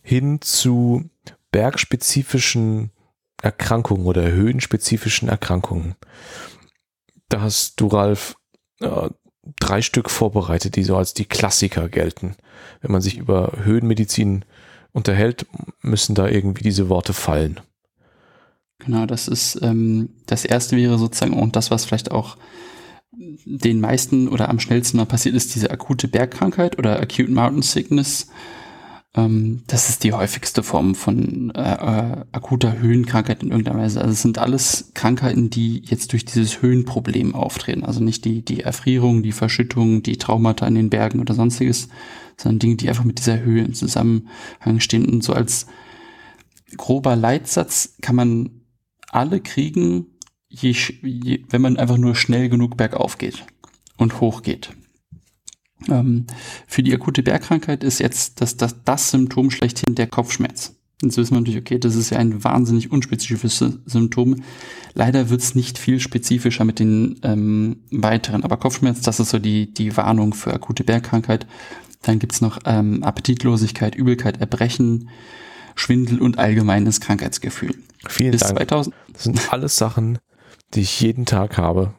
hin 0.09 0.41
zu 0.41 1.11
bergspezifischen 1.53 2.93
Erkrankungen 3.43 4.07
oder 4.07 4.31
höhenspezifischen 4.31 5.29
Erkrankungen. 5.29 5.97
Da 7.29 7.43
hast 7.43 7.79
du, 7.79 7.89
Ralf, 7.89 8.37
äh, 8.81 9.11
drei 9.61 9.83
Stück 9.83 10.09
vorbereitet, 10.09 10.77
die 10.77 10.83
so 10.83 10.97
als 10.97 11.13
die 11.13 11.27
Klassiker 11.27 11.91
gelten. 11.91 12.37
Wenn 12.81 12.93
man 12.93 13.03
sich 13.03 13.19
über 13.19 13.53
Höhenmedizin 13.63 14.47
unterhält, 14.93 15.45
müssen 15.83 16.15
da 16.15 16.27
irgendwie 16.27 16.63
diese 16.63 16.89
Worte 16.89 17.13
fallen. 17.13 17.61
Genau, 18.79 19.05
das 19.05 19.29
ist 19.29 19.61
ähm, 19.61 20.09
das 20.25 20.47
erste 20.47 20.77
wäre 20.77 20.97
sozusagen 20.97 21.35
und 21.35 21.55
das, 21.55 21.71
was 21.71 21.85
vielleicht 21.85 22.13
auch 22.13 22.39
den 23.13 23.81
meisten 23.81 24.29
oder 24.29 24.49
am 24.49 24.59
schnellsten 24.59 24.97
mal 24.97 25.05
passiert 25.05 25.35
ist, 25.35 25.55
diese 25.55 25.71
akute 25.71 26.09
Bergkrankheit 26.09 26.79
oder 26.79 26.99
Acute 26.99 27.31
Mountain 27.31 27.63
Sickness. 27.63 28.29
Ähm, 29.19 29.63
das 29.67 29.89
ist 29.89 30.05
die 30.05 30.13
häufigste 30.13 30.63
Form 30.63 30.95
von 30.95 31.51
äh, 31.51 31.61
äh, 31.61 32.25
akuter 32.31 32.79
Höhenkrankheit 32.79 33.43
in 33.43 33.51
irgendeiner 33.51 33.81
Weise. 33.81 34.01
Also 34.01 34.13
es 34.13 34.23
sind 34.23 34.39
alles 34.39 34.93
Krankheiten, 34.95 35.51
die 35.51 35.83
jetzt 35.85 36.13
durch 36.13 36.25
dieses 36.25 36.63
Höhenproblem 36.63 37.35
auftreten. 37.35 37.85
Also 37.85 38.03
nicht 38.03 38.25
die, 38.25 38.45
die 38.45 38.63
Erfrierung, 38.63 39.23
die 39.23 39.33
Verschüttung, 39.33 40.03
die 40.03 40.19
Traumata 40.19 40.67
in 40.67 40.77
den 40.77 40.91
Bergen 40.91 41.21
oder 41.21 41.35
sonstiges, 41.35 41.89
sondern 42.37 42.61
Dinge, 42.61 42.77
die 42.77 42.89
einfach 42.89 43.05
mit 43.05 43.19
dieser 43.19 43.41
Höhe 43.41 43.65
im 43.65 43.75
Zusammenhang 43.75 44.79
stehen. 44.79 45.07
Und 45.07 45.25
so 45.25 45.33
als 45.33 45.67
grober 46.77 47.17
Leitsatz 47.17 47.97
kann 48.01 48.15
man 48.15 48.51
alle 49.11 49.41
kriegen, 49.41 50.07
je, 50.49 50.75
je, 51.03 51.45
wenn 51.49 51.63
man 51.63 51.77
einfach 51.77 51.99
nur 51.99 52.15
schnell 52.15 52.49
genug 52.49 52.77
bergauf 52.77 53.19
geht 53.19 53.45
und 53.97 54.21
hoch 54.21 54.43
geht. 54.43 54.71
Ähm, 55.89 56.27
für 56.67 56.83
die 56.83 56.95
akute 56.95 57.23
Bergkrankheit 57.23 57.85
ist 57.85 58.01
jetzt 58.01 58.41
das, 58.41 58.57
das, 58.57 58.77
das 58.85 59.11
Symptom 59.11 59.51
schlechthin 59.51 59.95
der 59.95 60.07
Kopfschmerz. 60.07 60.75
Jetzt 61.01 61.17
wissen 61.17 61.35
wir 61.35 61.41
natürlich, 61.41 61.61
okay, 61.61 61.79
das 61.79 61.95
ist 61.95 62.11
ja 62.11 62.19
ein 62.19 62.43
wahnsinnig 62.43 62.91
unspezifisches 62.91 63.79
Symptom. 63.87 64.43
Leider 64.95 65.31
wird 65.31 65.41
es 65.41 65.55
nicht 65.55 65.79
viel 65.79 66.01
spezifischer 66.01 66.65
mit 66.65 66.81
den 66.81 67.21
ähm, 67.23 67.85
weiteren. 67.93 68.43
Aber 68.43 68.57
Kopfschmerz, 68.57 69.01
das 69.03 69.21
ist 69.21 69.31
so 69.31 69.39
die, 69.39 69.73
die 69.73 69.97
Warnung 69.97 70.35
für 70.35 70.53
akute 70.53 70.83
Bergkrankheit. 70.83 71.47
Dann 72.03 72.19
gibt's 72.19 72.41
noch 72.41 72.59
ähm, 72.65 73.05
Appetitlosigkeit, 73.05 73.95
Übelkeit, 73.95 74.41
Erbrechen, 74.41 75.09
Schwindel 75.77 76.21
und 76.21 76.39
allgemeines 76.39 77.01
Krankheitsgefühl. 77.01 77.77
Vielen 78.09 78.33
Bis 78.33 78.41
Dank. 78.41 78.57
2000 78.57 78.95
das 79.13 79.23
sind 79.23 79.53
alles 79.53 79.77
Sachen, 79.77 80.19
die 80.75 80.81
ich 80.81 81.01
jeden 81.01 81.27
Tag 81.27 81.59
habe. 81.59 81.95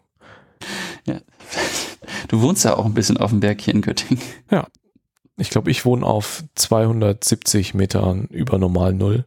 Ja. 1.06 1.22
Du 2.28 2.42
wohnst 2.42 2.66
ja 2.66 2.76
auch 2.76 2.86
ein 2.86 2.94
bisschen 2.94 3.18
auf 3.18 3.32
dem 3.32 3.40
Berg 3.40 3.62
hier 3.62 3.74
in 3.74 3.82
Göttingen. 3.82 4.24
Ja. 4.52 4.68
Ich 5.38 5.50
glaube, 5.50 5.72
ich 5.72 5.86
wohne 5.86 6.06
auf 6.06 6.44
270 6.56 7.74
Metern 7.74 8.26
über 8.26 8.58
normal 8.58 8.94
Null 8.94 9.26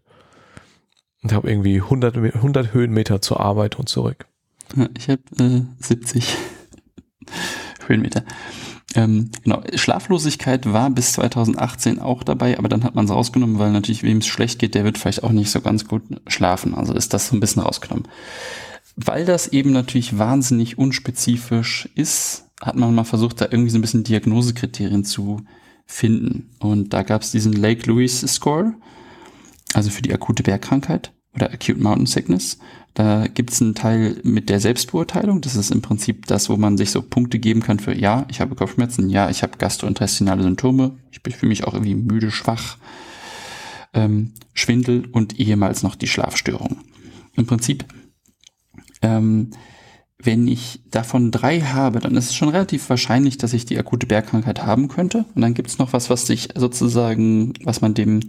und 1.22 1.32
habe 1.32 1.50
irgendwie 1.50 1.80
100, 1.80 2.16
100 2.16 2.74
Höhenmeter 2.74 3.22
zur 3.22 3.40
Arbeit 3.40 3.78
und 3.78 3.88
zurück. 3.88 4.26
Ich 4.96 5.08
habe 5.08 5.22
äh, 5.38 5.62
70 5.80 6.36
Höhenmeter. 7.86 8.24
Ähm, 8.94 9.30
genau, 9.42 9.62
Schlaflosigkeit 9.74 10.70
war 10.70 10.90
bis 10.90 11.12
2018 11.12 11.98
auch 11.98 12.22
dabei, 12.22 12.58
aber 12.58 12.68
dann 12.68 12.84
hat 12.84 12.94
man 12.94 13.06
es 13.06 13.10
rausgenommen, 13.10 13.58
weil 13.58 13.72
natürlich, 13.72 14.02
wem 14.02 14.18
es 14.18 14.26
schlecht 14.26 14.58
geht, 14.58 14.74
der 14.74 14.84
wird 14.84 14.98
vielleicht 14.98 15.24
auch 15.24 15.32
nicht 15.32 15.50
so 15.50 15.60
ganz 15.60 15.86
gut 15.86 16.02
schlafen. 16.26 16.74
Also 16.74 16.92
ist 16.92 17.14
das 17.14 17.28
so 17.28 17.36
ein 17.36 17.40
bisschen 17.40 17.62
rausgenommen. 17.62 18.08
Weil 18.96 19.24
das 19.24 19.48
eben 19.48 19.72
natürlich 19.72 20.18
wahnsinnig 20.18 20.76
unspezifisch 20.76 21.88
ist, 21.94 22.50
hat 22.62 22.76
man 22.76 22.94
mal 22.94 23.04
versucht, 23.04 23.40
da 23.40 23.46
irgendwie 23.50 23.70
so 23.70 23.78
ein 23.78 23.82
bisschen 23.82 24.04
Diagnosekriterien 24.04 25.04
zu 25.04 25.42
finden. 25.84 26.50
Und 26.60 26.92
da 26.92 27.02
gab 27.02 27.22
es 27.22 27.32
diesen 27.32 27.52
Lake 27.52 27.90
Lewis 27.90 28.20
Score, 28.20 28.74
also 29.74 29.90
für 29.90 30.02
die 30.02 30.12
akute 30.14 30.42
Bergkrankheit 30.42 31.12
oder 31.34 31.52
Acute 31.52 31.80
Mountain 31.80 32.06
Sickness. 32.06 32.58
Da 32.94 33.26
gibt 33.26 33.52
es 33.52 33.60
einen 33.60 33.74
Teil 33.74 34.20
mit 34.22 34.48
der 34.48 34.60
Selbstbeurteilung. 34.60 35.40
Das 35.40 35.56
ist 35.56 35.70
im 35.70 35.82
Prinzip 35.82 36.26
das, 36.26 36.48
wo 36.50 36.56
man 36.56 36.76
sich 36.76 36.90
so 36.90 37.02
Punkte 37.02 37.38
geben 37.38 37.62
kann 37.62 37.78
für 37.78 37.96
ja, 37.96 38.26
ich 38.28 38.40
habe 38.40 38.54
Kopfschmerzen, 38.54 39.08
ja, 39.08 39.30
ich 39.30 39.42
habe 39.42 39.58
gastrointestinale 39.58 40.42
Symptome, 40.42 40.98
ich 41.10 41.20
fühle 41.36 41.48
mich 41.48 41.64
auch 41.64 41.72
irgendwie 41.72 41.94
müde, 41.94 42.30
schwach, 42.30 42.76
ähm, 43.94 44.32
Schwindel 44.52 45.06
und 45.10 45.40
ehemals 45.40 45.82
noch 45.82 45.94
die 45.94 46.06
Schlafstörung. 46.06 46.78
Im 47.34 47.46
Prinzip, 47.46 47.86
ähm, 49.00 49.50
wenn 50.22 50.46
ich 50.48 50.80
davon 50.90 51.30
drei 51.30 51.60
habe, 51.60 52.00
dann 52.00 52.16
ist 52.16 52.30
es 52.30 52.34
schon 52.34 52.48
relativ 52.48 52.88
wahrscheinlich, 52.88 53.38
dass 53.38 53.52
ich 53.52 53.66
die 53.66 53.78
akute 53.78 54.06
Bergkrankheit 54.06 54.64
haben 54.64 54.88
könnte. 54.88 55.24
Und 55.34 55.42
dann 55.42 55.54
gibt 55.54 55.68
es 55.68 55.78
noch 55.78 55.92
was, 55.92 56.10
was 56.10 56.26
sich 56.26 56.48
sozusagen, 56.54 57.54
was 57.64 57.80
man 57.80 57.94
dem 57.94 58.20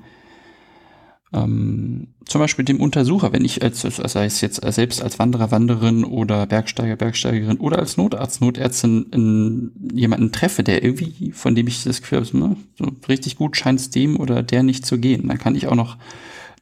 ähm, 1.34 2.10
zum 2.26 2.40
Beispiel 2.40 2.64
dem 2.64 2.80
Untersucher, 2.80 3.34
wenn 3.34 3.44
ich 3.44 3.64
als, 3.64 3.82
sei 3.82 4.26
es 4.26 4.42
jetzt 4.42 4.62
selbst 4.74 5.02
als 5.02 5.20
Wanderer, 5.20 5.52
Wanderin 5.52 6.04
oder 6.04 6.46
Bergsteiger, 6.46 6.96
Bergsteigerin 6.96 7.58
oder 7.58 7.80
als 7.80 7.98
Notarzt, 7.98 8.40
Notärztin 8.40 9.08
in, 9.12 9.72
jemanden 9.94 10.32
treffe, 10.32 10.64
der 10.64 10.84
irgendwie, 10.84 11.32
von 11.32 11.56
dem 11.56 11.68
ich 11.68 11.84
das 11.84 12.02
Gefühl 12.02 12.20
habe, 12.20 12.38
ne, 12.38 12.56
so 12.78 12.92
richtig 13.08 13.36
gut 13.36 13.58
scheint 13.58 13.80
es 13.80 13.90
dem 13.90 14.20
oder 14.20 14.44
der 14.44 14.64
nicht 14.64 14.86
zu 14.86 15.00
gehen, 15.00 15.28
dann 15.28 15.40
kann 15.40 15.56
ich 15.56 15.68
auch 15.68 15.76
noch 15.76 15.98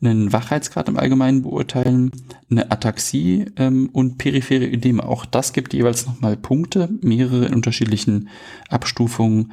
einen 0.02 0.34
Wachheitsgrad 0.34 0.90
im 0.90 0.98
Allgemeinen 0.98 1.44
beurteilen, 1.44 2.12
eine 2.50 2.72
Ataxie 2.72 3.46
ähm, 3.58 3.90
und 3.94 4.18
periphere 4.18 4.66
Ödeme. 4.66 5.04
Auch 5.04 5.26
das 5.26 5.54
gibt 5.54 5.74
jeweils 5.74 6.08
nochmal 6.08 6.38
Punkte, 6.38 6.90
mehrere 7.02 7.46
in 7.46 7.54
unterschiedlichen 7.54 8.30
Abstufungen, 8.70 9.52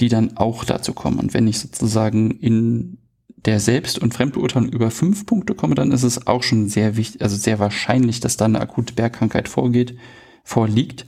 die 0.00 0.08
dann 0.08 0.36
auch 0.36 0.64
dazu 0.64 0.94
kommen. 0.94 1.18
Und 1.18 1.34
wenn 1.34 1.46
ich 1.46 1.58
sozusagen 1.58 2.30
in 2.30 2.98
der 3.44 3.60
Selbst- 3.60 3.98
und 3.98 4.14
Fremdbeurteilung 4.14 4.68
über 4.68 4.90
fünf 4.90 5.26
Punkte 5.26 5.54
komme, 5.54 5.74
dann 5.74 5.92
ist 5.92 6.04
es 6.04 6.26
auch 6.26 6.42
schon 6.42 6.68
sehr 6.68 6.96
wichtig, 6.96 7.22
also 7.22 7.36
sehr 7.36 7.58
wahrscheinlich, 7.58 8.20
dass 8.20 8.36
da 8.36 8.44
eine 8.44 8.60
akute 8.60 8.94
Bergkrankheit 8.94 9.48
vorgeht, 9.48 9.96
vorliegt, 10.44 11.06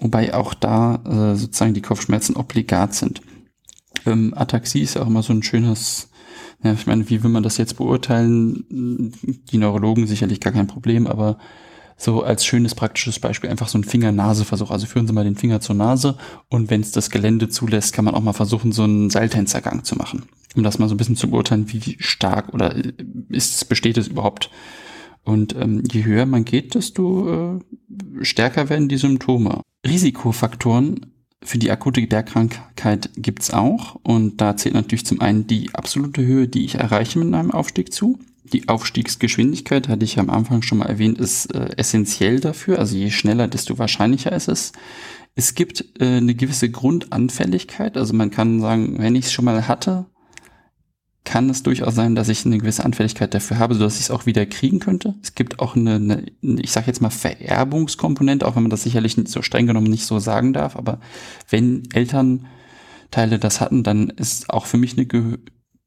wobei 0.00 0.34
auch 0.34 0.54
da 0.54 1.02
äh, 1.04 1.36
sozusagen 1.36 1.74
die 1.74 1.82
Kopfschmerzen 1.82 2.36
obligat 2.36 2.94
sind. 2.94 3.22
Ähm, 4.06 4.32
Ataxie 4.36 4.82
ist 4.82 4.96
auch 4.96 5.06
immer 5.06 5.22
so 5.22 5.32
ein 5.32 5.42
schönes, 5.42 6.10
ja, 6.62 6.72
ich 6.72 6.86
meine, 6.86 7.08
wie 7.08 7.22
will 7.22 7.30
man 7.30 7.42
das 7.42 7.56
jetzt 7.56 7.76
beurteilen? 7.76 8.64
Die 9.50 9.58
Neurologen 9.58 10.06
sicherlich 10.06 10.40
gar 10.40 10.52
kein 10.52 10.68
Problem, 10.68 11.06
aber 11.06 11.38
so 11.96 12.22
als 12.22 12.44
schönes 12.44 12.74
praktisches 12.74 13.20
Beispiel 13.20 13.50
einfach 13.50 13.68
so 13.68 13.78
ein 13.78 13.84
Finger-Nase-Versuch. 13.84 14.70
Also 14.70 14.86
führen 14.86 15.06
Sie 15.06 15.12
mal 15.12 15.24
den 15.24 15.36
Finger 15.36 15.60
zur 15.60 15.76
Nase 15.76 16.16
und 16.48 16.70
wenn 16.70 16.80
es 16.80 16.92
das 16.92 17.10
Gelände 17.10 17.48
zulässt, 17.48 17.92
kann 17.92 18.04
man 18.04 18.14
auch 18.14 18.22
mal 18.22 18.32
versuchen, 18.32 18.72
so 18.72 18.84
einen 18.84 19.10
Seiltänzergang 19.10 19.84
zu 19.84 19.96
machen. 19.96 20.24
Um 20.54 20.62
das 20.62 20.78
mal 20.78 20.88
so 20.88 20.94
ein 20.94 20.98
bisschen 20.98 21.16
zu 21.16 21.30
beurteilen, 21.30 21.72
wie 21.72 21.96
stark 22.00 22.52
oder 22.52 22.74
ist, 23.28 23.68
besteht 23.68 23.96
es 23.98 24.08
überhaupt. 24.08 24.50
Und 25.24 25.54
ähm, 25.56 25.84
je 25.90 26.04
höher 26.04 26.26
man 26.26 26.44
geht, 26.44 26.74
desto 26.74 27.56
äh, 27.56 28.24
stärker 28.24 28.68
werden 28.68 28.88
die 28.88 28.96
Symptome. 28.96 29.60
Risikofaktoren 29.86 31.11
für 31.44 31.58
die 31.58 31.70
akute 31.70 32.06
Bergkrankheit 32.06 33.10
gibt's 33.16 33.52
auch. 33.52 33.96
Und 34.02 34.40
da 34.40 34.56
zählt 34.56 34.74
natürlich 34.74 35.06
zum 35.06 35.20
einen 35.20 35.46
die 35.46 35.74
absolute 35.74 36.24
Höhe, 36.24 36.48
die 36.48 36.64
ich 36.64 36.76
erreiche 36.76 37.18
mit 37.18 37.32
einem 37.34 37.50
Aufstieg 37.50 37.92
zu. 37.92 38.18
Die 38.44 38.68
Aufstiegsgeschwindigkeit, 38.68 39.88
hatte 39.88 40.04
ich 40.04 40.18
am 40.18 40.30
Anfang 40.30 40.62
schon 40.62 40.78
mal 40.78 40.88
erwähnt, 40.88 41.18
ist 41.18 41.54
äh, 41.54 41.70
essentiell 41.76 42.40
dafür. 42.40 42.78
Also 42.78 42.96
je 42.96 43.10
schneller, 43.10 43.48
desto 43.48 43.78
wahrscheinlicher 43.78 44.32
ist 44.32 44.48
es. 44.48 44.72
Es 45.34 45.54
gibt 45.54 45.84
äh, 45.98 46.16
eine 46.16 46.34
gewisse 46.34 46.70
Grundanfälligkeit. 46.70 47.96
Also 47.96 48.14
man 48.14 48.30
kann 48.30 48.60
sagen, 48.60 48.98
wenn 48.98 49.14
ich 49.14 49.26
es 49.26 49.32
schon 49.32 49.46
mal 49.46 49.68
hatte, 49.68 50.06
kann 51.24 51.48
es 51.50 51.62
durchaus 51.62 51.94
sein, 51.94 52.14
dass 52.14 52.28
ich 52.28 52.44
eine 52.44 52.58
gewisse 52.58 52.84
Anfälligkeit 52.84 53.32
dafür 53.32 53.58
habe, 53.58 53.74
sodass 53.74 53.96
ich 53.96 54.02
es 54.02 54.10
auch 54.10 54.26
wieder 54.26 54.44
kriegen 54.44 54.80
könnte. 54.80 55.14
Es 55.22 55.34
gibt 55.34 55.60
auch 55.60 55.76
eine, 55.76 55.94
eine 55.94 56.24
ich 56.60 56.72
sage 56.72 56.88
jetzt 56.88 57.00
mal 57.00 57.10
Vererbungskomponente, 57.10 58.46
auch 58.46 58.56
wenn 58.56 58.64
man 58.64 58.70
das 58.70 58.82
sicherlich 58.82 59.16
nicht 59.16 59.28
so 59.28 59.42
streng 59.42 59.66
genommen 59.66 59.86
nicht 59.86 60.04
so 60.04 60.18
sagen 60.18 60.52
darf. 60.52 60.74
Aber 60.74 60.98
wenn 61.48 61.84
Elternteile 61.92 63.38
das 63.38 63.60
hatten, 63.60 63.84
dann 63.84 64.10
ist 64.10 64.50
auch 64.50 64.66
für 64.66 64.78
mich 64.78 64.94
eine 64.94 65.06
ge 65.06 65.38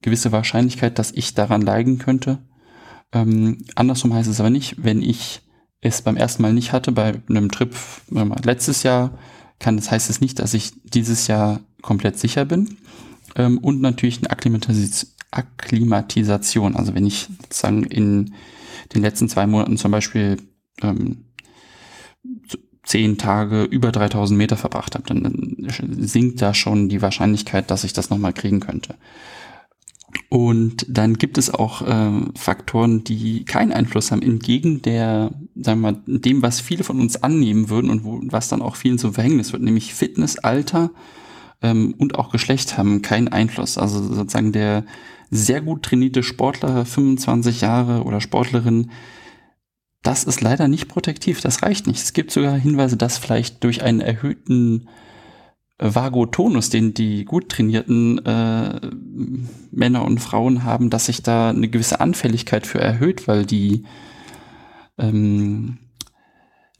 gewisse 0.02 0.32
Wahrscheinlichkeit, 0.32 1.00
dass 1.00 1.12
ich 1.12 1.34
daran 1.34 1.62
leiden 1.62 1.98
könnte. 1.98 2.38
Ähm, 3.12 3.66
andersrum 3.74 4.14
heißt 4.14 4.30
es 4.30 4.40
aber 4.40 4.52
nicht, 4.52 4.84
wenn 4.84 5.02
ich 5.02 5.42
es 5.82 6.04
beim 6.04 6.16
ersten 6.16 6.44
Mal 6.44 6.54
nicht 6.54 6.74
hatte, 6.74 6.92
bei 6.92 7.22
einem 7.28 7.50
Trip 7.52 7.74
mal, 8.10 8.30
letztes 8.44 8.84
Jahr, 8.84 9.18
kann 9.60 9.78
das 9.78 9.90
heißt 9.90 10.10
es 10.12 10.22
nicht, 10.22 10.38
dass 10.38 10.54
ich 10.54 10.74
dieses 10.84 11.26
Jahr 11.26 11.62
komplett 11.82 12.20
sicher 12.20 12.46
bin. 12.46 12.78
Ähm, 13.36 13.58
und 13.58 13.82
natürlich 13.82 14.20
eine 14.20 14.30
Akklimatis 14.30 15.15
Akklimatisation. 15.36 16.76
Also 16.76 16.96
wenn 16.96 17.06
ich 17.06 17.28
sozusagen 17.42 17.84
in 17.84 18.34
den 18.94 19.02
letzten 19.02 19.30
zwei 19.30 19.48
Monaten 19.48 19.78
zum 19.78 19.92
Beispiel 19.92 20.38
ähm, 20.82 21.26
zehn 22.84 23.18
Tage 23.18 23.64
über 23.64 23.92
3000 23.92 24.38
Meter 24.38 24.58
verbracht 24.58 24.96
habe, 24.96 25.06
dann 25.08 25.68
sinkt 25.98 26.42
da 26.42 26.54
schon 26.54 26.90
die 26.90 27.02
Wahrscheinlichkeit, 27.02 27.72
dass 27.72 27.84
ich 27.84 27.94
das 27.94 28.10
nochmal 28.10 28.34
kriegen 28.34 28.60
könnte. 28.60 28.96
Und 30.30 30.86
dann 30.88 31.16
gibt 31.16 31.38
es 31.38 31.54
auch 31.54 31.82
äh, 31.82 32.12
Faktoren, 32.36 33.04
die 33.04 33.44
keinen 33.44 33.74
Einfluss 33.74 34.12
haben, 34.12 34.22
entgegen 34.22 34.82
der, 34.82 35.32
sagen 35.56 35.82
wir 35.82 35.92
mal, 35.92 36.02
dem, 36.06 36.42
was 36.42 36.62
viele 36.62 36.84
von 36.84 37.00
uns 37.00 37.22
annehmen 37.22 37.70
würden 37.70 37.90
und 37.90 38.04
wo, 38.04 38.22
was 38.24 38.48
dann 38.48 38.62
auch 38.62 38.76
vielen 38.76 38.98
zum 38.98 39.14
Verhängnis 39.14 39.52
wird, 39.52 39.62
nämlich 39.62 39.94
Fitness, 39.94 40.38
Alter 40.38 40.92
ähm, 41.62 41.96
und 41.98 42.16
auch 42.16 42.32
Geschlecht 42.32 42.78
haben 42.78 43.02
keinen 43.02 43.28
Einfluss. 43.28 43.78
Also 43.78 44.02
sozusagen 44.02 44.52
der 44.52 44.86
sehr 45.30 45.62
gut 45.62 45.84
trainierte 45.84 46.24
Sportler, 46.24 46.86
25 46.86 47.62
Jahre 47.62 48.04
oder 48.04 48.22
Sportlerin, 48.22 48.92
das 50.04 50.24
ist 50.24 50.42
leider 50.42 50.68
nicht 50.68 50.88
protektiv, 50.88 51.42
das 51.42 51.64
reicht 51.64 51.88
nicht. 51.88 52.02
Es 52.02 52.14
gibt 52.14 52.32
sogar 52.32 52.56
Hinweise, 52.56 52.96
dass 52.96 53.18
vielleicht 53.18 53.64
durch 53.64 53.82
einen 53.82 54.02
erhöhten 54.02 54.88
Vagotonus, 55.78 56.70
den 56.70 56.94
die 56.94 57.26
gut 57.26 57.50
trainierten 57.50 58.24
äh, 58.26 58.80
Männer 59.72 60.06
und 60.06 60.20
Frauen 60.20 60.64
haben, 60.64 60.90
dass 60.90 61.08
sich 61.08 61.22
da 61.22 61.50
eine 61.50 61.68
gewisse 61.68 62.00
Anfälligkeit 62.00 62.66
für 62.66 62.80
erhöht, 62.80 63.28
weil 63.28 63.46
die, 63.46 63.84
ähm, 64.98 65.80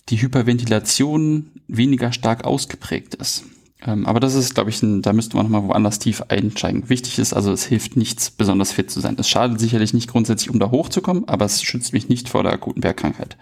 die 0.10 0.22
Hyperventilation 0.22 1.52
weniger 1.68 2.14
stark 2.14 2.46
ausgeprägt 2.46 3.16
ist. 3.16 3.44
Ähm, 3.86 4.06
aber 4.06 4.20
das 4.20 4.34
ist, 4.36 4.56
glaube 4.56 4.70
ich, 4.70 4.82
ein, 4.82 5.02
da 5.02 5.14
müsste 5.14 5.38
man 5.38 5.46
nochmal 5.46 5.68
woanders 5.68 6.00
tief 6.00 6.24
einsteigen. 6.30 6.90
Wichtig 6.90 7.20
ist 7.20 7.34
also, 7.34 7.52
es 7.52 7.66
hilft 7.66 7.96
nichts, 7.96 8.32
besonders 8.32 8.72
fit 8.72 8.90
zu 8.90 9.00
sein. 9.00 9.16
Es 9.20 9.30
schadet 9.30 9.60
sicherlich 9.60 9.94
nicht 9.94 10.10
grundsätzlich, 10.10 10.50
um 10.50 10.60
da 10.60 10.72
hochzukommen, 10.72 11.28
aber 11.28 11.46
es 11.46 11.62
schützt 11.62 11.94
mich 11.94 12.10
nicht 12.10 12.30
vor 12.30 12.44
der 12.44 12.54
akuten 12.54 12.82
Bergkrankheit. 12.82 13.38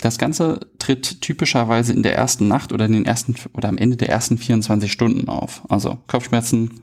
Das 0.00 0.18
Ganze 0.18 0.60
tritt 0.78 1.20
typischerweise 1.22 1.92
in 1.92 2.02
der 2.02 2.14
ersten 2.14 2.48
Nacht 2.48 2.72
oder 2.72 2.86
in 2.86 2.92
den 2.92 3.04
ersten 3.04 3.34
oder 3.52 3.68
am 3.68 3.78
Ende 3.78 3.96
der 3.96 4.08
ersten 4.08 4.36
24 4.38 4.90
Stunden 4.90 5.28
auf. 5.28 5.62
Also 5.68 5.98
Kopfschmerzen 6.06 6.82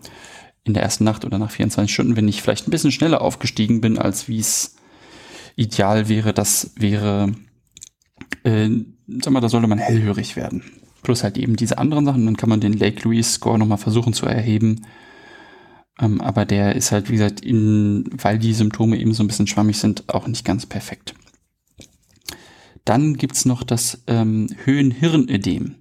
in 0.64 0.74
der 0.74 0.84
ersten 0.84 1.04
Nacht 1.04 1.26
oder 1.26 1.38
nach 1.38 1.52
24 1.52 1.94
Stunden, 1.94 2.16
wenn 2.16 2.28
ich 2.28 2.42
vielleicht 2.42 2.68
ein 2.68 2.72
bisschen 2.72 2.92
schneller 2.92 3.22
aufgestiegen 3.22 3.82
bin, 3.82 3.98
als 3.98 4.28
wie 4.28 4.40
es 4.40 4.76
ideal 5.56 6.08
wäre, 6.10 6.34
das 6.34 6.72
wäre, 6.76 7.34
äh, 8.44 8.70
sag 9.22 9.34
mal, 9.34 9.42
da 9.42 9.50
sollte 9.50 9.68
man 9.68 9.78
hellhörig 9.78 10.36
werden. 10.36 10.64
Plus 11.04 11.24
halt 11.24 11.38
eben 11.38 11.56
diese 11.56 11.78
anderen 11.78 12.06
Sachen, 12.06 12.26
dann 12.26 12.38
kann 12.38 12.50
man 12.50 12.62
den 12.62 12.74
Lake 12.74 13.02
Louise 13.04 13.30
Score 13.30 13.60
nochmal 13.60 13.78
versuchen 13.78 14.14
zu 14.14 14.26
erheben. 14.26 14.86
Ähm, 16.00 16.22
aber 16.22 16.46
der 16.46 16.76
ist 16.76 16.92
halt, 16.92 17.10
wie 17.10 17.14
gesagt, 17.14 17.42
in, 17.42 18.10
weil 18.12 18.40
die 18.40 18.54
Symptome 18.54 18.98
eben 18.98 19.14
so 19.14 19.24
ein 19.24 19.28
bisschen 19.28 19.48
schwammig 19.48 19.78
sind, 19.78 20.10
auch 20.10 20.28
nicht 20.28 20.46
ganz 20.46 20.66
perfekt. 20.66 21.14
Dann 22.86 23.16
gibt's 23.16 23.46
noch 23.46 23.64
das 23.64 24.04
ähm, 24.08 24.48
Höhenhirnödem. 24.66 25.76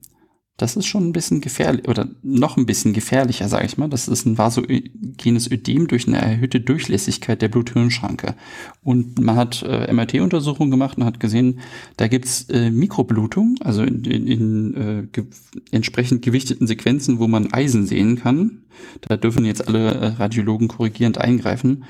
Das 0.63 0.77
ist 0.77 0.87
schon 0.87 1.09
ein 1.09 1.13
bisschen 1.13 1.41
gefährlich 1.41 1.89
oder 1.89 2.09
noch 2.23 2.57
ein 2.57 2.67
bisschen 2.67 2.93
gefährlicher, 2.93 3.49
sage 3.49 3.67
ich 3.67 3.79
mal. 3.79 3.89
Das 3.89 4.07
ist 4.07 4.25
ein 4.27 4.39
vasogenes 4.39 5.51
Ödem 5.51 5.89
durch 5.89 6.07
eine 6.07 6.19
erhöhte 6.19 6.61
Durchlässigkeit 6.61 7.43
der 7.43 7.49
Blut-Hirn-Schranke. 7.49 8.37
Und 8.85 9.21
man 9.21 9.35
hat 9.35 9.65
äh, 9.65 9.93
MRT-Untersuchungen 9.93 10.71
gemacht 10.71 10.99
und 10.99 11.05
hat 11.05 11.19
gesehen, 11.19 11.59
da 11.97 12.07
gibt's 12.07 12.49
äh, 12.49 12.71
Mikroblutung, 12.71 13.57
also 13.59 13.83
in, 13.83 14.05
in, 14.05 14.29
in 14.29 14.75
äh, 14.75 15.03
ge 15.11 15.25
entsprechend 15.73 16.23
gewichteten 16.23 16.69
Sequenzen, 16.69 17.19
wo 17.19 17.27
man 17.27 17.53
Eisen 17.53 17.85
sehen 17.85 18.21
kann. 18.21 18.63
Da 19.01 19.17
dürfen 19.17 19.45
jetzt 19.45 19.67
alle 19.67 19.91
äh, 19.91 20.07
Radiologen 20.07 20.69
korrigierend 20.69 21.19
eingreifen 21.19 21.83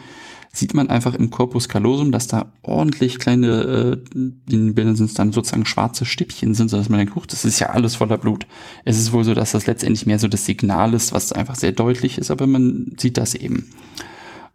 sieht 0.55 0.75
man 0.75 0.91
einfach 0.91 1.15
im 1.15 1.31
Corpus 1.31 1.69
callosum, 1.69 2.13
dass 2.13 2.27
da 2.27 2.53
ordentlich 2.63 3.19
kleine, 3.19 4.03
äh, 4.15 4.19
in 4.51 4.75
Bildern 4.75 4.97
sind 4.97 5.07
es 5.07 5.15
dann 5.15 5.33
sozusagen 5.33 5.65
schwarze 5.65 6.05
Stippchen 6.05 6.55
sind, 6.55 6.69
sodass 6.69 6.91
man 6.91 6.99
denkt, 6.99 7.15
huch, 7.15 7.25
das 7.27 7.47
ist 7.47 7.59
ja 7.59 7.71
alles 7.71 7.97
voller 7.97 8.19
Blut. 8.19 8.47
Es 8.85 8.99
ist 8.99 9.13
wohl 9.13 9.25
so, 9.25 9.33
dass 9.33 9.53
das 9.53 9.67
letztendlich 9.67 10.05
mehr 10.05 10.19
so 10.19 10.29
das 10.29 10.45
Signal 10.45 10.93
ist, 10.93 11.13
was 11.13 11.33
einfach 11.33 11.55
sehr 11.55 11.73
deutlich 11.73 12.19
ist, 12.19 12.31
aber 12.31 12.47
man 12.47 12.95
sieht 12.99 13.17
das 13.17 13.35
eben. 13.35 13.73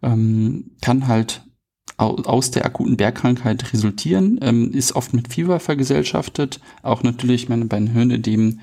Ähm, 0.02 0.70
kann 0.80 1.08
halt 1.08 1.42
aus 1.96 2.52
der 2.52 2.64
akuten 2.64 2.96
Bergkrankheit 2.96 3.72
resultieren, 3.72 4.38
ähm, 4.40 4.70
ist 4.72 4.94
oft 4.94 5.14
mit 5.14 5.32
Fieber 5.32 5.58
vergesellschaftet, 5.58 6.60
auch 6.82 7.02
natürlich, 7.02 7.44
ich 7.44 7.48
meine, 7.48 7.64
bei 7.64 7.76
den 7.76 7.88
Hirnödemen 7.88 8.60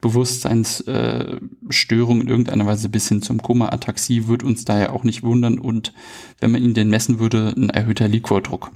Bewusstseinsstörung 0.00 2.20
in 2.20 2.28
irgendeiner 2.28 2.66
Weise 2.66 2.88
bis 2.88 3.08
hin 3.08 3.22
zum 3.22 3.42
Koma, 3.42 3.70
Ataxie 3.70 4.28
wird 4.28 4.42
uns 4.42 4.64
daher 4.64 4.92
auch 4.92 5.04
nicht 5.04 5.22
wundern 5.22 5.58
und 5.58 5.92
wenn 6.40 6.52
man 6.52 6.62
ihn 6.62 6.74
denn 6.74 6.90
messen 6.90 7.18
würde, 7.18 7.54
ein 7.56 7.70
erhöhter 7.70 8.08
Liquordruck. 8.08 8.70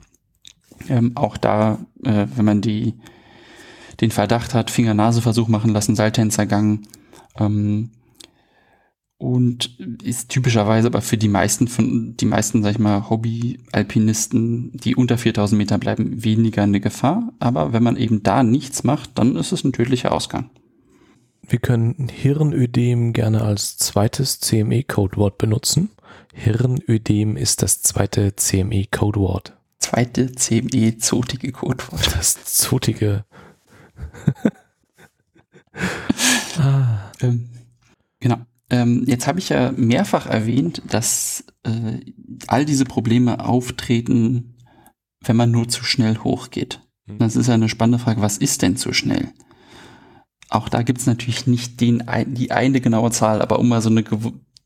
Ähm, 0.89 1.13
auch 1.15 1.37
da, 1.37 1.79
äh, 2.05 2.27
wenn 2.35 2.45
man 2.45 2.61
die, 2.61 2.95
den 4.01 4.11
Verdacht 4.11 4.55
hat, 4.55 4.71
Finger-Nase-Versuch 4.71 5.49
machen 5.49 5.73
lassen, 5.73 5.95
Seiltänzergang, 5.95 6.83
ähm, 7.39 7.91
und 9.23 9.79
ist 10.03 10.31
typischerweise 10.31 10.89
aber 10.89 11.01
für 11.01 11.17
die 11.17 11.29
meisten 11.29 11.69
von 11.69 12.17
die 12.17 12.25
meisten 12.25 12.65
sag 12.65 12.73
ich 12.73 12.79
mal 12.81 13.09
Hobby-Alpinisten, 13.09 14.73
die 14.73 14.97
unter 14.97 15.17
4000 15.17 15.57
Meter 15.57 15.79
bleiben, 15.79 16.25
weniger 16.25 16.65
eine 16.65 16.81
Gefahr. 16.81 17.33
Aber 17.39 17.73
wenn 17.73 17.85
man 17.85 17.97
eben 17.97 18.25
da 18.25 18.43
nichts 18.43 18.83
macht, 18.83 19.11
dann 19.15 19.37
ist 19.37 19.53
es 19.53 19.63
ein 19.63 19.73
tödlicher 19.73 20.11
Ausgang. 20.11 20.51
Wir 21.53 21.59
können 21.59 22.09
Hirnödem 22.09 23.13
gerne 23.13 23.43
als 23.43 23.77
zweites 23.77 24.41
CME-Codewort 24.41 25.37
benutzen. 25.37 25.91
Hirnödem 26.33 27.37
ist 27.37 27.61
das 27.61 27.83
zweite 27.83 28.35
CME-Codewort. 28.35 29.53
Zweite 29.79 30.33
CME-zotige 30.33 31.53
Codewort. 31.53 32.17
Das 32.17 32.43
zotige. 32.47 33.27
ah. 36.59 37.13
ähm, 37.21 37.51
genau. 38.19 38.39
Ähm, 38.71 39.05
jetzt 39.07 39.27
habe 39.27 39.39
ich 39.39 39.51
ja 39.51 39.73
mehrfach 39.73 40.25
erwähnt, 40.25 40.81
dass 40.89 41.45
äh, 41.65 42.01
all 42.47 42.65
diese 42.65 42.87
Probleme 42.87 43.45
auftreten, 43.45 44.57
wenn 45.21 45.37
man 45.37 45.51
nur 45.51 45.69
zu 45.69 45.85
schnell 45.85 46.17
hochgeht. 46.17 46.81
Hm. 47.09 47.19
Das 47.19 47.37
ist 47.37 47.49
ja 47.49 47.53
eine 47.53 47.69
spannende 47.69 47.99
Frage, 47.99 48.23
was 48.23 48.39
ist 48.39 48.63
denn 48.63 48.79
zu 48.79 48.95
schnell? 48.95 49.35
Auch 50.53 50.69
da 50.69 50.83
gibt 50.83 51.01
es 51.01 51.07
natürlich 51.07 51.47
nicht 51.47 51.81
den, 51.81 52.03
die 52.27 52.51
eine 52.51 52.83
genaue 52.83 53.11
Zahl, 53.11 53.41
aber 53.41 53.59
um 53.59 53.71
mal 53.71 53.81
so 53.81 53.89
eine, 53.89 54.05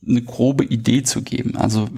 eine 0.04 0.22
grobe 0.22 0.64
Idee 0.64 1.04
zu 1.04 1.22
geben. 1.22 1.56
Also 1.56 1.88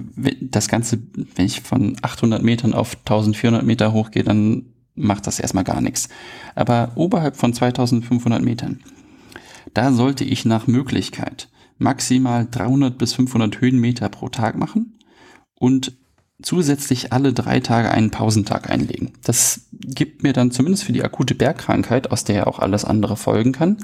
das 0.41 0.67
Ganze, 0.67 0.99
wenn 1.35 1.47
ich 1.47 1.61
von 1.61 1.97
800 2.03 2.43
Metern 2.43 2.75
auf 2.75 2.95
1400 2.97 3.65
Meter 3.65 3.91
hochgehe, 3.91 4.23
dann 4.23 4.65
macht 4.93 5.25
das 5.25 5.39
erstmal 5.39 5.63
gar 5.63 5.81
nichts. 5.81 6.07
Aber 6.53 6.91
oberhalb 6.93 7.35
von 7.35 7.51
2500 7.51 8.43
Metern, 8.43 8.81
da 9.73 9.91
sollte 9.91 10.23
ich 10.23 10.45
nach 10.45 10.67
Möglichkeit 10.67 11.49
maximal 11.79 12.47
300 12.49 12.95
bis 12.95 13.13
500 13.13 13.59
Höhenmeter 13.59 14.09
pro 14.09 14.29
Tag 14.29 14.55
machen 14.55 14.99
und 15.55 15.97
zusätzlich 16.41 17.11
alle 17.11 17.33
drei 17.33 17.59
Tage 17.59 17.91
einen 17.91 18.11
Pausentag 18.11 18.69
einlegen. 18.69 19.13
Das 19.23 19.61
gibt 19.71 20.23
mir 20.23 20.33
dann 20.33 20.51
zumindest 20.51 20.83
für 20.83 20.93
die 20.93 21.03
akute 21.03 21.35
Bergkrankheit, 21.35 22.11
aus 22.11 22.23
der 22.23 22.35
ja 22.35 22.47
auch 22.47 22.59
alles 22.59 22.85
andere 22.85 23.17
folgen 23.17 23.51
kann, 23.51 23.77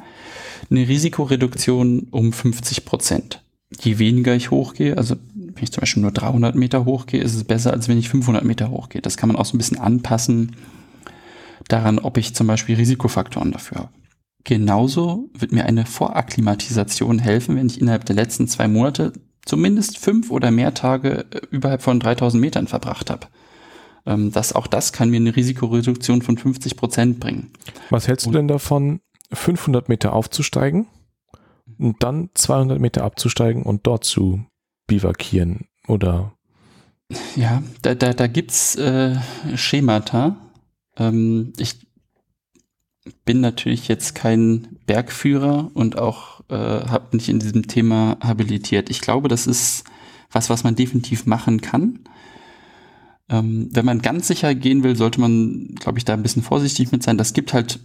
eine 0.70 0.88
Risikoreduktion 0.88 2.08
um 2.12 2.32
50 2.32 2.86
Prozent. 2.86 3.44
Je 3.80 4.00
weniger 4.00 4.36
ich 4.36 4.52
hochgehe, 4.52 4.98
also 4.98 5.16
wenn 5.34 5.64
ich 5.64 5.72
zum 5.72 5.82
Beispiel 5.82 6.02
nur 6.02 6.12
300 6.12 6.56
Meter 6.56 6.86
hochgehe, 6.86 7.22
ist 7.22 7.36
es 7.36 7.44
besser, 7.44 7.74
als 7.74 7.88
wenn 7.88 7.98
ich 7.98 8.10
500 8.10 8.44
Meter 8.44 8.70
hochgehe. 8.70 9.02
Das 9.02 9.18
kann 9.18 9.28
man 9.28 9.36
auch 9.36 9.46
so 9.46 9.56
ein 9.56 9.58
bisschen 9.58 9.80
anpassen 9.80 10.56
daran, 11.68 12.00
ob 12.00 12.18
ich 12.18 12.36
zum 12.36 12.48
Beispiel 12.48 12.76
Risikofaktoren 12.76 13.52
dafür 13.52 13.80
habe. 13.80 13.90
Genauso 14.44 15.30
wird 15.34 15.52
mir 15.52 15.66
eine 15.66 15.86
Vorakklimatisation 15.86 17.20
helfen, 17.20 17.56
wenn 17.56 17.68
ich 17.68 17.82
innerhalb 17.82 18.06
der 18.06 18.16
letzten 18.16 18.48
zwei 18.48 18.68
Monate 18.68 19.14
zumindest 19.46 19.98
fünf 19.98 20.32
oder 20.32 20.52
mehr 20.52 20.74
Tage 20.74 21.26
äh, 21.32 21.42
überhalb 21.52 21.82
von 21.82 22.00
3000 22.00 22.42
Metern 22.42 22.68
verbracht 22.68 23.10
habe. 23.10 23.28
Ähm, 24.06 24.32
das, 24.32 24.54
auch 24.54 24.68
das 24.68 24.94
kann 24.94 25.10
mir 25.10 25.18
eine 25.18 25.36
Risikoreduktion 25.36 26.22
von 26.22 26.38
50 26.38 26.76
Prozent 26.76 27.20
bringen. 27.20 27.52
Was 27.90 28.08
hältst 28.08 28.26
du 28.26 28.32
denn 28.32 28.48
davon, 28.48 29.02
500 29.32 29.90
Meter 29.90 30.14
aufzusteigen 30.14 30.88
und 31.78 32.04
dann 32.04 32.30
200 32.34 32.80
Meter 32.80 33.04
abzusteigen 33.04 33.64
und 33.64 33.88
dort 33.88 34.04
zu 34.04 34.46
bivakieren 34.88 35.68
oder? 35.88 36.34
Ja, 37.36 37.62
da, 37.82 37.96
da, 37.96 38.14
da 38.14 38.28
gibt's 38.28 38.76
äh, 38.76 39.16
Schemata. 39.56 40.36
Ähm, 40.98 41.54
ich 41.58 41.86
bin 43.26 43.42
natürlich 43.42 43.88
jetzt 43.88 44.16
kein 44.16 44.80
Bergführer 44.88 45.70
und 45.74 45.98
auch 45.98 46.35
äh, 46.50 46.56
habe 46.56 47.16
nicht 47.16 47.30
in 47.30 47.40
diesem 47.40 47.68
Thema 47.68 48.18
habilitiert. 48.22 48.90
Ich 48.90 49.02
glaube, 49.02 49.28
das 49.28 49.48
ist 49.48 49.84
was, 50.32 50.50
was 50.50 50.64
man 50.64 50.76
definitiv 50.76 51.26
machen 51.26 51.62
kann. 51.62 52.00
Ähm, 53.30 53.70
wenn 53.72 53.86
man 53.86 54.02
ganz 54.02 54.28
sicher 54.28 54.54
gehen 54.54 54.84
will, 54.84 54.96
sollte 54.96 55.20
man, 55.20 55.76
glaube 55.76 55.98
ich, 55.98 56.06
da 56.06 56.14
ein 56.14 56.24
bisschen 56.24 56.44
vorsichtig 56.44 56.92
mit 56.92 57.04
sein. 57.04 57.18
Das 57.18 57.34
gibt 57.34 57.54
halt, 57.54 57.80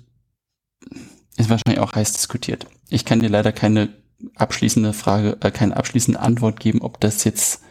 ist 1.36 1.48
wahrscheinlich 1.48 1.80
auch 1.80 1.94
heiß 1.94 2.12
diskutiert. 2.12 2.66
Ich 2.90 3.04
kann 3.04 3.20
dir 3.20 3.30
leider 3.30 3.52
keine 3.52 3.88
abschließende 4.34 4.92
Frage, 4.92 5.38
äh, 5.40 5.50
keine 5.50 5.76
abschließende 5.76 6.20
Antwort 6.20 6.60
geben, 6.60 6.82
ob 6.82 7.00
das 7.00 7.24
jetzt 7.24 7.62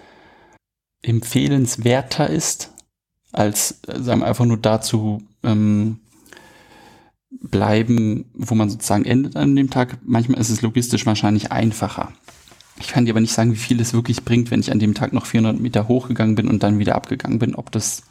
empfehlenswerter 1.02 2.30
ist, 2.30 2.74
als 3.32 3.82
äh, 3.88 4.02
sagen 4.02 4.22
wir 4.22 4.28
einfach 4.28 4.46
nur 4.46 4.58
dazu 4.58 5.22
ähm, 5.44 6.00
bleiben, 7.32 8.26
wo 8.34 8.56
man 8.56 8.70
sozusagen 8.70 9.06
endet 9.06 9.36
an 9.36 9.56
dem 9.56 9.70
Tag. 9.70 10.00
Manchmal 10.04 10.40
ist 10.40 10.50
es 10.50 10.62
logistisch 10.62 11.06
wahrscheinlich 11.06 11.52
einfacher. 11.52 12.12
Ich 12.80 12.88
kann 12.88 13.06
dir 13.06 13.12
aber 13.12 13.22
nicht 13.22 13.34
sagen, 13.34 13.52
wie 13.52 13.58
viel 13.58 13.80
es 13.82 13.94
wirklich 13.94 14.24
bringt, 14.24 14.52
wenn 14.52 14.62
ich 14.62 14.72
an 14.72 14.80
dem 14.80 14.94
Tag 14.94 15.14
noch 15.14 15.26
400 15.26 15.60
Meter 15.60 15.88
hochgegangen 15.88 16.36
bin 16.36 16.48
und 16.48 16.64
dann 16.64 16.80
wieder 16.80 16.96
abgegangen 16.96 17.40
bin, 17.40 17.56
ob 17.56 17.72
das, 17.72 18.04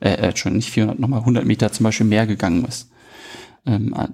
äh, 0.00 0.10
äh 0.10 0.36
schon 0.36 0.54
nicht 0.54 0.70
400, 0.70 0.98
nochmal 0.98 1.20
100 1.20 1.44
Meter 1.44 1.72
zum 1.72 1.84
Beispiel 1.84 2.06
mehr 2.06 2.26
gegangen 2.26 2.64
ist. 2.64 2.90
Ähm, 3.66 3.94
äh, 3.94 4.08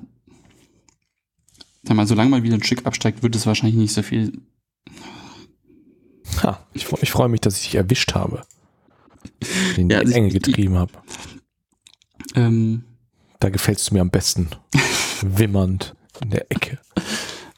sag 1.83 1.97
mal, 1.97 2.07
solange 2.07 2.31
man 2.31 2.43
wieder 2.43 2.55
ein 2.55 2.63
Stück 2.63 2.87
absteigt, 2.87 3.23
wird 3.23 3.35
es 3.35 3.47
wahrscheinlich 3.47 3.77
nicht 3.77 3.93
so 3.93 4.03
viel. 4.03 4.41
Ha, 6.43 6.67
ich, 6.73 6.87
ich 7.03 7.11
freue 7.11 7.29
mich, 7.29 7.41
dass 7.41 7.57
ich 7.57 7.65
dich 7.65 7.75
erwischt 7.75 8.15
habe. 8.15 8.43
In 9.77 9.91
ja, 9.91 10.03
die 10.03 10.13
Enge 10.13 10.29
getrieben 10.29 10.77
habe. 10.77 10.93
Ähm, 12.35 12.85
da 13.41 13.49
gefällst 13.49 13.91
du 13.91 13.95
mir 13.95 14.01
am 14.01 14.11
besten. 14.11 14.51
Wimmernd 15.23 15.95
in 16.23 16.31
der 16.31 16.51
Ecke. 16.51 16.79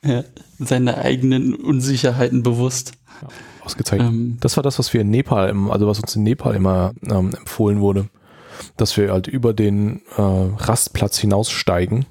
Ja, 0.05 0.24
seine 0.59 0.99
eigenen 0.99 1.55
Unsicherheiten 1.55 2.43
bewusst. 2.43 2.93
Ja, 3.22 3.29
ausgezeichnet. 3.64 4.09
Ähm, 4.09 4.37
das 4.41 4.57
war 4.57 4.62
das, 4.62 4.79
was 4.79 4.93
wir 4.93 5.03
in 5.03 5.11
Nepal, 5.11 5.55
also 5.70 5.87
was 5.87 6.01
uns 6.01 6.16
in 6.16 6.22
Nepal 6.22 6.55
immer 6.55 6.95
ähm, 7.03 7.35
empfohlen 7.37 7.81
wurde, 7.81 8.09
dass 8.76 8.97
wir 8.97 9.12
halt 9.12 9.26
über 9.26 9.53
den 9.53 10.03
äh, 10.16 10.22
Rastplatz 10.22 11.18
hinaussteigen 11.18 12.07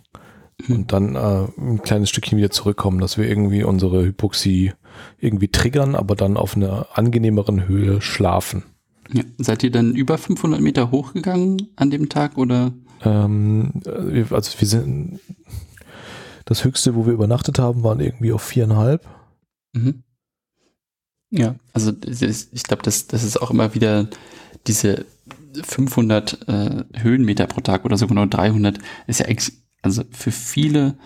mhm. 0.67 0.75
und 0.75 0.93
dann 0.93 1.15
äh, 1.15 1.47
ein 1.57 1.81
kleines 1.81 2.09
Stückchen 2.09 2.37
wieder 2.37 2.51
zurückkommen, 2.51 2.99
dass 2.99 3.17
wir 3.17 3.27
irgendwie 3.27 3.63
unsere 3.63 4.03
Hypoxie 4.03 4.73
irgendwie 5.19 5.49
triggern, 5.49 5.95
aber 5.95 6.15
dann 6.15 6.37
auf 6.37 6.55
einer 6.55 6.87
angenehmeren 6.93 7.67
Höhe 7.67 8.01
schlafen. 8.01 8.63
Ja. 9.13 9.23
Seid 9.37 9.63
ihr 9.63 9.71
dann 9.71 9.95
über 9.95 10.17
500 10.17 10.59
Meter 10.59 10.91
hochgegangen 10.91 11.69
an 11.75 11.89
dem 11.89 12.09
Tag 12.09 12.37
oder? 12.37 12.73
Ähm, 13.03 13.73
also 13.85 14.59
wir 14.59 14.67
sind, 14.67 15.19
das 16.45 16.63
höchste, 16.63 16.95
wo 16.95 17.05
wir 17.05 17.13
übernachtet 17.13 17.59
haben, 17.59 17.83
waren 17.83 17.99
irgendwie 17.99 18.31
auf 18.31 18.41
viereinhalb. 18.41 19.07
Mhm. 19.73 20.03
Ja, 21.29 21.55
also 21.73 21.91
ich 21.91 22.63
glaube, 22.63 22.83
das, 22.83 23.07
das 23.07 23.23
ist 23.23 23.41
auch 23.41 23.51
immer 23.51 23.75
wieder 23.75 24.07
diese 24.65 25.05
500 25.61 26.47
äh, 26.47 26.83
Höhenmeter 26.95 27.47
pro 27.47 27.61
Tag 27.61 27.83
oder 27.83 27.97
sogar 27.97 28.15
nur 28.15 28.27
300 28.27 28.79
ist 29.07 29.19
ja 29.19 29.25
also 29.81 30.03
für 30.11 30.31
viele 30.31 30.97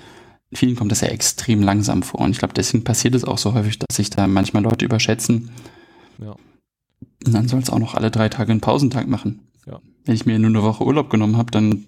vielen 0.54 0.76
kommt 0.76 0.92
das 0.92 1.02
ja 1.02 1.08
extrem 1.08 1.62
langsam 1.62 2.04
vor 2.04 2.22
und 2.22 2.32
ich 2.32 2.40
glaube, 2.40 2.54
deswegen 2.54 2.84
passiert 2.84 3.16
es 3.16 3.24
auch 3.24 3.38
so 3.38 3.54
häufig, 3.54 3.80
dass 3.80 3.96
sich 3.96 4.10
da 4.10 4.28
manchmal 4.28 4.64
Leute 4.64 4.86
überschätzen. 4.86 5.50
Ja. 6.20 6.36
Und 7.26 7.34
dann 7.34 7.48
soll 7.48 7.62
es 7.62 7.70
auch 7.70 7.80
noch 7.80 7.96
alle 7.96 8.12
drei 8.12 8.30
Tage 8.30 8.52
einen 8.52 8.62
Pausentag 8.62 9.08
machen. 9.08 9.40
Ja. 9.72 9.80
Wenn 10.06 10.16
ich 10.16 10.26
mir 10.26 10.38
nur 10.38 10.50
eine 10.50 10.64
Woche 10.64 10.84
Urlaub 10.84 11.10
genommen 11.10 11.38
habe, 11.38 11.52
dann 11.52 11.86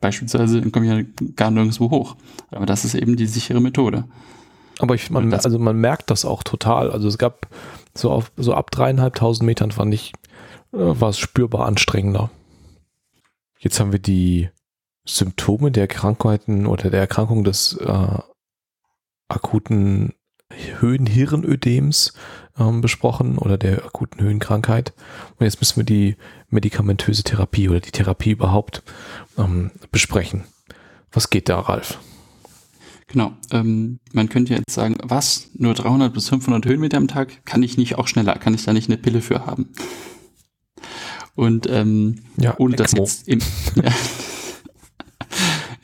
beispielsweise 0.00 0.62
komme 0.70 0.86
ich 0.86 0.92
ja 0.92 1.26
gar 1.36 1.50
nirgendwo 1.50 1.90
hoch. 1.90 2.16
Aber 2.50 2.66
das 2.66 2.84
ist 2.84 2.94
eben 2.94 3.16
die 3.16 3.26
sichere 3.26 3.60
Methode. 3.60 4.04
Aber 4.78 4.94
ich, 4.94 5.10
man, 5.10 5.32
also 5.32 5.58
man 5.58 5.76
merkt 5.76 6.10
das 6.10 6.24
auch 6.24 6.42
total. 6.42 6.90
Also 6.90 7.06
es 7.06 7.18
gab 7.18 7.48
so 7.94 8.10
auf, 8.10 8.32
so 8.36 8.54
ab 8.54 8.70
dreieinhalbtausend 8.70 9.46
Metern 9.46 9.70
fand 9.70 9.92
ich, 9.92 10.12
äh, 10.72 10.78
war 10.78 11.10
es 11.10 11.18
spürbar 11.18 11.66
anstrengender. 11.66 12.30
Jetzt 13.58 13.78
haben 13.78 13.92
wir 13.92 13.98
die 14.00 14.48
Symptome 15.04 15.70
der 15.70 15.88
Krankheiten 15.88 16.66
oder 16.66 16.90
der 16.90 17.00
Erkrankung 17.00 17.44
des 17.44 17.76
äh, 17.76 18.18
akuten 19.28 20.14
Höhenhirnödems 20.80 22.14
ähm, 22.58 22.80
besprochen 22.80 23.38
oder 23.38 23.58
der 23.58 23.84
akuten 23.84 24.20
Höhenkrankheit. 24.20 24.92
Und 25.38 25.44
jetzt 25.44 25.60
müssen 25.60 25.76
wir 25.76 25.84
die 25.84 26.16
medikamentöse 26.50 27.22
Therapie 27.22 27.68
oder 27.68 27.80
die 27.80 27.90
Therapie 27.90 28.30
überhaupt 28.30 28.82
ähm, 29.38 29.70
besprechen. 29.90 30.44
Was 31.10 31.30
geht 31.30 31.48
da, 31.48 31.60
Ralf? 31.60 31.98
Genau. 33.08 33.32
Ähm, 33.50 33.98
man 34.12 34.28
könnte 34.28 34.54
jetzt 34.54 34.70
sagen, 34.70 34.96
was? 35.02 35.50
Nur 35.54 35.74
300 35.74 36.12
bis 36.12 36.28
500 36.30 36.64
Höhenmeter 36.64 36.96
am 36.96 37.08
Tag? 37.08 37.44
Kann 37.44 37.62
ich 37.62 37.76
nicht 37.76 37.96
auch 37.96 38.08
schneller? 38.08 38.34
Kann 38.36 38.54
ich 38.54 38.64
da 38.64 38.72
nicht 38.72 38.88
eine 38.88 38.96
Pille 38.96 39.20
für 39.20 39.44
haben? 39.46 39.68
Und 41.34 41.68
ähm, 41.68 42.20
ja, 42.36 42.54
ohne 42.58 42.76
das 42.76 42.92
jetzt 42.92 43.28
im, 43.28 43.40
ja, 43.74 43.92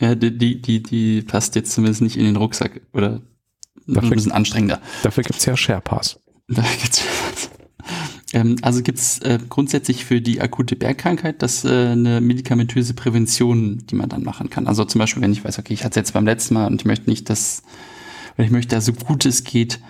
ja, 0.00 0.14
die, 0.14 0.60
die, 0.60 0.82
die 0.82 1.22
passt 1.22 1.54
jetzt 1.56 1.72
zumindest 1.72 2.02
nicht 2.02 2.16
in 2.16 2.24
den 2.24 2.36
Rucksack 2.36 2.82
oder 2.92 3.22
dafür, 3.94 4.10
ein 4.10 4.14
bisschen 4.16 4.32
anstrengender. 4.32 4.80
Dafür 5.02 5.24
gibt's 5.24 5.44
ja 5.44 5.56
Sharepass. 5.56 6.20
Da 6.50 6.64
gibt's 6.80 7.02
ähm, 8.32 8.56
also 8.62 8.82
gibt's 8.82 9.18
äh, 9.20 9.38
grundsätzlich 9.48 10.04
für 10.04 10.20
die 10.20 10.40
akute 10.40 10.76
Bergkrankheit 10.76 11.42
das 11.42 11.64
äh, 11.64 11.88
eine 11.88 12.20
medikamentöse 12.20 12.94
Prävention, 12.94 13.84
die 13.86 13.94
man 13.94 14.08
dann 14.08 14.22
machen 14.22 14.50
kann. 14.50 14.66
Also 14.66 14.84
zum 14.84 14.98
Beispiel, 14.98 15.22
wenn 15.22 15.32
ich 15.32 15.44
weiß, 15.44 15.58
okay, 15.58 15.74
ich 15.74 15.84
hatte 15.84 16.00
es 16.00 16.06
jetzt 16.06 16.12
beim 16.12 16.26
letzten 16.26 16.54
Mal 16.54 16.66
und 16.66 16.80
ich 16.80 16.86
möchte 16.86 17.08
nicht, 17.08 17.30
dass, 17.30 17.62
oder 18.36 18.44
ich 18.44 18.50
möchte 18.50 18.74
da 18.74 18.80
so 18.80 18.92
gut 18.92 19.24
es 19.24 19.44
geht 19.44 19.80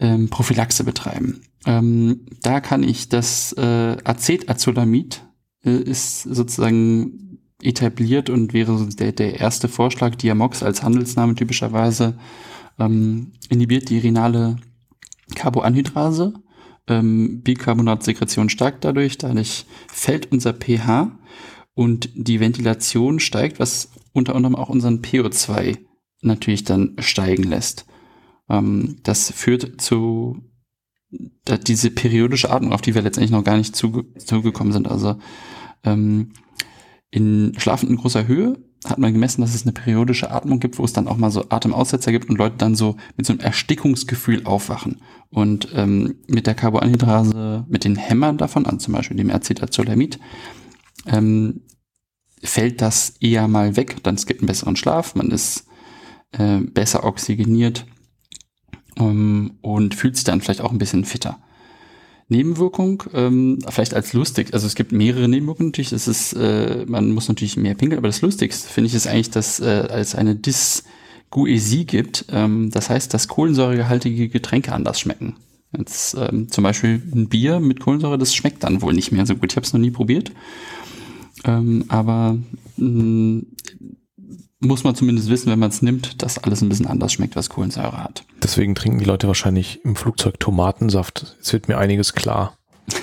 ähm, 0.00 0.28
Prophylaxe 0.28 0.84
betreiben. 0.84 1.42
Ähm, 1.66 2.26
da 2.42 2.60
kann 2.60 2.82
ich 2.82 3.08
das 3.08 3.52
äh, 3.52 3.96
Acetazolamid 4.04 5.22
äh, 5.64 5.76
ist 5.76 6.22
sozusagen 6.22 7.40
etabliert 7.60 8.30
und 8.30 8.52
wäre 8.52 8.86
der, 8.86 9.12
der 9.12 9.40
erste 9.40 9.68
Vorschlag, 9.68 10.14
Diamox 10.14 10.62
als 10.62 10.82
Handelsname 10.82 11.34
typischerweise, 11.34 12.16
ähm, 12.78 13.32
inhibiert 13.48 13.90
die 13.90 13.98
renale 13.98 14.56
Carboanhydrase. 15.34 16.34
Ähm, 16.86 17.42
Bicarbonatsekretion 17.42 18.48
steigt 18.48 18.84
dadurch, 18.84 19.18
dadurch 19.18 19.66
fällt 19.88 20.32
unser 20.32 20.54
pH 20.54 21.18
und 21.74 22.10
die 22.14 22.40
Ventilation 22.40 23.20
steigt, 23.20 23.60
was 23.60 23.90
unter 24.12 24.34
anderem 24.34 24.56
auch 24.56 24.68
unseren 24.68 25.00
PO2 25.00 25.78
natürlich 26.22 26.64
dann 26.64 26.96
steigen 26.98 27.44
lässt. 27.44 27.86
Ähm, 28.48 28.96
das 29.02 29.30
führt 29.30 29.80
zu 29.80 30.42
diese 31.10 31.90
periodische 31.90 32.50
Atmung, 32.50 32.72
auf 32.72 32.82
die 32.82 32.94
wir 32.94 33.02
letztendlich 33.02 33.30
noch 33.30 33.44
gar 33.44 33.56
nicht 33.56 33.74
zuge 33.74 34.12
zugekommen 34.18 34.72
sind. 34.72 34.88
Also 34.88 35.18
ähm, 35.84 36.32
in 37.10 37.54
schlafend 37.58 37.90
in 37.90 37.96
großer 37.96 38.26
Höhe 38.26 38.58
hat 38.90 38.98
man 38.98 39.12
gemessen, 39.12 39.40
dass 39.40 39.54
es 39.54 39.62
eine 39.62 39.72
periodische 39.72 40.30
Atmung 40.30 40.60
gibt, 40.60 40.78
wo 40.78 40.84
es 40.84 40.92
dann 40.92 41.08
auch 41.08 41.16
mal 41.16 41.30
so 41.30 41.48
Atemaussetzer 41.48 42.12
gibt 42.12 42.28
und 42.28 42.38
Leute 42.38 42.56
dann 42.58 42.74
so 42.74 42.96
mit 43.16 43.26
so 43.26 43.32
einem 43.32 43.40
Erstickungsgefühl 43.40 44.44
aufwachen. 44.46 45.00
Und 45.30 45.68
ähm, 45.74 46.16
mit 46.26 46.46
der 46.46 46.54
Carboanhydrase, 46.54 47.66
mit 47.68 47.84
den 47.84 47.96
Hämmern 47.96 48.38
davon, 48.38 48.66
also 48.66 48.78
zum 48.78 48.94
Beispiel 48.94 49.16
dem 49.16 49.30
Acetazolamid, 49.30 50.18
ähm, 51.06 51.62
fällt 52.42 52.80
das 52.80 53.14
eher 53.20 53.48
mal 53.48 53.76
weg. 53.76 54.02
Dann 54.02 54.14
es 54.14 54.26
gibt 54.26 54.40
einen 54.40 54.46
besseren 54.46 54.76
Schlaf, 54.76 55.14
man 55.14 55.30
ist 55.30 55.66
äh, 56.32 56.58
besser 56.58 57.04
oxygeniert 57.04 57.86
ähm, 58.98 59.58
und 59.60 59.94
fühlt 59.94 60.16
sich 60.16 60.24
dann 60.24 60.40
vielleicht 60.40 60.60
auch 60.60 60.72
ein 60.72 60.78
bisschen 60.78 61.04
fitter. 61.04 61.38
Nebenwirkung, 62.28 63.04
ähm, 63.14 63.58
vielleicht 63.68 63.94
als 63.94 64.12
lustig, 64.12 64.52
also 64.52 64.66
es 64.66 64.74
gibt 64.74 64.92
mehrere 64.92 65.28
Nebenwirkungen 65.28 65.70
natürlich, 65.70 65.92
ist, 65.92 66.34
äh, 66.34 66.84
man 66.86 67.12
muss 67.12 67.28
natürlich 67.28 67.56
mehr 67.56 67.74
pinkeln, 67.74 67.98
aber 67.98 68.08
das 68.08 68.20
Lustigste 68.20 68.68
finde 68.68 68.88
ich 68.88 68.94
ist 68.94 69.06
eigentlich, 69.06 69.30
dass 69.30 69.60
äh, 69.60 69.86
als 69.90 70.14
eine 70.14 70.36
Dysguesie 70.36 71.86
gibt, 71.86 72.26
ähm, 72.30 72.70
das 72.70 72.90
heißt, 72.90 73.14
dass 73.14 73.28
kohlensäurehaltige 73.28 74.28
Getränke 74.28 74.72
anders 74.72 75.00
schmecken. 75.00 75.36
Jetzt 75.76 76.16
ähm, 76.18 76.50
zum 76.50 76.64
Beispiel 76.64 77.02
ein 77.14 77.28
Bier 77.28 77.60
mit 77.60 77.80
Kohlensäure, 77.80 78.18
das 78.18 78.34
schmeckt 78.34 78.62
dann 78.62 78.82
wohl 78.82 78.92
nicht 78.92 79.12
mehr 79.12 79.26
so 79.26 79.34
gut. 79.34 79.52
Ich 79.52 79.56
habe 79.56 79.66
es 79.66 79.72
noch 79.72 79.80
nie 79.80 79.90
probiert, 79.90 80.32
ähm, 81.44 81.84
aber 81.88 82.38
mh, 82.76 82.86
mm, 82.86 83.46
muss 84.60 84.84
man 84.84 84.94
zumindest 84.94 85.28
wissen, 85.28 85.50
wenn 85.50 85.58
man 85.58 85.70
es 85.70 85.82
nimmt, 85.82 86.22
dass 86.22 86.38
alles 86.38 86.62
ein 86.62 86.68
bisschen 86.68 86.86
anders 86.86 87.12
schmeckt, 87.12 87.36
was 87.36 87.48
Kohlensäure 87.48 88.02
hat. 88.02 88.24
Deswegen 88.42 88.74
trinken 88.74 88.98
die 88.98 89.04
Leute 89.04 89.28
wahrscheinlich 89.28 89.84
im 89.84 89.94
Flugzeug 89.94 90.40
Tomatensaft. 90.40 91.36
Jetzt 91.38 91.52
wird 91.52 91.68
mir 91.68 91.78
einiges 91.78 92.14
klar. 92.14 92.56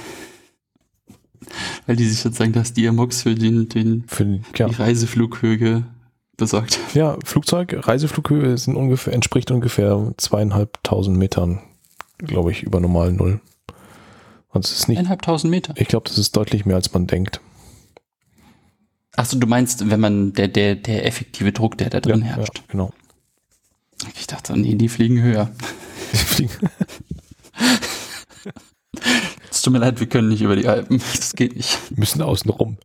Weil 1.86 1.96
die 1.96 2.06
sich 2.06 2.20
sozusagen 2.20 2.54
das 2.54 2.74
Diamox 2.74 3.22
für 3.22 3.36
den, 3.36 3.70
den 3.70 4.04
für 4.08 4.26
den, 4.26 4.46
ja. 4.58 4.68
die 4.68 4.76
Reiseflughöhe 4.76 5.84
besorgt. 6.36 6.80
Ja, 6.94 7.18
Flugzeug, 7.24 7.88
Reiseflughöhe 7.88 8.58
sind 8.58 8.76
ungefähr, 8.76 9.14
entspricht 9.14 9.52
ungefähr 9.52 10.14
zweieinhalbtausend 10.18 11.18
Metern, 11.18 11.62
glaube 12.18 12.52
ich, 12.52 12.64
über 12.64 12.82
normal 12.82 13.14
Null. 13.14 13.40
Also 14.50 14.72
es 14.72 14.80
ist 14.80 14.88
nicht. 14.90 14.98
Eineinhalbtausend 14.98 15.52
Meter. 15.52 15.74
Ich 15.78 15.88
glaube, 15.88 16.10
das 16.10 16.18
ist 16.18 16.36
deutlich 16.36 16.66
mehr, 16.66 16.76
als 16.76 16.94
man 16.94 17.08
denkt. 17.08 17.40
Achso, 19.16 19.38
du 19.38 19.48
meinst, 19.48 19.90
wenn 19.90 20.00
man 20.00 20.34
der, 20.34 20.48
der, 20.48 20.76
der 20.76 21.06
effektive 21.06 21.52
Druck, 21.52 21.78
der 21.78 21.90
da 21.90 22.02
drin 22.02 22.22
ja, 22.22 22.26
herrscht. 22.26 22.58
Ja, 22.58 22.64
genau. 22.68 22.94
Ich 24.18 24.28
dachte, 24.28 24.58
nee, 24.58 24.76
die 24.76 24.90
fliegen 24.90 25.22
höher. 25.22 25.52
Die 26.12 26.18
fliegen. 26.18 26.54
Es 29.52 29.62
tut 29.62 29.72
mir 29.72 29.80
leid, 29.80 30.00
wir 30.00 30.08
können 30.08 30.28
nicht 30.28 30.42
über 30.42 30.56
die 30.56 30.68
Alpen. 30.68 31.02
Das 31.16 31.34
geht 31.34 31.56
nicht. 31.56 31.78
Wir 31.90 32.00
müssen 32.00 32.22
außen 32.22 32.52
rum. 32.52 32.78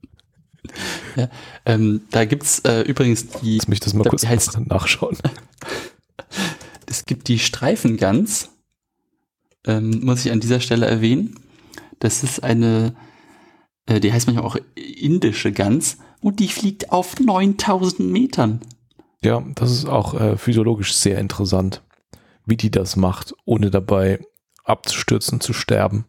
Ja, 1.16 1.28
ähm, 1.66 2.02
da 2.10 2.24
gibt's 2.24 2.60
äh, 2.60 2.82
übrigens 2.82 3.26
die. 3.26 3.58
Lass 3.58 3.68
mich 3.68 3.80
das 3.80 3.92
mal 3.92 4.04
kurz 4.04 4.24
heißt, 4.24 4.58
nachschauen. 4.66 5.16
Es 6.86 7.06
gibt 7.06 7.28
die 7.28 7.38
Streifengans, 7.38 8.50
ähm, 9.66 10.00
muss 10.04 10.24
ich 10.24 10.32
an 10.32 10.40
dieser 10.40 10.60
Stelle 10.60 10.86
erwähnen. 10.86 11.36
Das 11.98 12.22
ist 12.22 12.42
eine, 12.42 12.94
äh, 13.86 14.00
die 14.00 14.12
heißt 14.12 14.26
manchmal 14.26 14.46
auch 14.46 14.56
indische 14.74 15.52
Gans 15.52 15.98
und 16.20 16.40
die 16.40 16.48
fliegt 16.48 16.92
auf 16.92 17.18
9000 17.18 18.10
Metern. 18.10 18.60
Ja, 19.22 19.44
das 19.54 19.70
ist 19.70 19.86
auch 19.86 20.14
äh, 20.14 20.36
physiologisch 20.36 20.94
sehr 20.94 21.18
interessant, 21.18 21.82
wie 22.46 22.56
die 22.56 22.70
das 22.70 22.96
macht, 22.96 23.34
ohne 23.44 23.70
dabei 23.70 24.20
abzustürzen, 24.64 25.40
zu 25.40 25.52
sterben. 25.52 26.06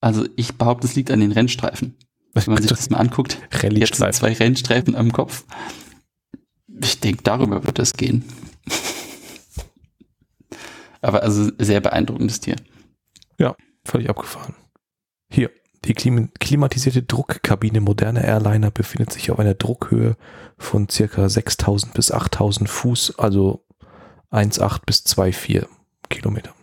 Also 0.00 0.26
ich 0.36 0.54
behaupte, 0.56 0.86
es 0.86 0.94
liegt 0.94 1.10
an 1.10 1.20
den 1.20 1.32
Rennstreifen. 1.32 1.96
Wenn 2.34 2.44
man 2.46 2.62
sich 2.62 2.68
das 2.70 2.90
mal 2.90 2.98
anguckt, 2.98 3.38
jetzt 3.62 3.96
sind 3.96 4.14
zwei 4.14 4.32
Rennstreifen 4.32 4.94
am 4.94 5.12
Kopf. 5.12 5.44
Ich 6.80 7.00
denke, 7.00 7.22
darüber 7.24 7.64
wird 7.64 7.78
es 7.80 7.94
gehen. 7.94 8.24
Aber 11.00 11.22
also 11.22 11.50
sehr 11.58 11.80
beeindruckendes 11.80 12.40
Tier. 12.40 12.56
Ja, 13.38 13.56
völlig 13.84 14.08
abgefahren. 14.10 14.54
Hier, 15.30 15.50
die 15.84 15.94
klimatisierte 15.94 17.02
Druckkabine 17.02 17.80
moderner 17.80 18.24
Airliner 18.24 18.70
befindet 18.70 19.12
sich 19.12 19.30
auf 19.30 19.38
einer 19.38 19.54
Druckhöhe 19.54 20.16
von 20.56 20.88
circa 20.88 21.28
6000 21.28 21.94
bis 21.94 22.10
8000 22.10 22.68
Fuß, 22.68 23.18
also 23.18 23.64
1,8 24.30 24.80
bis 24.84 25.06
2,4 25.06 25.66
Kilometer. 26.08 26.54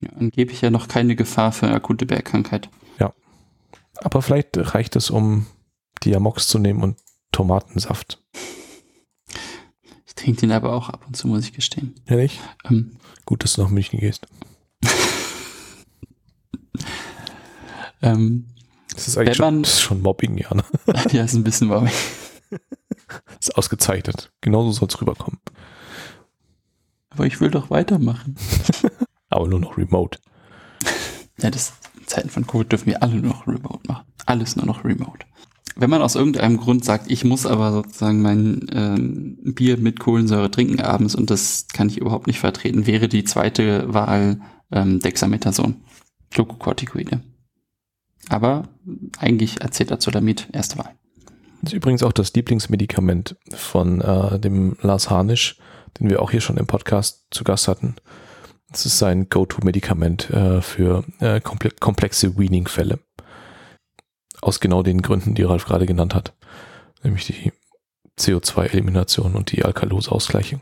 Ja, 0.00 0.10
angeblich 0.18 0.60
ja 0.60 0.70
noch 0.70 0.88
keine 0.88 1.14
Gefahr 1.16 1.52
für 1.52 1.68
akute 1.68 2.04
Bergkrankheit. 2.04 2.68
Ja. 2.98 3.12
Aber 3.96 4.22
vielleicht 4.22 4.56
reicht 4.74 4.96
es, 4.96 5.10
um 5.10 5.46
Diamox 6.02 6.48
zu 6.48 6.58
nehmen 6.58 6.82
und 6.82 6.98
Tomatensaft. 7.32 8.22
Ich 10.06 10.14
trinke 10.14 10.40
den 10.40 10.52
aber 10.52 10.72
auch 10.72 10.90
ab 10.90 11.04
und 11.06 11.16
zu, 11.16 11.28
muss 11.28 11.44
ich 11.44 11.52
gestehen. 11.52 11.94
Nicht? 12.08 12.40
Ähm, 12.64 12.96
Gut, 13.24 13.44
dass 13.44 13.54
du 13.54 13.62
nach 13.62 13.70
München 13.70 14.00
gehst. 14.00 14.26
ähm, 18.02 18.53
das 18.94 19.08
ist 19.08 19.18
eigentlich 19.18 19.36
schon, 19.36 19.62
das 19.62 19.74
ist 19.74 19.80
schon 19.80 20.02
Mobbing, 20.02 20.38
ja. 20.38 20.54
Ne? 20.54 20.64
ja, 21.12 21.24
ist 21.24 21.34
ein 21.34 21.44
bisschen 21.44 21.68
Mobbing. 21.68 21.92
ist 23.40 23.56
ausgezeichnet. 23.56 24.32
Genauso 24.40 24.72
soll 24.72 24.88
es 24.88 25.00
rüberkommen. 25.00 25.40
Aber 27.10 27.26
ich 27.26 27.40
will 27.40 27.50
doch 27.50 27.70
weitermachen. 27.70 28.36
Aber 29.28 29.48
nur 29.48 29.60
noch 29.60 29.76
remote. 29.76 30.18
Ja, 31.38 31.50
das 31.50 31.72
in 31.98 32.06
Zeiten 32.06 32.30
von 32.30 32.46
Covid 32.46 32.70
dürfen 32.70 32.86
wir 32.86 33.02
alle 33.02 33.16
nur 33.16 33.32
noch 33.32 33.46
remote 33.46 33.80
machen. 33.88 34.06
Alles 34.26 34.56
nur 34.56 34.66
noch 34.66 34.84
remote. 34.84 35.26
Wenn 35.76 35.90
man 35.90 36.02
aus 36.02 36.14
irgendeinem 36.14 36.56
Grund 36.56 36.84
sagt, 36.84 37.10
ich 37.10 37.24
muss 37.24 37.46
aber 37.46 37.72
sozusagen 37.72 38.22
mein 38.22 38.66
ähm, 38.72 39.54
Bier 39.54 39.76
mit 39.76 39.98
Kohlensäure 39.98 40.50
trinken 40.50 40.80
abends 40.80 41.16
und 41.16 41.30
das 41.30 41.66
kann 41.72 41.88
ich 41.88 41.98
überhaupt 41.98 42.28
nicht 42.28 42.38
vertreten, 42.38 42.86
wäre 42.86 43.08
die 43.08 43.24
zweite 43.24 43.92
Wahl 43.92 44.40
ähm, 44.70 45.00
Dexamethason, 45.00 45.82
Glucocorticoide. 46.30 47.22
Aber 48.28 48.68
eigentlich 49.18 49.62
Acetazolamid 49.62 50.48
erste 50.52 50.78
Wahl. 50.78 50.94
Das 51.62 51.72
ist 51.72 51.76
übrigens 51.76 52.02
auch 52.02 52.12
das 52.12 52.34
Lieblingsmedikament 52.34 53.36
von 53.54 54.00
äh, 54.00 54.38
dem 54.38 54.76
Lars 54.82 55.08
Harnisch, 55.10 55.56
den 55.98 56.10
wir 56.10 56.20
auch 56.20 56.30
hier 56.30 56.40
schon 56.40 56.56
im 56.56 56.66
Podcast 56.66 57.26
zu 57.30 57.44
Gast 57.44 57.68
hatten. 57.68 57.96
Das 58.68 58.86
ist 58.86 58.98
sein 58.98 59.28
Go-To-Medikament 59.28 60.30
äh, 60.30 60.60
für 60.60 61.04
äh, 61.20 61.40
komple 61.40 61.70
komplexe 61.70 62.36
Weaning-Fälle. 62.36 62.98
Aus 64.42 64.60
genau 64.60 64.82
den 64.82 65.00
Gründen, 65.00 65.34
die 65.34 65.42
Ralf 65.42 65.64
gerade 65.64 65.86
genannt 65.86 66.14
hat. 66.14 66.34
Nämlich 67.02 67.26
die 67.26 67.52
CO2-Elimination 68.18 69.34
und 69.34 69.52
die 69.52 69.64
Alkalose-Ausgleichung. 69.64 70.60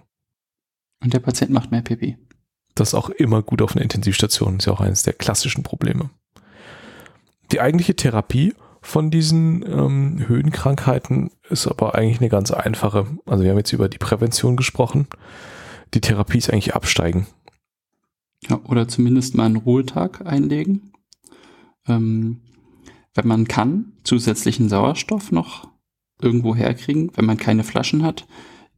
Und 1.03 1.15
der 1.15 1.21
Patient 1.21 1.51
macht 1.51 1.71
mehr 1.71 1.83
Pipi. 1.83 2.17
Das 2.75 2.89
ist 2.89 2.95
auch 2.95 3.11
immer 3.11 3.43
gut 3.43 3.61
auf 3.61 3.75
einer 3.75 3.83
Intensivstation. 3.83 4.59
Ist 4.59 4.67
ja 4.67 4.73
auch 4.73 4.81
eines 4.81 5.03
der 5.03 5.15
klassischen 5.15 5.63
Probleme. 5.63 6.11
Die 7.53 7.61
eigentliche 7.61 7.95
Therapie 7.95 8.55
von 8.81 9.11
diesen 9.11 9.63
ähm, 9.63 10.27
Höhenkrankheiten 10.27 11.31
ist 11.51 11.67
aber 11.67 11.95
eigentlich 11.95 12.21
eine 12.21 12.31
ganz 12.31 12.51
einfache. 12.51 13.07
Also 13.27 13.45
wir 13.45 13.51
haben 13.51 13.59
jetzt 13.59 13.73
über 13.73 13.89
die 13.89 13.99
Prävention 13.99 14.57
gesprochen. 14.57 15.07
Die 15.95 16.01
Therapie 16.01 16.39
ist 16.39 16.51
eigentlich 16.51 16.75
absteigen. 16.75 17.27
Ja, 18.49 18.61
oder 18.65 18.89
zumindest 18.89 19.35
mal 19.35 19.45
einen 19.45 19.57
Ruhetag 19.57 20.27
einlegen. 20.27 20.93
Ähm, 21.87 22.41
wenn 23.15 23.29
man 23.29 23.47
kann, 23.47 23.93
zusätzlichen 24.03 24.69
Sauerstoff 24.69 25.31
noch 25.31 25.69
irgendwo 26.21 26.57
herkriegen. 26.57 27.11
Wenn 27.15 27.27
man 27.27 27.37
keine 27.37 27.65
Flaschen 27.65 28.03
hat, 28.03 28.27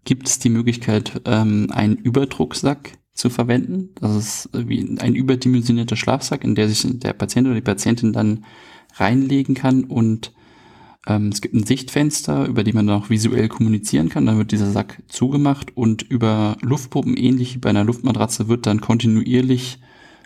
gibt 0.04 0.28
es 0.28 0.38
die 0.40 0.50
Möglichkeit, 0.50 1.22
ähm, 1.24 1.68
einen 1.70 1.96
Überdrucksack 1.96 2.98
zu 3.14 3.30
verwenden. 3.30 3.90
Das 4.00 4.16
ist 4.16 4.48
wie 4.52 4.98
ein 4.98 5.14
überdimensionierter 5.14 5.96
Schlafsack, 5.96 6.44
in 6.44 6.54
der 6.54 6.68
sich 6.68 6.84
der 6.98 7.12
Patient 7.12 7.46
oder 7.46 7.54
die 7.54 7.60
Patientin 7.60 8.12
dann 8.12 8.44
reinlegen 8.96 9.54
kann 9.54 9.84
und 9.84 10.32
ähm, 11.06 11.28
es 11.28 11.40
gibt 11.40 11.54
ein 11.54 11.64
Sichtfenster, 11.64 12.46
über 12.46 12.64
die 12.64 12.72
man 12.72 12.86
dann 12.86 13.00
auch 13.00 13.10
visuell 13.10 13.48
kommunizieren 13.48 14.08
kann. 14.08 14.26
Dann 14.26 14.38
wird 14.38 14.52
dieser 14.52 14.70
Sack 14.70 15.02
zugemacht 15.08 15.76
und 15.76 16.02
über 16.02 16.56
Luftpumpen, 16.62 17.16
ähnlich 17.16 17.54
wie 17.54 17.58
bei 17.58 17.70
einer 17.70 17.84
Luftmatratze, 17.84 18.48
wird 18.48 18.66
dann 18.66 18.80
kontinuierlich 18.80 19.78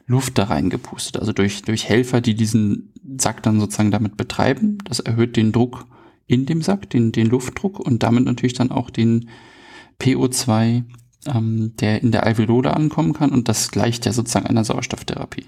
Luft 0.07 0.39
da 0.39 0.45
reingepustet. 0.45 1.19
Also 1.19 1.33
durch, 1.33 1.63
durch 1.63 1.89
Helfer, 1.89 2.21
die 2.21 2.35
diesen 2.35 2.93
Sack 3.19 3.43
dann 3.43 3.61
sozusagen 3.61 3.91
damit 3.91 4.17
betreiben. 4.17 4.79
Das 4.85 5.01
erhöht 5.01 5.37
den 5.37 5.53
Druck 5.53 5.87
in 6.27 6.47
dem 6.47 6.63
Sack, 6.63 6.89
den, 6.91 7.13
den 7.13 7.27
Luftdruck 7.27 7.81
und 7.81 8.03
damit 8.03 8.25
natürlich 8.25 8.55
dann 8.55 8.71
auch 8.71 8.91
den 8.91 9.29
PO2 10.01 10.85
ähm, 11.33 11.75
der 11.81 12.03
in 12.03 12.13
der 12.13 12.25
Alveole 12.25 12.75
ankommen 12.75 13.13
kann 13.13 13.31
und 13.31 13.49
das 13.49 13.71
gleicht 13.71 14.07
ja 14.07 14.13
sozusagen 14.13 14.47
einer 14.47 14.65
Sauerstofftherapie. 14.65 15.47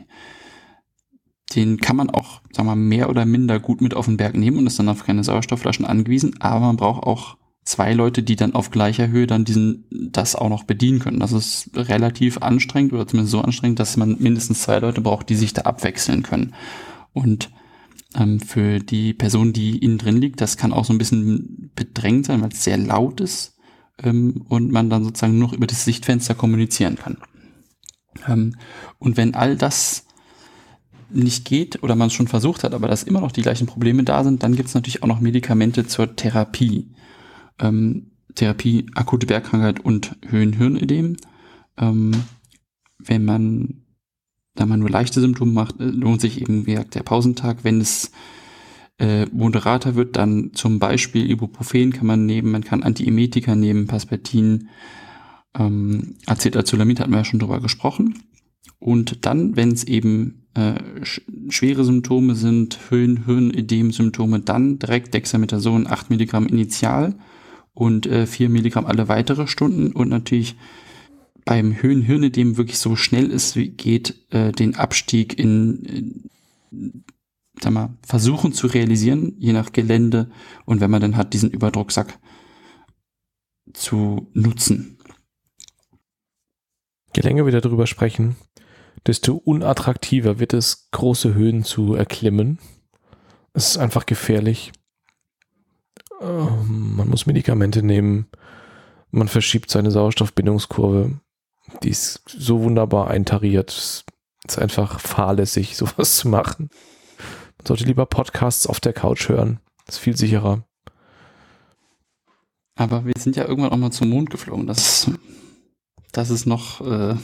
Den 1.54 1.78
kann 1.78 1.96
man 1.96 2.10
auch, 2.10 2.42
sagen 2.52 2.68
wir 2.68 2.76
mal, 2.76 2.76
mehr 2.76 3.10
oder 3.10 3.24
minder 3.26 3.58
gut 3.58 3.80
mit 3.80 3.94
auf 3.94 4.06
den 4.06 4.16
Berg 4.16 4.36
nehmen 4.36 4.58
und 4.58 4.66
ist 4.66 4.78
dann 4.78 4.88
auf 4.88 5.04
keine 5.04 5.24
Sauerstoffflaschen 5.24 5.84
angewiesen, 5.84 6.36
aber 6.40 6.60
man 6.60 6.76
braucht 6.76 7.02
auch 7.02 7.36
zwei 7.64 7.92
Leute, 7.92 8.22
die 8.22 8.36
dann 8.36 8.54
auf 8.54 8.70
gleicher 8.70 9.08
Höhe 9.08 9.26
dann 9.26 9.44
diesen, 9.44 9.84
das 9.90 10.34
auch 10.34 10.48
noch 10.48 10.64
bedienen 10.64 10.98
können. 10.98 11.20
Das 11.20 11.32
ist 11.32 11.70
relativ 11.74 12.38
anstrengend 12.38 12.92
oder 12.92 13.06
zumindest 13.06 13.32
so 13.32 13.40
anstrengend, 13.40 13.78
dass 13.78 13.96
man 13.96 14.16
mindestens 14.18 14.62
zwei 14.62 14.78
Leute 14.78 15.00
braucht, 15.00 15.28
die 15.28 15.36
sich 15.36 15.52
da 15.52 15.62
abwechseln 15.62 16.22
können. 16.22 16.54
Und 17.12 17.50
ähm, 18.16 18.40
für 18.40 18.78
die 18.78 19.12
Person, 19.12 19.52
die 19.52 19.78
innen 19.78 19.98
drin 19.98 20.20
liegt, 20.20 20.40
das 20.40 20.56
kann 20.56 20.72
auch 20.72 20.84
so 20.84 20.92
ein 20.92 20.98
bisschen 20.98 21.70
bedrängt 21.74 22.26
sein, 22.26 22.40
weil 22.42 22.50
es 22.50 22.64
sehr 22.64 22.78
laut 22.78 23.20
ist 23.20 23.56
ähm, 24.03 24.44
und 24.48 24.70
man 24.70 24.90
dann 24.90 25.05
sozusagen 25.05 25.38
nur 25.38 25.53
über 25.53 25.66
das 25.66 25.84
Sichtfenster 25.84 26.34
kommunizieren 26.34 26.96
kann. 26.96 27.18
Ähm, 28.26 28.57
und 28.98 29.16
wenn 29.16 29.34
all 29.34 29.57
das 29.57 30.07
nicht 31.12 31.44
geht 31.44 31.82
oder 31.82 31.96
man 31.96 32.09
es 32.09 32.14
schon 32.14 32.28
versucht 32.28 32.64
hat, 32.64 32.74
aber 32.74 32.88
dass 32.88 33.03
immer 33.03 33.20
noch 33.20 33.32
die 33.32 33.42
gleichen 33.42 33.66
Probleme 33.66 34.05
da 34.05 34.22
sind, 34.24 34.42
dann 34.42 34.55
gibt 34.55 34.68
es 34.68 34.74
natürlich 34.74 35.03
auch 35.03 35.09
noch 35.09 35.20
Medikamente 35.20 35.86
zur 35.86 36.14
Therapie. 36.14 36.92
Ähm, 37.59 38.12
Therapie 38.34 38.86
akute 38.94 39.26
Bergkrankheit 39.26 39.80
und 39.80 40.16
Höhenhirnödem. 40.26 41.16
Ähm, 41.78 42.12
wenn 42.98 43.24
man, 43.24 43.82
da 44.55 44.66
man 44.66 44.80
nur 44.80 44.90
leichte 44.90 45.20
Symptome 45.20 45.53
macht, 45.53 45.80
äh, 45.80 45.84
lohnt 45.84 46.20
sich 46.20 46.40
eben, 46.40 46.66
wie 46.66 46.72
gesagt, 46.72 46.94
der 46.94 47.03
Pausentag. 47.03 47.64
Wenn 47.64 47.80
es 47.80 48.12
äh, 49.01 49.26
moderater 49.32 49.94
wird, 49.94 50.16
dann 50.16 50.51
zum 50.53 50.78
Beispiel 50.78 51.30
Ibuprofen 51.30 51.92
kann 51.92 52.07
man 52.07 52.26
nehmen, 52.26 52.51
man 52.53 52.62
kann 52.62 52.82
Antiemetika 52.82 53.57
nehmen, 53.57 53.86
Paspertin, 53.86 54.68
ähm, 55.59 56.16
Acetazolamid 56.26 57.01
hatten 57.01 57.11
wir 57.11 57.18
ja 57.18 57.24
schon 57.24 57.40
drüber 57.40 57.61
gesprochen. 57.61 58.22
Und 58.78 59.24
dann, 59.26 59.57
wenn 59.57 59.72
es 59.72 59.84
eben 59.84 60.46
äh, 60.55 60.74
sch 61.03 61.22
schwere 61.48 61.84
Symptome 61.84 62.34
sind, 62.34 62.78
Höhen, 62.90 63.24
Hirnödem-Symptome, 63.24 64.40
dann 64.40 64.78
direkt 64.78 65.14
Dexamethason 65.14 65.86
8 65.86 66.11
Milligramm 66.11 66.46
initial 66.46 67.18
und 67.72 68.07
äh, 68.07 68.26
4 68.26 68.51
Milligramm 68.51 68.86
alle 68.86 69.09
weitere 69.09 69.46
Stunden 69.46 69.92
und 69.92 70.09
natürlich 70.09 70.57
beim 71.46 71.80
Höhenhirnödem 71.80 72.59
wirklich 72.59 72.78
so 72.78 72.96
schnell 72.96 73.30
es 73.32 73.55
geht, 73.55 74.26
äh, 74.30 74.53
den 74.53 74.74
Abstieg 74.76 75.38
in, 75.38 76.30
in 76.70 77.05
sag 77.62 77.72
mal, 77.72 77.96
versuchen 78.06 78.52
zu 78.52 78.66
realisieren, 78.66 79.34
je 79.38 79.52
nach 79.52 79.72
Gelände 79.72 80.30
und 80.64 80.80
wenn 80.80 80.90
man 80.90 81.00
dann 81.00 81.16
hat, 81.16 81.34
diesen 81.34 81.50
Überdrucksack 81.50 82.18
zu 83.72 84.28
nutzen. 84.32 84.98
Je 87.16 87.22
länger 87.22 87.44
wir 87.44 87.61
darüber 87.61 87.86
sprechen, 87.86 88.36
desto 89.06 89.34
unattraktiver 89.34 90.38
wird 90.38 90.54
es, 90.54 90.88
große 90.92 91.34
Höhen 91.34 91.64
zu 91.64 91.94
erklimmen. 91.94 92.58
Es 93.52 93.70
ist 93.70 93.78
einfach 93.78 94.06
gefährlich. 94.06 94.72
Ähm, 96.20 96.94
man 96.96 97.08
muss 97.08 97.26
Medikamente 97.26 97.82
nehmen. 97.82 98.28
Man 99.11 99.28
verschiebt 99.28 99.70
seine 99.70 99.90
Sauerstoffbindungskurve. 99.90 101.18
Die 101.82 101.90
ist 101.90 102.22
so 102.26 102.62
wunderbar 102.62 103.08
eintariert. 103.08 103.70
Es 103.70 104.04
ist 104.46 104.58
einfach 104.58 105.00
fahrlässig, 105.00 105.76
sowas 105.76 106.16
zu 106.16 106.28
machen. 106.28 106.70
Man 107.61 107.66
sollte 107.66 107.84
lieber 107.84 108.06
Podcasts 108.06 108.66
auf 108.66 108.80
der 108.80 108.94
Couch 108.94 109.28
hören. 109.28 109.61
Das 109.84 109.96
ist 109.96 110.00
viel 110.00 110.16
sicherer. 110.16 110.64
Aber 112.74 113.04
wir 113.04 113.12
sind 113.18 113.36
ja 113.36 113.46
irgendwann 113.46 113.70
auch 113.70 113.76
mal 113.76 113.90
zum 113.90 114.08
Mond 114.08 114.30
geflogen. 114.30 114.66
Das, 114.66 115.11
das 116.11 116.30
ist 116.30 116.46
noch 116.46 116.80
äh, 116.80 117.16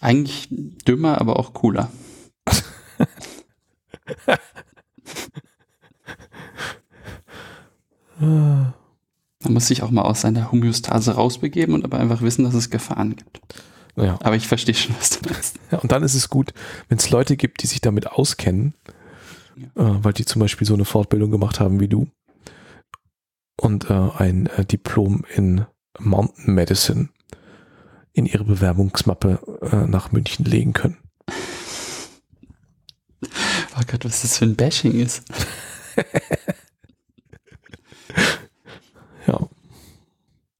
eigentlich 0.00 0.48
dümmer, 0.50 1.20
aber 1.20 1.38
auch 1.38 1.52
cooler. 1.52 1.92
Man 8.18 8.74
muss 9.44 9.68
sich 9.68 9.84
auch 9.84 9.92
mal 9.92 10.02
aus 10.02 10.22
seiner 10.22 10.50
Homöostase 10.50 11.12
rausbegeben 11.12 11.72
und 11.72 11.84
aber 11.84 12.00
einfach 12.00 12.20
wissen, 12.20 12.42
dass 12.42 12.54
es 12.54 12.68
Gefahren 12.68 13.14
gibt. 13.14 13.39
Ja. 13.96 14.18
Aber 14.22 14.36
ich 14.36 14.46
verstehe 14.48 14.74
schon, 14.74 14.94
was 14.98 15.10
du 15.10 15.28
meinst. 15.28 15.58
Ja, 15.70 15.78
und 15.78 15.92
dann 15.92 16.02
ist 16.02 16.14
es 16.14 16.28
gut, 16.28 16.52
wenn 16.88 16.98
es 16.98 17.10
Leute 17.10 17.36
gibt, 17.36 17.62
die 17.62 17.66
sich 17.66 17.80
damit 17.80 18.06
auskennen, 18.06 18.74
ja. 19.56 19.66
äh, 19.66 20.04
weil 20.04 20.12
die 20.12 20.24
zum 20.24 20.40
Beispiel 20.40 20.66
so 20.66 20.74
eine 20.74 20.84
Fortbildung 20.84 21.30
gemacht 21.30 21.60
haben 21.60 21.80
wie 21.80 21.88
du 21.88 22.08
und 23.60 23.90
äh, 23.90 24.10
ein 24.16 24.46
äh, 24.46 24.64
Diplom 24.64 25.24
in 25.34 25.66
Mountain 25.98 26.54
Medicine 26.54 27.08
in 28.12 28.26
ihre 28.26 28.44
Bewerbungsmappe 28.44 29.38
äh, 29.62 29.86
nach 29.86 30.12
München 30.12 30.44
legen 30.44 30.72
können. 30.72 30.98
Oh 33.22 33.82
Gott, 33.86 34.04
was 34.04 34.22
das 34.22 34.38
für 34.38 34.46
ein 34.46 34.56
Bashing 34.56 34.98
ist. 34.98 35.22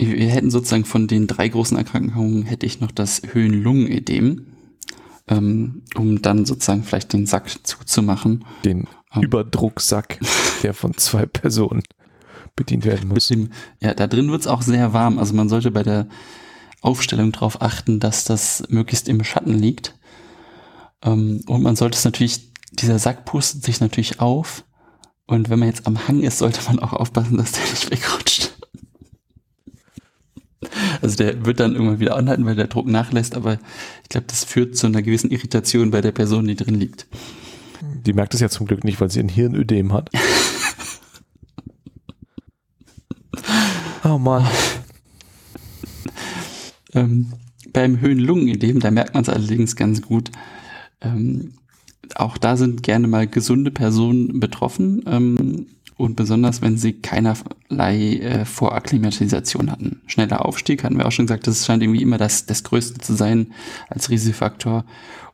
Wir 0.07 0.31
hätten 0.31 0.51
sozusagen 0.51 0.87
von 0.87 1.07
den 1.07 1.27
drei 1.27 1.49
großen 1.49 1.77
Erkrankungen 1.77 2.45
hätte 2.45 2.65
ich 2.65 2.81
noch 2.81 2.91
das 2.91 3.21
Höhenlungenödem, 3.33 4.47
ähm, 5.29 5.83
um 5.95 6.23
dann 6.23 6.47
sozusagen 6.47 6.85
vielleicht 6.85 7.13
den 7.13 7.27
Sack 7.27 7.51
zuzumachen. 7.67 8.45
Den 8.65 8.87
ähm. 9.15 9.23
Überdrucksack, 9.23 10.19
der 10.63 10.73
von 10.73 10.97
zwei 10.97 11.27
Personen 11.27 11.83
bedient 12.57 12.87
werden 12.87 13.09
muss. 13.09 13.29
Dem, 13.29 13.51
ja, 13.81 13.93
da 13.93 14.07
drin 14.07 14.31
wird 14.31 14.41
es 14.41 14.47
auch 14.47 14.63
sehr 14.63 14.95
warm. 14.95 15.19
Also 15.19 15.35
man 15.35 15.51
sollte 15.51 15.71
bei 15.71 15.83
der 15.83 16.09
Aufstellung 16.81 17.33
darauf 17.33 17.61
achten, 17.61 18.01
dass 18.01 18.25
das 18.25 18.65
möglichst 18.69 19.09
im 19.09 19.23
Schatten 19.23 19.59
liegt. 19.59 19.99
Ähm, 21.03 21.43
und 21.47 21.63
man 21.63 21.77
sollte 21.77 21.97
es 21.97 22.05
natürlich, 22.05 22.53
dieser 22.73 22.99
Sack 22.99 23.27
pustet 23.27 23.65
sich 23.65 23.81
natürlich 23.81 24.21
auf. 24.21 24.65
Und 25.27 25.51
wenn 25.51 25.59
man 25.59 25.69
jetzt 25.69 25.87
am 25.87 26.09
Hang 26.09 26.23
ist, 26.23 26.39
sollte 26.39 26.61
man 26.67 26.79
auch 26.79 26.95
aufpassen, 26.95 27.37
dass 27.37 27.53
der 27.53 27.63
nicht 27.63 27.91
wegrutscht. 27.91 28.57
Also 31.03 31.17
der 31.17 31.45
wird 31.45 31.61
dann 31.61 31.73
irgendwann 31.73 32.01
wieder 32.01 32.17
anhalten, 32.17 32.45
weil 32.47 32.55
der 32.55 32.69
Druck 32.69 32.87
nachlässt, 32.87 33.35
aber 33.35 33.59
ich 34.03 34.09
glaube, 34.09 34.27
das 34.29 34.45
führt 34.45 34.77
zu 34.77 34.87
einer 34.87 35.03
gewissen 35.03 35.31
Irritation 35.31 35.91
bei 35.91 36.01
der 36.01 36.13
Person, 36.13 36.47
die 36.47 36.57
drin 36.57 36.75
liegt. 36.75 37.07
Die 38.07 38.13
merkt 38.13 38.35
es 38.35 38.41
ja 38.41 38.49
zum 38.49 38.67
Glück 38.67 38.85
nicht, 38.85 39.01
weil 39.01 39.11
sie 39.11 39.21
ein 39.21 39.29
Hirnödem 39.29 39.93
hat. 39.93 40.11
oh 44.05 44.19
Mann. 44.19 44.47
Ähm, 46.93 47.33
beim 47.73 48.01
Höhenlungenödem, 48.01 48.81
da 48.81 48.91
merkt 48.91 49.15
man 49.15 49.23
es 49.23 49.29
allerdings 49.29 49.77
ganz 49.77 50.03
gut. 50.03 50.31
Ähm, 51.01 51.55
auch 52.17 52.37
da 52.39 52.57
sind 52.57 52.83
gerne 52.83 53.07
mal 53.07 53.27
gesunde 53.27 53.71
Personen 53.71 54.41
betroffen 54.41 55.05
ähm, 55.07 55.67
und 56.01 56.17
besonders, 56.17 56.63
wenn 56.63 56.79
sie 56.79 56.95
keinerlei 56.95 58.17
äh, 58.17 58.45
Vorakklimatisation 58.45 59.71
hatten. 59.71 60.01
Schneller 60.07 60.45
Aufstieg 60.47 60.83
hatten 60.83 60.99
wir 60.99 61.07
auch 61.07 61.13
schon 61.13 61.27
gesagt, 61.27 61.47
das 61.47 61.67
scheint 61.67 61.83
irgendwie 61.83 62.03
immer 62.03 62.19
das, 62.19 62.47
das 62.47 62.65
Größte 62.65 62.99
zu 63.01 63.15
sein 63.15 63.53
als 63.89 64.11
Risikofaktor. 64.11 64.85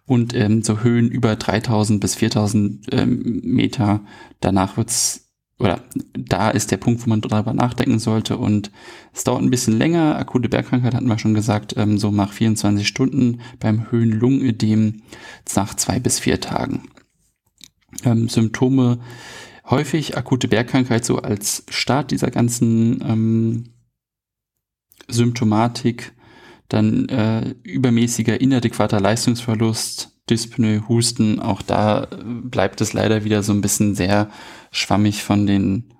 Und 0.06 0.34
ähm, 0.34 0.62
so 0.62 0.80
Höhen 0.80 1.08
über 1.08 1.36
3000 1.36 2.00
bis 2.00 2.14
4000 2.14 2.86
ähm, 2.92 3.40
Meter, 3.42 4.00
danach 4.40 4.76
wird's 4.76 5.22
oder 5.58 5.80
da 6.12 6.50
ist 6.50 6.70
der 6.70 6.76
Punkt, 6.76 7.02
wo 7.04 7.08
man 7.08 7.22
drüber 7.22 7.54
nachdenken 7.54 7.98
sollte 7.98 8.36
und 8.36 8.70
es 9.14 9.24
dauert 9.24 9.42
ein 9.42 9.50
bisschen 9.50 9.78
länger. 9.78 10.16
Akute 10.16 10.50
Bergkrankheit 10.50 10.94
hatten 10.94 11.08
wir 11.08 11.18
schon 11.18 11.32
gesagt, 11.32 11.74
ähm, 11.78 11.96
so 11.96 12.10
nach 12.10 12.32
24 12.32 12.86
Stunden 12.86 13.40
beim 13.58 13.90
Höhenlungenödem 13.90 15.02
nach 15.54 15.74
zwei 15.74 15.98
bis 15.98 16.18
vier 16.18 16.40
Tagen. 16.40 16.88
Ähm, 18.04 18.28
Symptome 18.28 18.98
häufig 19.66 20.16
akute 20.16 20.48
Bergkrankheit 20.48 21.04
so 21.04 21.18
als 21.18 21.64
Start 21.68 22.10
dieser 22.10 22.30
ganzen 22.30 23.00
ähm, 23.02 23.64
Symptomatik, 25.08 26.12
dann 26.68 27.08
äh, 27.08 27.54
übermäßiger 27.62 28.40
inadäquater 28.40 29.00
Leistungsverlust, 29.00 30.12
Dyspnoe, 30.28 30.88
Husten, 30.88 31.38
auch 31.38 31.62
da 31.62 32.04
äh, 32.04 32.06
bleibt 32.24 32.80
es 32.80 32.92
leider 32.92 33.24
wieder 33.24 33.42
so 33.42 33.52
ein 33.52 33.60
bisschen 33.60 33.94
sehr 33.94 34.30
schwammig 34.72 35.22
von 35.22 35.46
den 35.46 35.94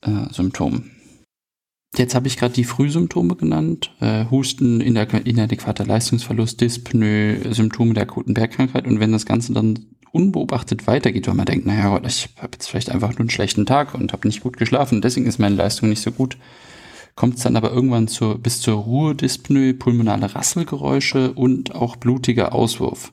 äh, 0.00 0.32
Symptomen. 0.32 0.92
Jetzt 1.96 2.14
habe 2.14 2.28
ich 2.28 2.36
gerade 2.36 2.54
die 2.54 2.64
Frühsymptome 2.64 3.34
genannt. 3.34 3.94
Äh, 4.00 4.26
Husten, 4.30 4.80
inadäquater 4.80 5.84
Leistungsverlust, 5.84 6.60
Dyspnoe, 6.60 7.52
Symptome 7.52 7.94
der 7.94 8.04
akuten 8.04 8.32
Bergkrankheit. 8.32 8.86
Und 8.86 9.00
wenn 9.00 9.12
das 9.12 9.26
Ganze 9.26 9.52
dann 9.52 9.86
unbeobachtet 10.12 10.86
weitergeht, 10.86 11.26
weil 11.26 11.34
man 11.34 11.46
denkt, 11.46 11.66
naja, 11.66 12.00
ich 12.04 12.28
habe 12.36 12.50
jetzt 12.52 12.68
vielleicht 12.68 12.90
einfach 12.90 13.10
nur 13.10 13.20
einen 13.20 13.30
schlechten 13.30 13.66
Tag 13.66 13.94
und 13.94 14.12
habe 14.12 14.26
nicht 14.26 14.42
gut 14.42 14.56
geschlafen, 14.56 15.00
deswegen 15.00 15.26
ist 15.26 15.38
meine 15.38 15.54
Leistung 15.54 15.88
nicht 15.88 16.02
so 16.02 16.10
gut, 16.10 16.36
kommt 17.14 17.36
es 17.36 17.42
dann 17.42 17.56
aber 17.56 17.70
irgendwann 17.70 18.08
zur, 18.08 18.38
bis 18.38 18.60
zur 18.60 18.74
Ruhedyspnoe, 18.74 19.74
pulmonale 19.74 20.34
Rasselgeräusche 20.34 21.32
und 21.32 21.74
auch 21.74 21.96
blutiger 21.96 22.54
Auswurf. 22.54 23.12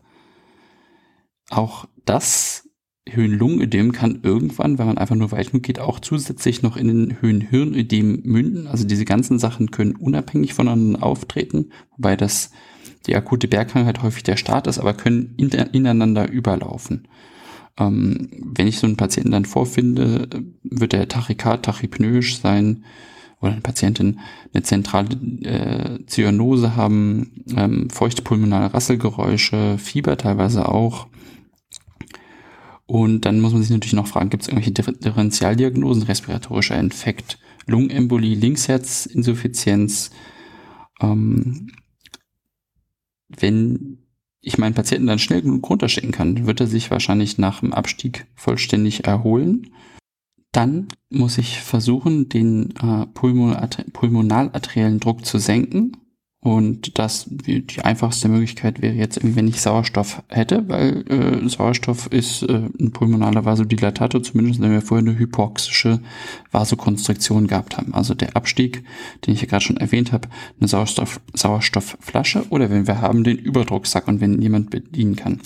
Auch 1.50 1.86
das 2.06 2.68
Höhenlungenödem 3.10 3.92
kann 3.92 4.20
irgendwann, 4.24 4.78
wenn 4.78 4.88
man 4.88 4.98
einfach 4.98 5.16
nur 5.16 5.32
weit 5.32 5.52
genug 5.52 5.64
geht, 5.64 5.80
auch 5.80 6.00
zusätzlich 6.00 6.62
noch 6.62 6.78
in 6.78 6.88
den 6.88 7.22
Höhenhirnödem 7.22 8.22
münden. 8.24 8.68
Also 8.68 8.86
diese 8.86 9.06
ganzen 9.06 9.40
Sachen 9.40 9.72
können 9.72 9.96
unabhängig 9.96 10.54
voneinander 10.54 11.04
auftreten, 11.04 11.72
wobei 11.96 12.16
das 12.16 12.52
die 13.06 13.16
akute 13.16 13.48
Bergkrankheit 13.48 14.02
häufig 14.02 14.24
der 14.24 14.38
Start 14.38 14.68
ist, 14.68 14.80
aber 14.80 14.94
können 14.94 15.34
in, 15.38 15.50
ineinander 15.50 16.30
überlaufen. 16.30 17.08
Ähm, 17.78 18.30
wenn 18.56 18.68
ich 18.68 18.80
so 18.80 18.88
einen 18.88 18.98
Patienten 18.98 19.32
dann 19.32 19.46
vorfinde, 19.46 20.28
wird 20.64 20.94
der 20.94 21.08
Tachykard 21.08 21.64
tachypnoisch 21.64 22.40
sein 22.40 22.84
oder 23.40 23.52
eine 23.52 23.62
Patientin 23.62 24.20
eine 24.54 24.64
zentrale 24.64 25.10
äh, 25.44 26.06
Zyanose 26.08 26.76
haben, 26.76 27.44
ähm, 27.56 27.90
feuchte 27.90 28.24
pulmonale 28.24 28.74
Rasselgeräusche, 28.74 29.78
Fieber 29.78 30.18
teilweise 30.18 30.68
auch, 30.68 31.08
und 32.88 33.26
dann 33.26 33.42
muss 33.42 33.52
man 33.52 33.62
sich 33.62 33.72
natürlich 33.72 33.94
noch 33.94 34.08
fragen, 34.08 34.30
gibt 34.30 34.44
es 34.44 34.50
irgendwelche 34.50 34.72
Differentialdiagnosen, 34.72 36.04
respiratorischer 36.04 36.80
Infekt, 36.80 37.38
Lungenembolie, 37.68 38.34
Linksherzinsuffizienz. 38.36 40.10
Ähm, 41.02 41.70
wenn 43.30 44.00
ich 44.42 44.58
meinen 44.58 44.76
Patienten 44.76 45.08
dann 45.08 45.20
schnell 45.20 45.42
genug 45.42 45.70
runterschicken 45.70 46.12
kann, 46.12 46.48
wird 46.48 46.60
er 46.62 46.68
sich 46.68 46.90
wahrscheinlich 46.92 47.38
nach 47.38 47.60
dem 47.60 47.74
Abstieg 47.74 48.28
vollständig 48.36 49.06
erholen. 49.06 49.74
Dann 50.52 50.88
muss 51.10 51.38
ich 51.38 51.60
versuchen, 51.60 52.30
den 52.30 52.74
äh, 52.78 53.06
pulmonalarteriellen 53.08 55.00
Druck 55.00 55.26
zu 55.26 55.38
senken 55.38 55.98
Und 56.48 56.98
das, 56.98 57.26
die 57.30 57.66
einfachste 57.84 58.30
Möglichkeit 58.30 58.82
wäre 58.82 58.94
jetzt, 58.94 59.20
wenn 59.22 59.50
ich 59.50 59.60
Sauerstoff 59.60 60.24
hätte, 60.30 60.64
weil 60.70 61.04
äh, 61.10 61.50
Sauerstoff 61.50 62.08
ist 62.08 62.42
äh, 62.44 62.70
ein 62.80 62.94
pulmonaler 62.94 63.44
Vasodilatator, 63.44 64.24
zumindest 64.24 64.62
wenn 64.62 64.72
wir 64.72 64.82
vorher 64.82 65.06
eine 65.06 65.20
hypoxische 65.20 66.00
Vasokonstriktion 66.54 67.48
gehabt 67.48 67.76
haben. 67.76 67.94
Also 67.94 68.14
der 68.14 68.38
Abstieg, 68.38 68.86
den 69.26 69.34
ich 69.34 69.42
ja 69.42 69.48
gerade 69.48 69.66
schon 69.66 69.76
erwähnt 69.76 70.14
habe, 70.14 70.30
eine 70.58 70.70
Sauerstoff, 70.70 71.20
Sauerstoffflasche 71.34 72.46
oder 72.50 72.70
wenn 72.70 72.88
wir 72.88 73.02
haben 73.02 73.26
den 73.26 73.40
Überdrucksack 73.40 74.08
und 74.08 74.22
wenn 74.22 74.42
jemand 74.42 74.70
bedienen 74.70 75.18
kann. 75.18 75.42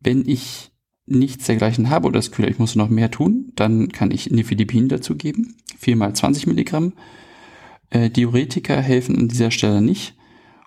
Wenn 0.00 0.28
ich 0.28 0.72
nichts 1.06 1.46
dergleichen 1.46 1.90
habe 1.90 2.08
oder 2.08 2.18
das 2.18 2.32
Kühler, 2.32 2.48
ich 2.48 2.58
muss 2.58 2.74
noch 2.74 2.88
mehr 2.88 3.12
tun, 3.12 3.52
dann 3.54 3.92
kann 3.92 4.10
ich 4.10 4.32
Nifedipin 4.32 4.88
dazu 4.88 5.14
geben, 5.14 5.54
4 5.78 5.94
mal 5.94 6.12
20 6.12 6.48
Milligramm 6.48 6.94
äh, 7.90 8.10
Diuretika 8.10 8.74
helfen 8.74 9.16
an 9.18 9.28
dieser 9.28 9.50
Stelle 9.50 9.80
nicht. 9.80 10.14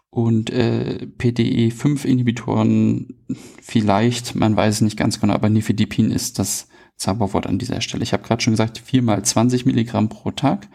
Und 0.09 0.49
äh, 0.49 1.07
PDE5-Inhibitoren 1.17 3.15
vielleicht, 3.61 4.35
man 4.35 4.55
weiß 4.57 4.75
es 4.75 4.81
nicht 4.81 4.97
ganz 4.97 5.21
genau, 5.21 5.33
aber 5.33 5.49
Nifedipin 5.49 6.11
ist 6.11 6.37
das 6.37 6.67
Zauberwort 6.97 7.47
an 7.47 7.59
dieser 7.59 7.79
Stelle. 7.79 8.03
Ich 8.03 8.11
habe 8.11 8.23
gerade 8.23 8.43
schon 8.43 8.51
gesagt, 8.51 8.77
4 8.79 9.01
mal 9.03 9.23
20 9.23 9.65
Milligramm 9.65 10.09
pro 10.09 10.31
Tag. 10.31 10.67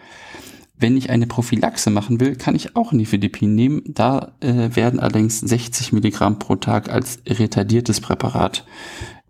Wenn 0.79 0.97
ich 0.97 1.11
eine 1.11 1.27
Prophylaxe 1.27 1.91
machen 1.91 2.19
will, 2.19 2.37
kann 2.37 2.55
ich 2.55 2.77
auch 2.77 2.93
Nifedipin 2.93 3.55
nehmen. 3.55 3.83
Da 3.87 4.37
äh, 4.41 4.75
werden 4.75 5.01
allerdings 5.01 5.41
60 5.41 5.93
Milligramm 5.93 6.39
pro 6.39 6.57
Tag 6.57 6.89
als 6.91 7.21
retardiertes 7.27 8.01
Präparat 8.01 8.65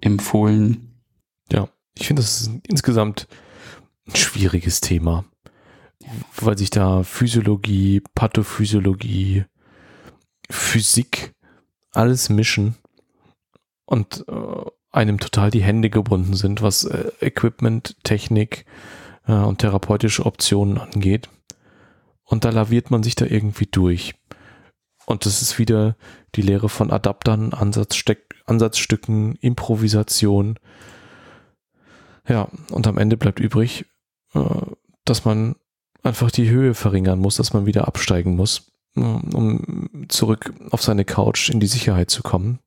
empfohlen. 0.00 1.02
Ja, 1.50 1.68
ich 1.98 2.06
finde, 2.06 2.22
das 2.22 2.42
ist 2.42 2.50
insgesamt 2.68 3.26
ein 4.06 4.14
schwieriges 4.14 4.80
Thema 4.80 5.24
weil 6.40 6.58
sich 6.58 6.70
da 6.70 7.02
Physiologie, 7.02 8.02
Pathophysiologie, 8.14 9.44
Physik, 10.50 11.32
alles 11.92 12.28
mischen 12.28 12.76
und 13.86 14.24
äh, 14.28 14.70
einem 14.92 15.18
total 15.18 15.50
die 15.50 15.62
Hände 15.62 15.90
gebunden 15.90 16.34
sind, 16.34 16.62
was 16.62 16.84
äh, 16.84 17.10
Equipment, 17.20 17.96
Technik 18.02 18.64
äh, 19.26 19.32
und 19.32 19.58
therapeutische 19.58 20.24
Optionen 20.24 20.78
angeht. 20.78 21.28
Und 22.24 22.44
da 22.44 22.50
laviert 22.50 22.90
man 22.90 23.02
sich 23.02 23.14
da 23.14 23.24
irgendwie 23.24 23.66
durch. 23.66 24.14
Und 25.06 25.26
das 25.26 25.42
ist 25.42 25.58
wieder 25.58 25.96
die 26.34 26.42
Lehre 26.42 26.68
von 26.68 26.90
Adaptern, 26.90 27.52
Ansatzsteck, 27.52 28.34
Ansatzstücken, 28.46 29.36
Improvisation. 29.36 30.58
Ja, 32.28 32.48
und 32.70 32.86
am 32.86 32.98
Ende 32.98 33.16
bleibt 33.16 33.38
übrig, 33.38 33.86
äh, 34.34 34.40
dass 35.04 35.24
man 35.24 35.56
einfach 36.06 36.30
die 36.30 36.48
Höhe 36.48 36.74
verringern 36.74 37.18
muss, 37.18 37.36
dass 37.36 37.52
man 37.52 37.66
wieder 37.66 37.86
absteigen 37.86 38.36
muss, 38.36 38.72
um 38.94 40.06
zurück 40.08 40.52
auf 40.70 40.82
seine 40.82 41.04
Couch 41.04 41.50
in 41.50 41.60
die 41.60 41.66
Sicherheit 41.66 42.10
zu 42.10 42.22
kommen. 42.22 42.58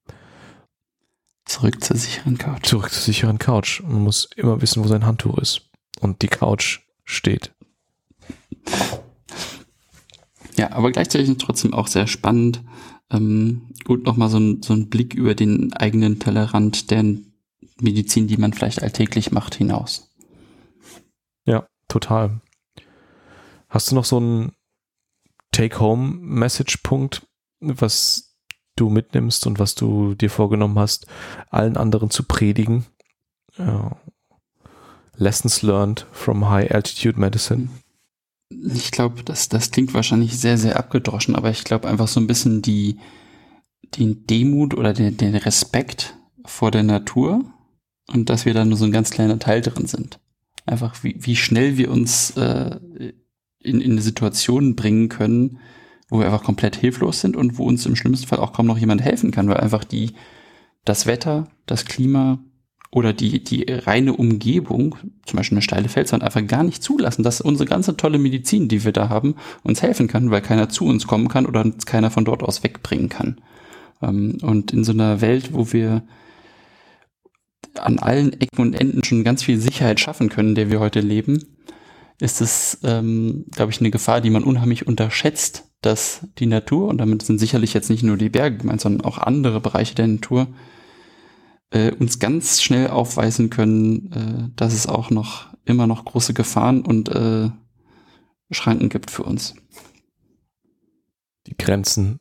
Zurück 1.46 1.84
zur 1.84 1.98
sicheren 1.98 2.38
Couch. 2.38 2.68
Zurück 2.68 2.92
zur 2.92 3.02
sicheren 3.02 3.40
Couch. 3.40 3.82
Man 3.82 4.04
muss 4.04 4.30
immer 4.36 4.62
wissen, 4.62 4.84
wo 4.84 4.88
sein 4.88 5.06
Handtuch 5.06 5.40
ist. 5.40 5.62
Und 6.00 6.22
die 6.22 6.28
Couch 6.28 6.82
steht. 7.06 7.52
Ja, 10.58 10.72
aber 10.74 10.92
gleichzeitig 10.92 11.36
trotzdem 11.40 11.74
auch 11.74 11.88
sehr 11.88 12.06
spannend. 12.06 12.62
Ähm, 13.10 13.74
gut, 13.84 14.06
nochmal 14.06 14.30
so 14.30 14.38
ein, 14.38 14.62
so 14.62 14.74
ein 14.74 14.90
Blick 14.90 15.16
über 15.16 15.34
den 15.34 15.74
eigenen 15.74 16.20
Tellerrand 16.20 16.92
der 16.92 17.04
Medizin, 17.80 18.28
die 18.28 18.38
man 18.38 18.54
vielleicht 18.54 18.84
alltäglich 18.84 19.32
macht, 19.32 19.56
hinaus. 19.56 20.12
Ja, 21.46 21.66
total. 21.88 22.42
Hast 23.70 23.92
du 23.92 23.96
noch 23.96 24.06
so 24.06 24.18
einen 24.18 24.52
Take-Home-Message-Punkt, 25.52 27.28
was 27.60 28.36
du 28.76 28.90
mitnimmst 28.90 29.46
und 29.46 29.60
was 29.60 29.76
du 29.76 30.16
dir 30.16 30.30
vorgenommen 30.30 30.80
hast, 30.80 31.06
allen 31.50 31.78
anderen 31.78 32.10
zu 32.10 32.24
predigen? 32.24 32.86
Ja. 33.58 33.98
Lessons 35.16 35.62
learned 35.62 36.08
from 36.12 36.50
High 36.50 36.72
Altitude 36.72 37.20
Medicine. 37.20 37.70
Ich 38.50 38.92
glaube, 38.92 39.24
das, 39.24 39.50
das 39.50 39.70
klingt 39.70 39.94
wahrscheinlich 39.94 40.40
sehr, 40.40 40.58
sehr 40.58 40.78
abgedroschen, 40.78 41.36
aber 41.36 41.52
ich 41.52 41.64
glaube 41.64 41.88
einfach 41.88 42.08
so 42.08 42.20
ein 42.20 42.28
bisschen 42.28 42.62
die, 42.62 42.98
den 43.98 44.26
Demut 44.26 44.74
oder 44.74 44.94
den, 44.94 45.18
den 45.18 45.36
Respekt 45.36 46.18
vor 46.46 46.72
der 46.72 46.84
Natur 46.84 47.44
und 48.08 48.30
dass 48.30 48.46
wir 48.46 48.54
da 48.54 48.66
nur 48.66 48.78
so 48.78 48.86
ein 48.86 48.92
ganz 48.92 49.12
kleiner 49.12 49.38
Teil 49.38 49.62
drin 49.62 49.86
sind. 49.86 50.20
Einfach 50.66 51.04
wie, 51.04 51.16
wie 51.20 51.36
schnell 51.36 51.78
wir 51.78 51.92
uns 51.92 52.32
äh, 52.32 52.80
in, 53.62 53.82
in 53.82 53.94
eine 53.94 54.02
Situation 54.02 54.76
bringen 54.76 55.10
können, 55.10 55.60
wo 56.10 56.20
wir 56.20 56.26
einfach 56.26 56.44
komplett 56.44 56.76
hilflos 56.76 57.22
sind 57.22 57.36
und 57.36 57.58
wo 57.58 57.66
uns 57.66 57.86
im 57.86 57.96
schlimmsten 57.96 58.28
Fall 58.28 58.40
auch 58.40 58.54
kaum 58.54 58.66
noch 58.66 58.78
jemand 58.78 59.02
helfen 59.02 59.32
kann, 59.32 59.48
weil 59.48 59.58
einfach 59.58 59.84
die, 59.84 60.14
das 60.86 61.06
Wetter, 61.06 61.48
das 61.66 61.86
Klima 61.86 62.40
oder 62.92 63.14
die, 63.14 63.44
die 63.44 63.66
reine 63.72 64.14
Umgebung, 64.14 64.96
zum 65.26 65.38
Beispiel 65.38 65.58
eine 65.58 65.62
steile 65.62 65.90
Felswand, 65.90 66.24
einfach 66.24 66.46
gar 66.48 66.64
nicht 66.64 66.82
zulassen, 66.82 67.22
dass 67.22 67.42
unsere 67.42 67.70
ganze 67.70 67.96
tolle 67.96 68.18
Medizin, 68.18 68.68
die 68.68 68.84
wir 68.84 68.92
da 68.92 69.10
haben, 69.10 69.36
uns 69.64 69.84
helfen 69.84 70.08
kann, 70.08 70.32
weil 70.32 70.42
keiner 70.42 70.70
zu 70.70 70.86
uns 70.86 71.06
kommen 71.06 71.28
kann 71.28 71.46
oder 71.46 71.62
uns 71.62 71.86
keiner 71.86 72.10
von 72.10 72.26
dort 72.26 72.42
aus 72.42 72.64
wegbringen 72.64 73.10
kann. 73.10 73.42
Ähm, 74.02 74.38
und 74.42 74.74
in 74.74 74.84
so 74.84 74.92
einer 74.92 75.22
Welt, 75.22 75.54
wo 75.54 75.72
wir 75.72 76.04
an 77.80 78.00
allen 78.00 78.34
Ecken 78.42 78.62
und 78.62 78.74
Enden 78.74 79.04
schon 79.04 79.24
ganz 79.24 79.44
viel 79.44 79.60
Sicherheit 79.60 80.00
schaffen 80.00 80.30
können, 80.30 80.56
der 80.56 80.72
wir 80.72 80.80
heute 80.80 81.02
leben, 81.02 81.59
ist 82.20 82.42
es, 82.42 82.80
ähm, 82.84 83.46
glaube 83.52 83.72
ich, 83.72 83.80
eine 83.80 83.92
Gefahr, 83.92 84.22
die 84.22 84.30
man 84.30 84.44
unheimlich 84.44 84.88
unterschätzt, 84.88 85.66
dass 85.82 86.28
die 86.38 86.46
Natur, 86.46 86.90
und 86.90 86.98
damit 86.98 87.24
sind 87.24 87.40
sicherlich 87.40 87.74
jetzt 87.74 87.90
nicht 87.90 88.04
nur 88.04 88.18
die 88.18 88.30
Berge 88.30 88.58
gemeint, 88.58 88.82
sondern 88.82 89.06
auch 89.06 89.18
andere 89.18 89.62
Bereiche 89.62 89.96
der 89.96 90.08
Natur, 90.08 90.48
äh, 91.72 91.92
uns 91.94 92.20
ganz 92.20 92.62
schnell 92.62 92.90
aufweisen 92.90 93.50
können, 93.50 94.12
äh, 94.12 94.56
dass 94.56 94.74
es 94.74 94.88
auch 94.88 95.10
noch 95.10 95.48
immer 95.66 95.88
noch 95.88 96.04
große 96.04 96.34
Gefahren 96.34 96.82
und 96.82 97.10
äh, 97.10 97.50
Schranken 98.52 98.90
gibt 98.90 99.12
für 99.12 99.24
uns. 99.24 99.56
Die 101.48 101.56
Grenzen. 101.58 102.20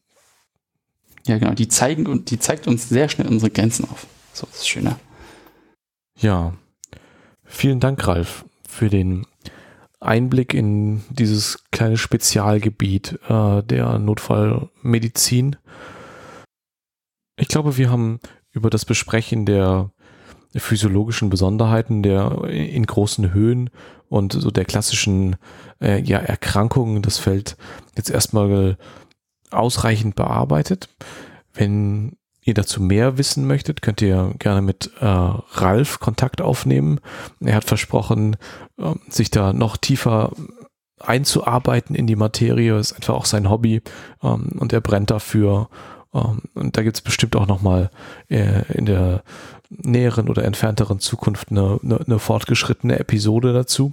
Ja, 1.26 1.38
genau. 1.38 1.54
Die 1.54 1.68
zeigen 1.68 2.06
und 2.06 2.30
die 2.30 2.38
zeigt 2.38 2.66
uns 2.66 2.88
sehr 2.88 3.08
schnell 3.08 3.26
unsere 3.26 3.50
Grenzen 3.50 3.84
auf. 3.90 4.06
So 4.32 4.46
ist 4.46 4.60
es 4.60 4.68
schöner. 4.68 4.98
Ja. 6.16 6.54
Vielen 7.44 7.80
Dank, 7.80 8.06
Ralf, 8.06 8.44
für 8.68 8.90
den 8.90 9.26
Einblick 10.00 10.54
in 10.54 11.02
dieses 11.10 11.64
kleine 11.70 11.96
Spezialgebiet 11.96 13.18
äh, 13.28 13.62
der 13.62 13.98
Notfallmedizin. 13.98 15.56
Ich 17.36 17.48
glaube, 17.48 17.76
wir 17.76 17.90
haben 17.90 18.20
über 18.52 18.70
das 18.70 18.84
Besprechen 18.84 19.46
der 19.46 19.90
physiologischen 20.54 21.30
Besonderheiten 21.30 22.02
der 22.02 22.44
in 22.44 22.86
großen 22.86 23.32
Höhen 23.32 23.70
und 24.08 24.32
so 24.32 24.50
der 24.50 24.64
klassischen 24.64 25.36
äh, 25.80 26.00
ja, 26.02 26.18
Erkrankungen 26.18 27.02
das 27.02 27.18
Feld 27.18 27.56
jetzt 27.96 28.10
erstmal 28.10 28.78
ausreichend 29.50 30.14
bearbeitet. 30.14 30.88
Wenn 31.52 32.17
ihr 32.48 32.54
dazu 32.54 32.82
mehr 32.82 33.18
wissen 33.18 33.46
möchtet, 33.46 33.82
könnt 33.82 34.02
ihr 34.02 34.34
gerne 34.38 34.62
mit 34.62 34.90
äh, 35.00 35.04
Ralf 35.04 36.00
Kontakt 36.00 36.40
aufnehmen. 36.40 37.00
Er 37.40 37.54
hat 37.54 37.64
versprochen, 37.64 38.36
äh, 38.78 38.94
sich 39.08 39.30
da 39.30 39.52
noch 39.52 39.76
tiefer 39.76 40.32
einzuarbeiten 40.98 41.94
in 41.94 42.06
die 42.06 42.16
Materie. 42.16 42.76
Ist 42.78 42.94
einfach 42.94 43.14
auch 43.14 43.26
sein 43.26 43.50
Hobby 43.50 43.82
ähm, 44.22 44.56
und 44.58 44.72
er 44.72 44.80
brennt 44.80 45.10
dafür. 45.10 45.68
Ähm, 46.14 46.42
und 46.54 46.76
da 46.76 46.82
gibt 46.82 46.96
es 46.96 47.02
bestimmt 47.02 47.36
auch 47.36 47.46
nochmal 47.46 47.90
äh, 48.28 48.62
in 48.72 48.86
der 48.86 49.22
näheren 49.70 50.28
oder 50.28 50.44
entfernteren 50.44 50.98
Zukunft 50.98 51.50
eine, 51.50 51.78
eine, 51.82 52.00
eine 52.00 52.18
fortgeschrittene 52.18 52.98
Episode 52.98 53.52
dazu. 53.52 53.92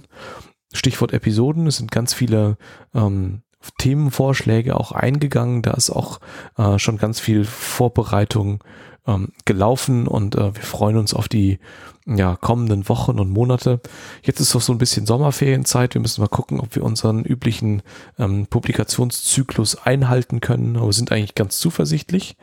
Stichwort 0.72 1.12
Episoden, 1.12 1.66
es 1.66 1.76
sind 1.76 1.92
ganz 1.92 2.12
viele 2.12 2.56
ähm, 2.94 3.42
Themenvorschläge 3.78 4.78
auch 4.78 4.92
eingegangen. 4.92 5.62
Da 5.62 5.72
ist 5.72 5.90
auch 5.90 6.20
äh, 6.56 6.78
schon 6.78 6.98
ganz 6.98 7.20
viel 7.20 7.44
Vorbereitung 7.44 8.62
ähm, 9.06 9.28
gelaufen 9.44 10.06
und 10.06 10.34
äh, 10.34 10.54
wir 10.54 10.62
freuen 10.62 10.96
uns 10.96 11.14
auf 11.14 11.28
die 11.28 11.58
ja, 12.06 12.36
kommenden 12.36 12.88
Wochen 12.88 13.18
und 13.18 13.30
Monate. 13.30 13.80
Jetzt 14.22 14.40
ist 14.40 14.54
doch 14.54 14.60
so 14.60 14.72
ein 14.72 14.78
bisschen 14.78 15.06
Sommerferienzeit. 15.06 15.94
Wir 15.94 16.00
müssen 16.00 16.20
mal 16.20 16.28
gucken, 16.28 16.60
ob 16.60 16.76
wir 16.76 16.84
unseren 16.84 17.24
üblichen 17.24 17.82
ähm, 18.18 18.46
Publikationszyklus 18.46 19.76
einhalten 19.76 20.40
können, 20.40 20.76
aber 20.76 20.92
sind 20.92 21.10
eigentlich 21.10 21.34
ganz 21.34 21.58
zuversichtlich. 21.58 22.36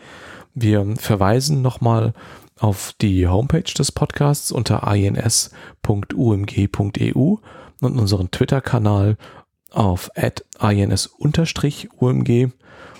Wir 0.54 0.86
verweisen 0.98 1.62
nochmal 1.62 2.14
auf 2.60 2.94
die 3.02 3.28
Homepage 3.28 3.64
des 3.64 3.92
Podcasts 3.92 4.52
unter 4.52 4.86
ins.umg.eu 4.94 5.50
und 7.82 8.00
unseren 8.00 8.32
Twitter-Kanal 8.32 9.18
auf 9.74 10.12
ins-umg. 10.16 12.54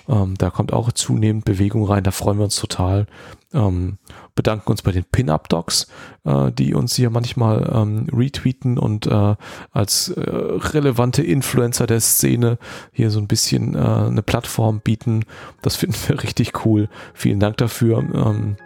Ähm, 0.06 0.34
da 0.36 0.50
kommt 0.50 0.72
auch 0.72 0.92
zunehmend 0.92 1.44
Bewegung 1.44 1.86
rein, 1.86 2.04
da 2.04 2.10
freuen 2.10 2.38
wir 2.38 2.44
uns 2.44 2.56
total. 2.56 3.06
Ähm, 3.54 3.98
bedanken 4.34 4.70
uns 4.70 4.82
bei 4.82 4.92
den 4.92 5.04
Pin-Up-Docs, 5.04 5.86
äh, 6.24 6.52
die 6.52 6.74
uns 6.74 6.96
hier 6.96 7.08
manchmal 7.08 7.70
ähm, 7.72 8.06
retweeten 8.12 8.78
und 8.78 9.06
äh, 9.06 9.36
als 9.70 10.08
äh, 10.08 10.20
relevante 10.20 11.22
Influencer 11.22 11.86
der 11.86 12.00
Szene 12.00 12.58
hier 12.92 13.10
so 13.10 13.20
ein 13.20 13.28
bisschen 13.28 13.74
äh, 13.74 13.78
eine 13.78 14.22
Plattform 14.22 14.80
bieten. 14.80 15.24
Das 15.62 15.76
finden 15.76 15.96
wir 16.06 16.22
richtig 16.22 16.66
cool. 16.66 16.88
Vielen 17.14 17.40
Dank 17.40 17.56
dafür. 17.56 17.98
Ähm, 17.98 18.56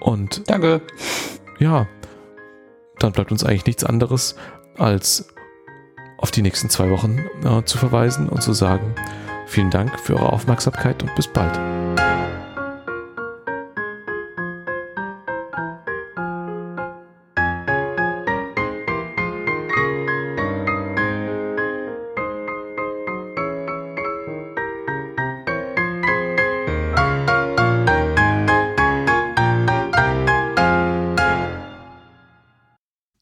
und 0.00 0.48
Danke. 0.48 0.82
Ja, 1.58 1.88
dann 2.98 3.12
bleibt 3.12 3.32
uns 3.32 3.44
eigentlich 3.44 3.66
nichts 3.66 3.84
anderes, 3.84 4.36
als 4.76 5.31
auf 6.22 6.30
die 6.30 6.40
nächsten 6.40 6.70
zwei 6.70 6.88
Wochen 6.88 7.18
äh, 7.44 7.64
zu 7.64 7.76
verweisen 7.76 8.28
und 8.28 8.42
zu 8.42 8.54
sagen, 8.54 8.94
vielen 9.46 9.70
Dank 9.70 10.00
für 10.00 10.14
eure 10.14 10.32
Aufmerksamkeit 10.32 11.02
und 11.02 11.14
bis 11.14 11.28
bald. 11.28 11.58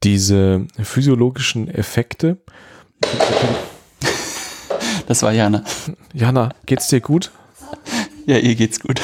diese 0.03 0.67
physiologischen 0.83 1.69
Effekte. 1.69 2.39
Das 5.07 5.23
war 5.23 5.33
Jana. 5.33 5.65
Jana, 6.15 6.51
geht's 6.67 6.89
dir 6.89 7.01
gut? 7.01 7.31
Ja, 8.27 8.37
ihr 8.37 8.55
geht's 8.55 8.79
gut. 8.79 9.01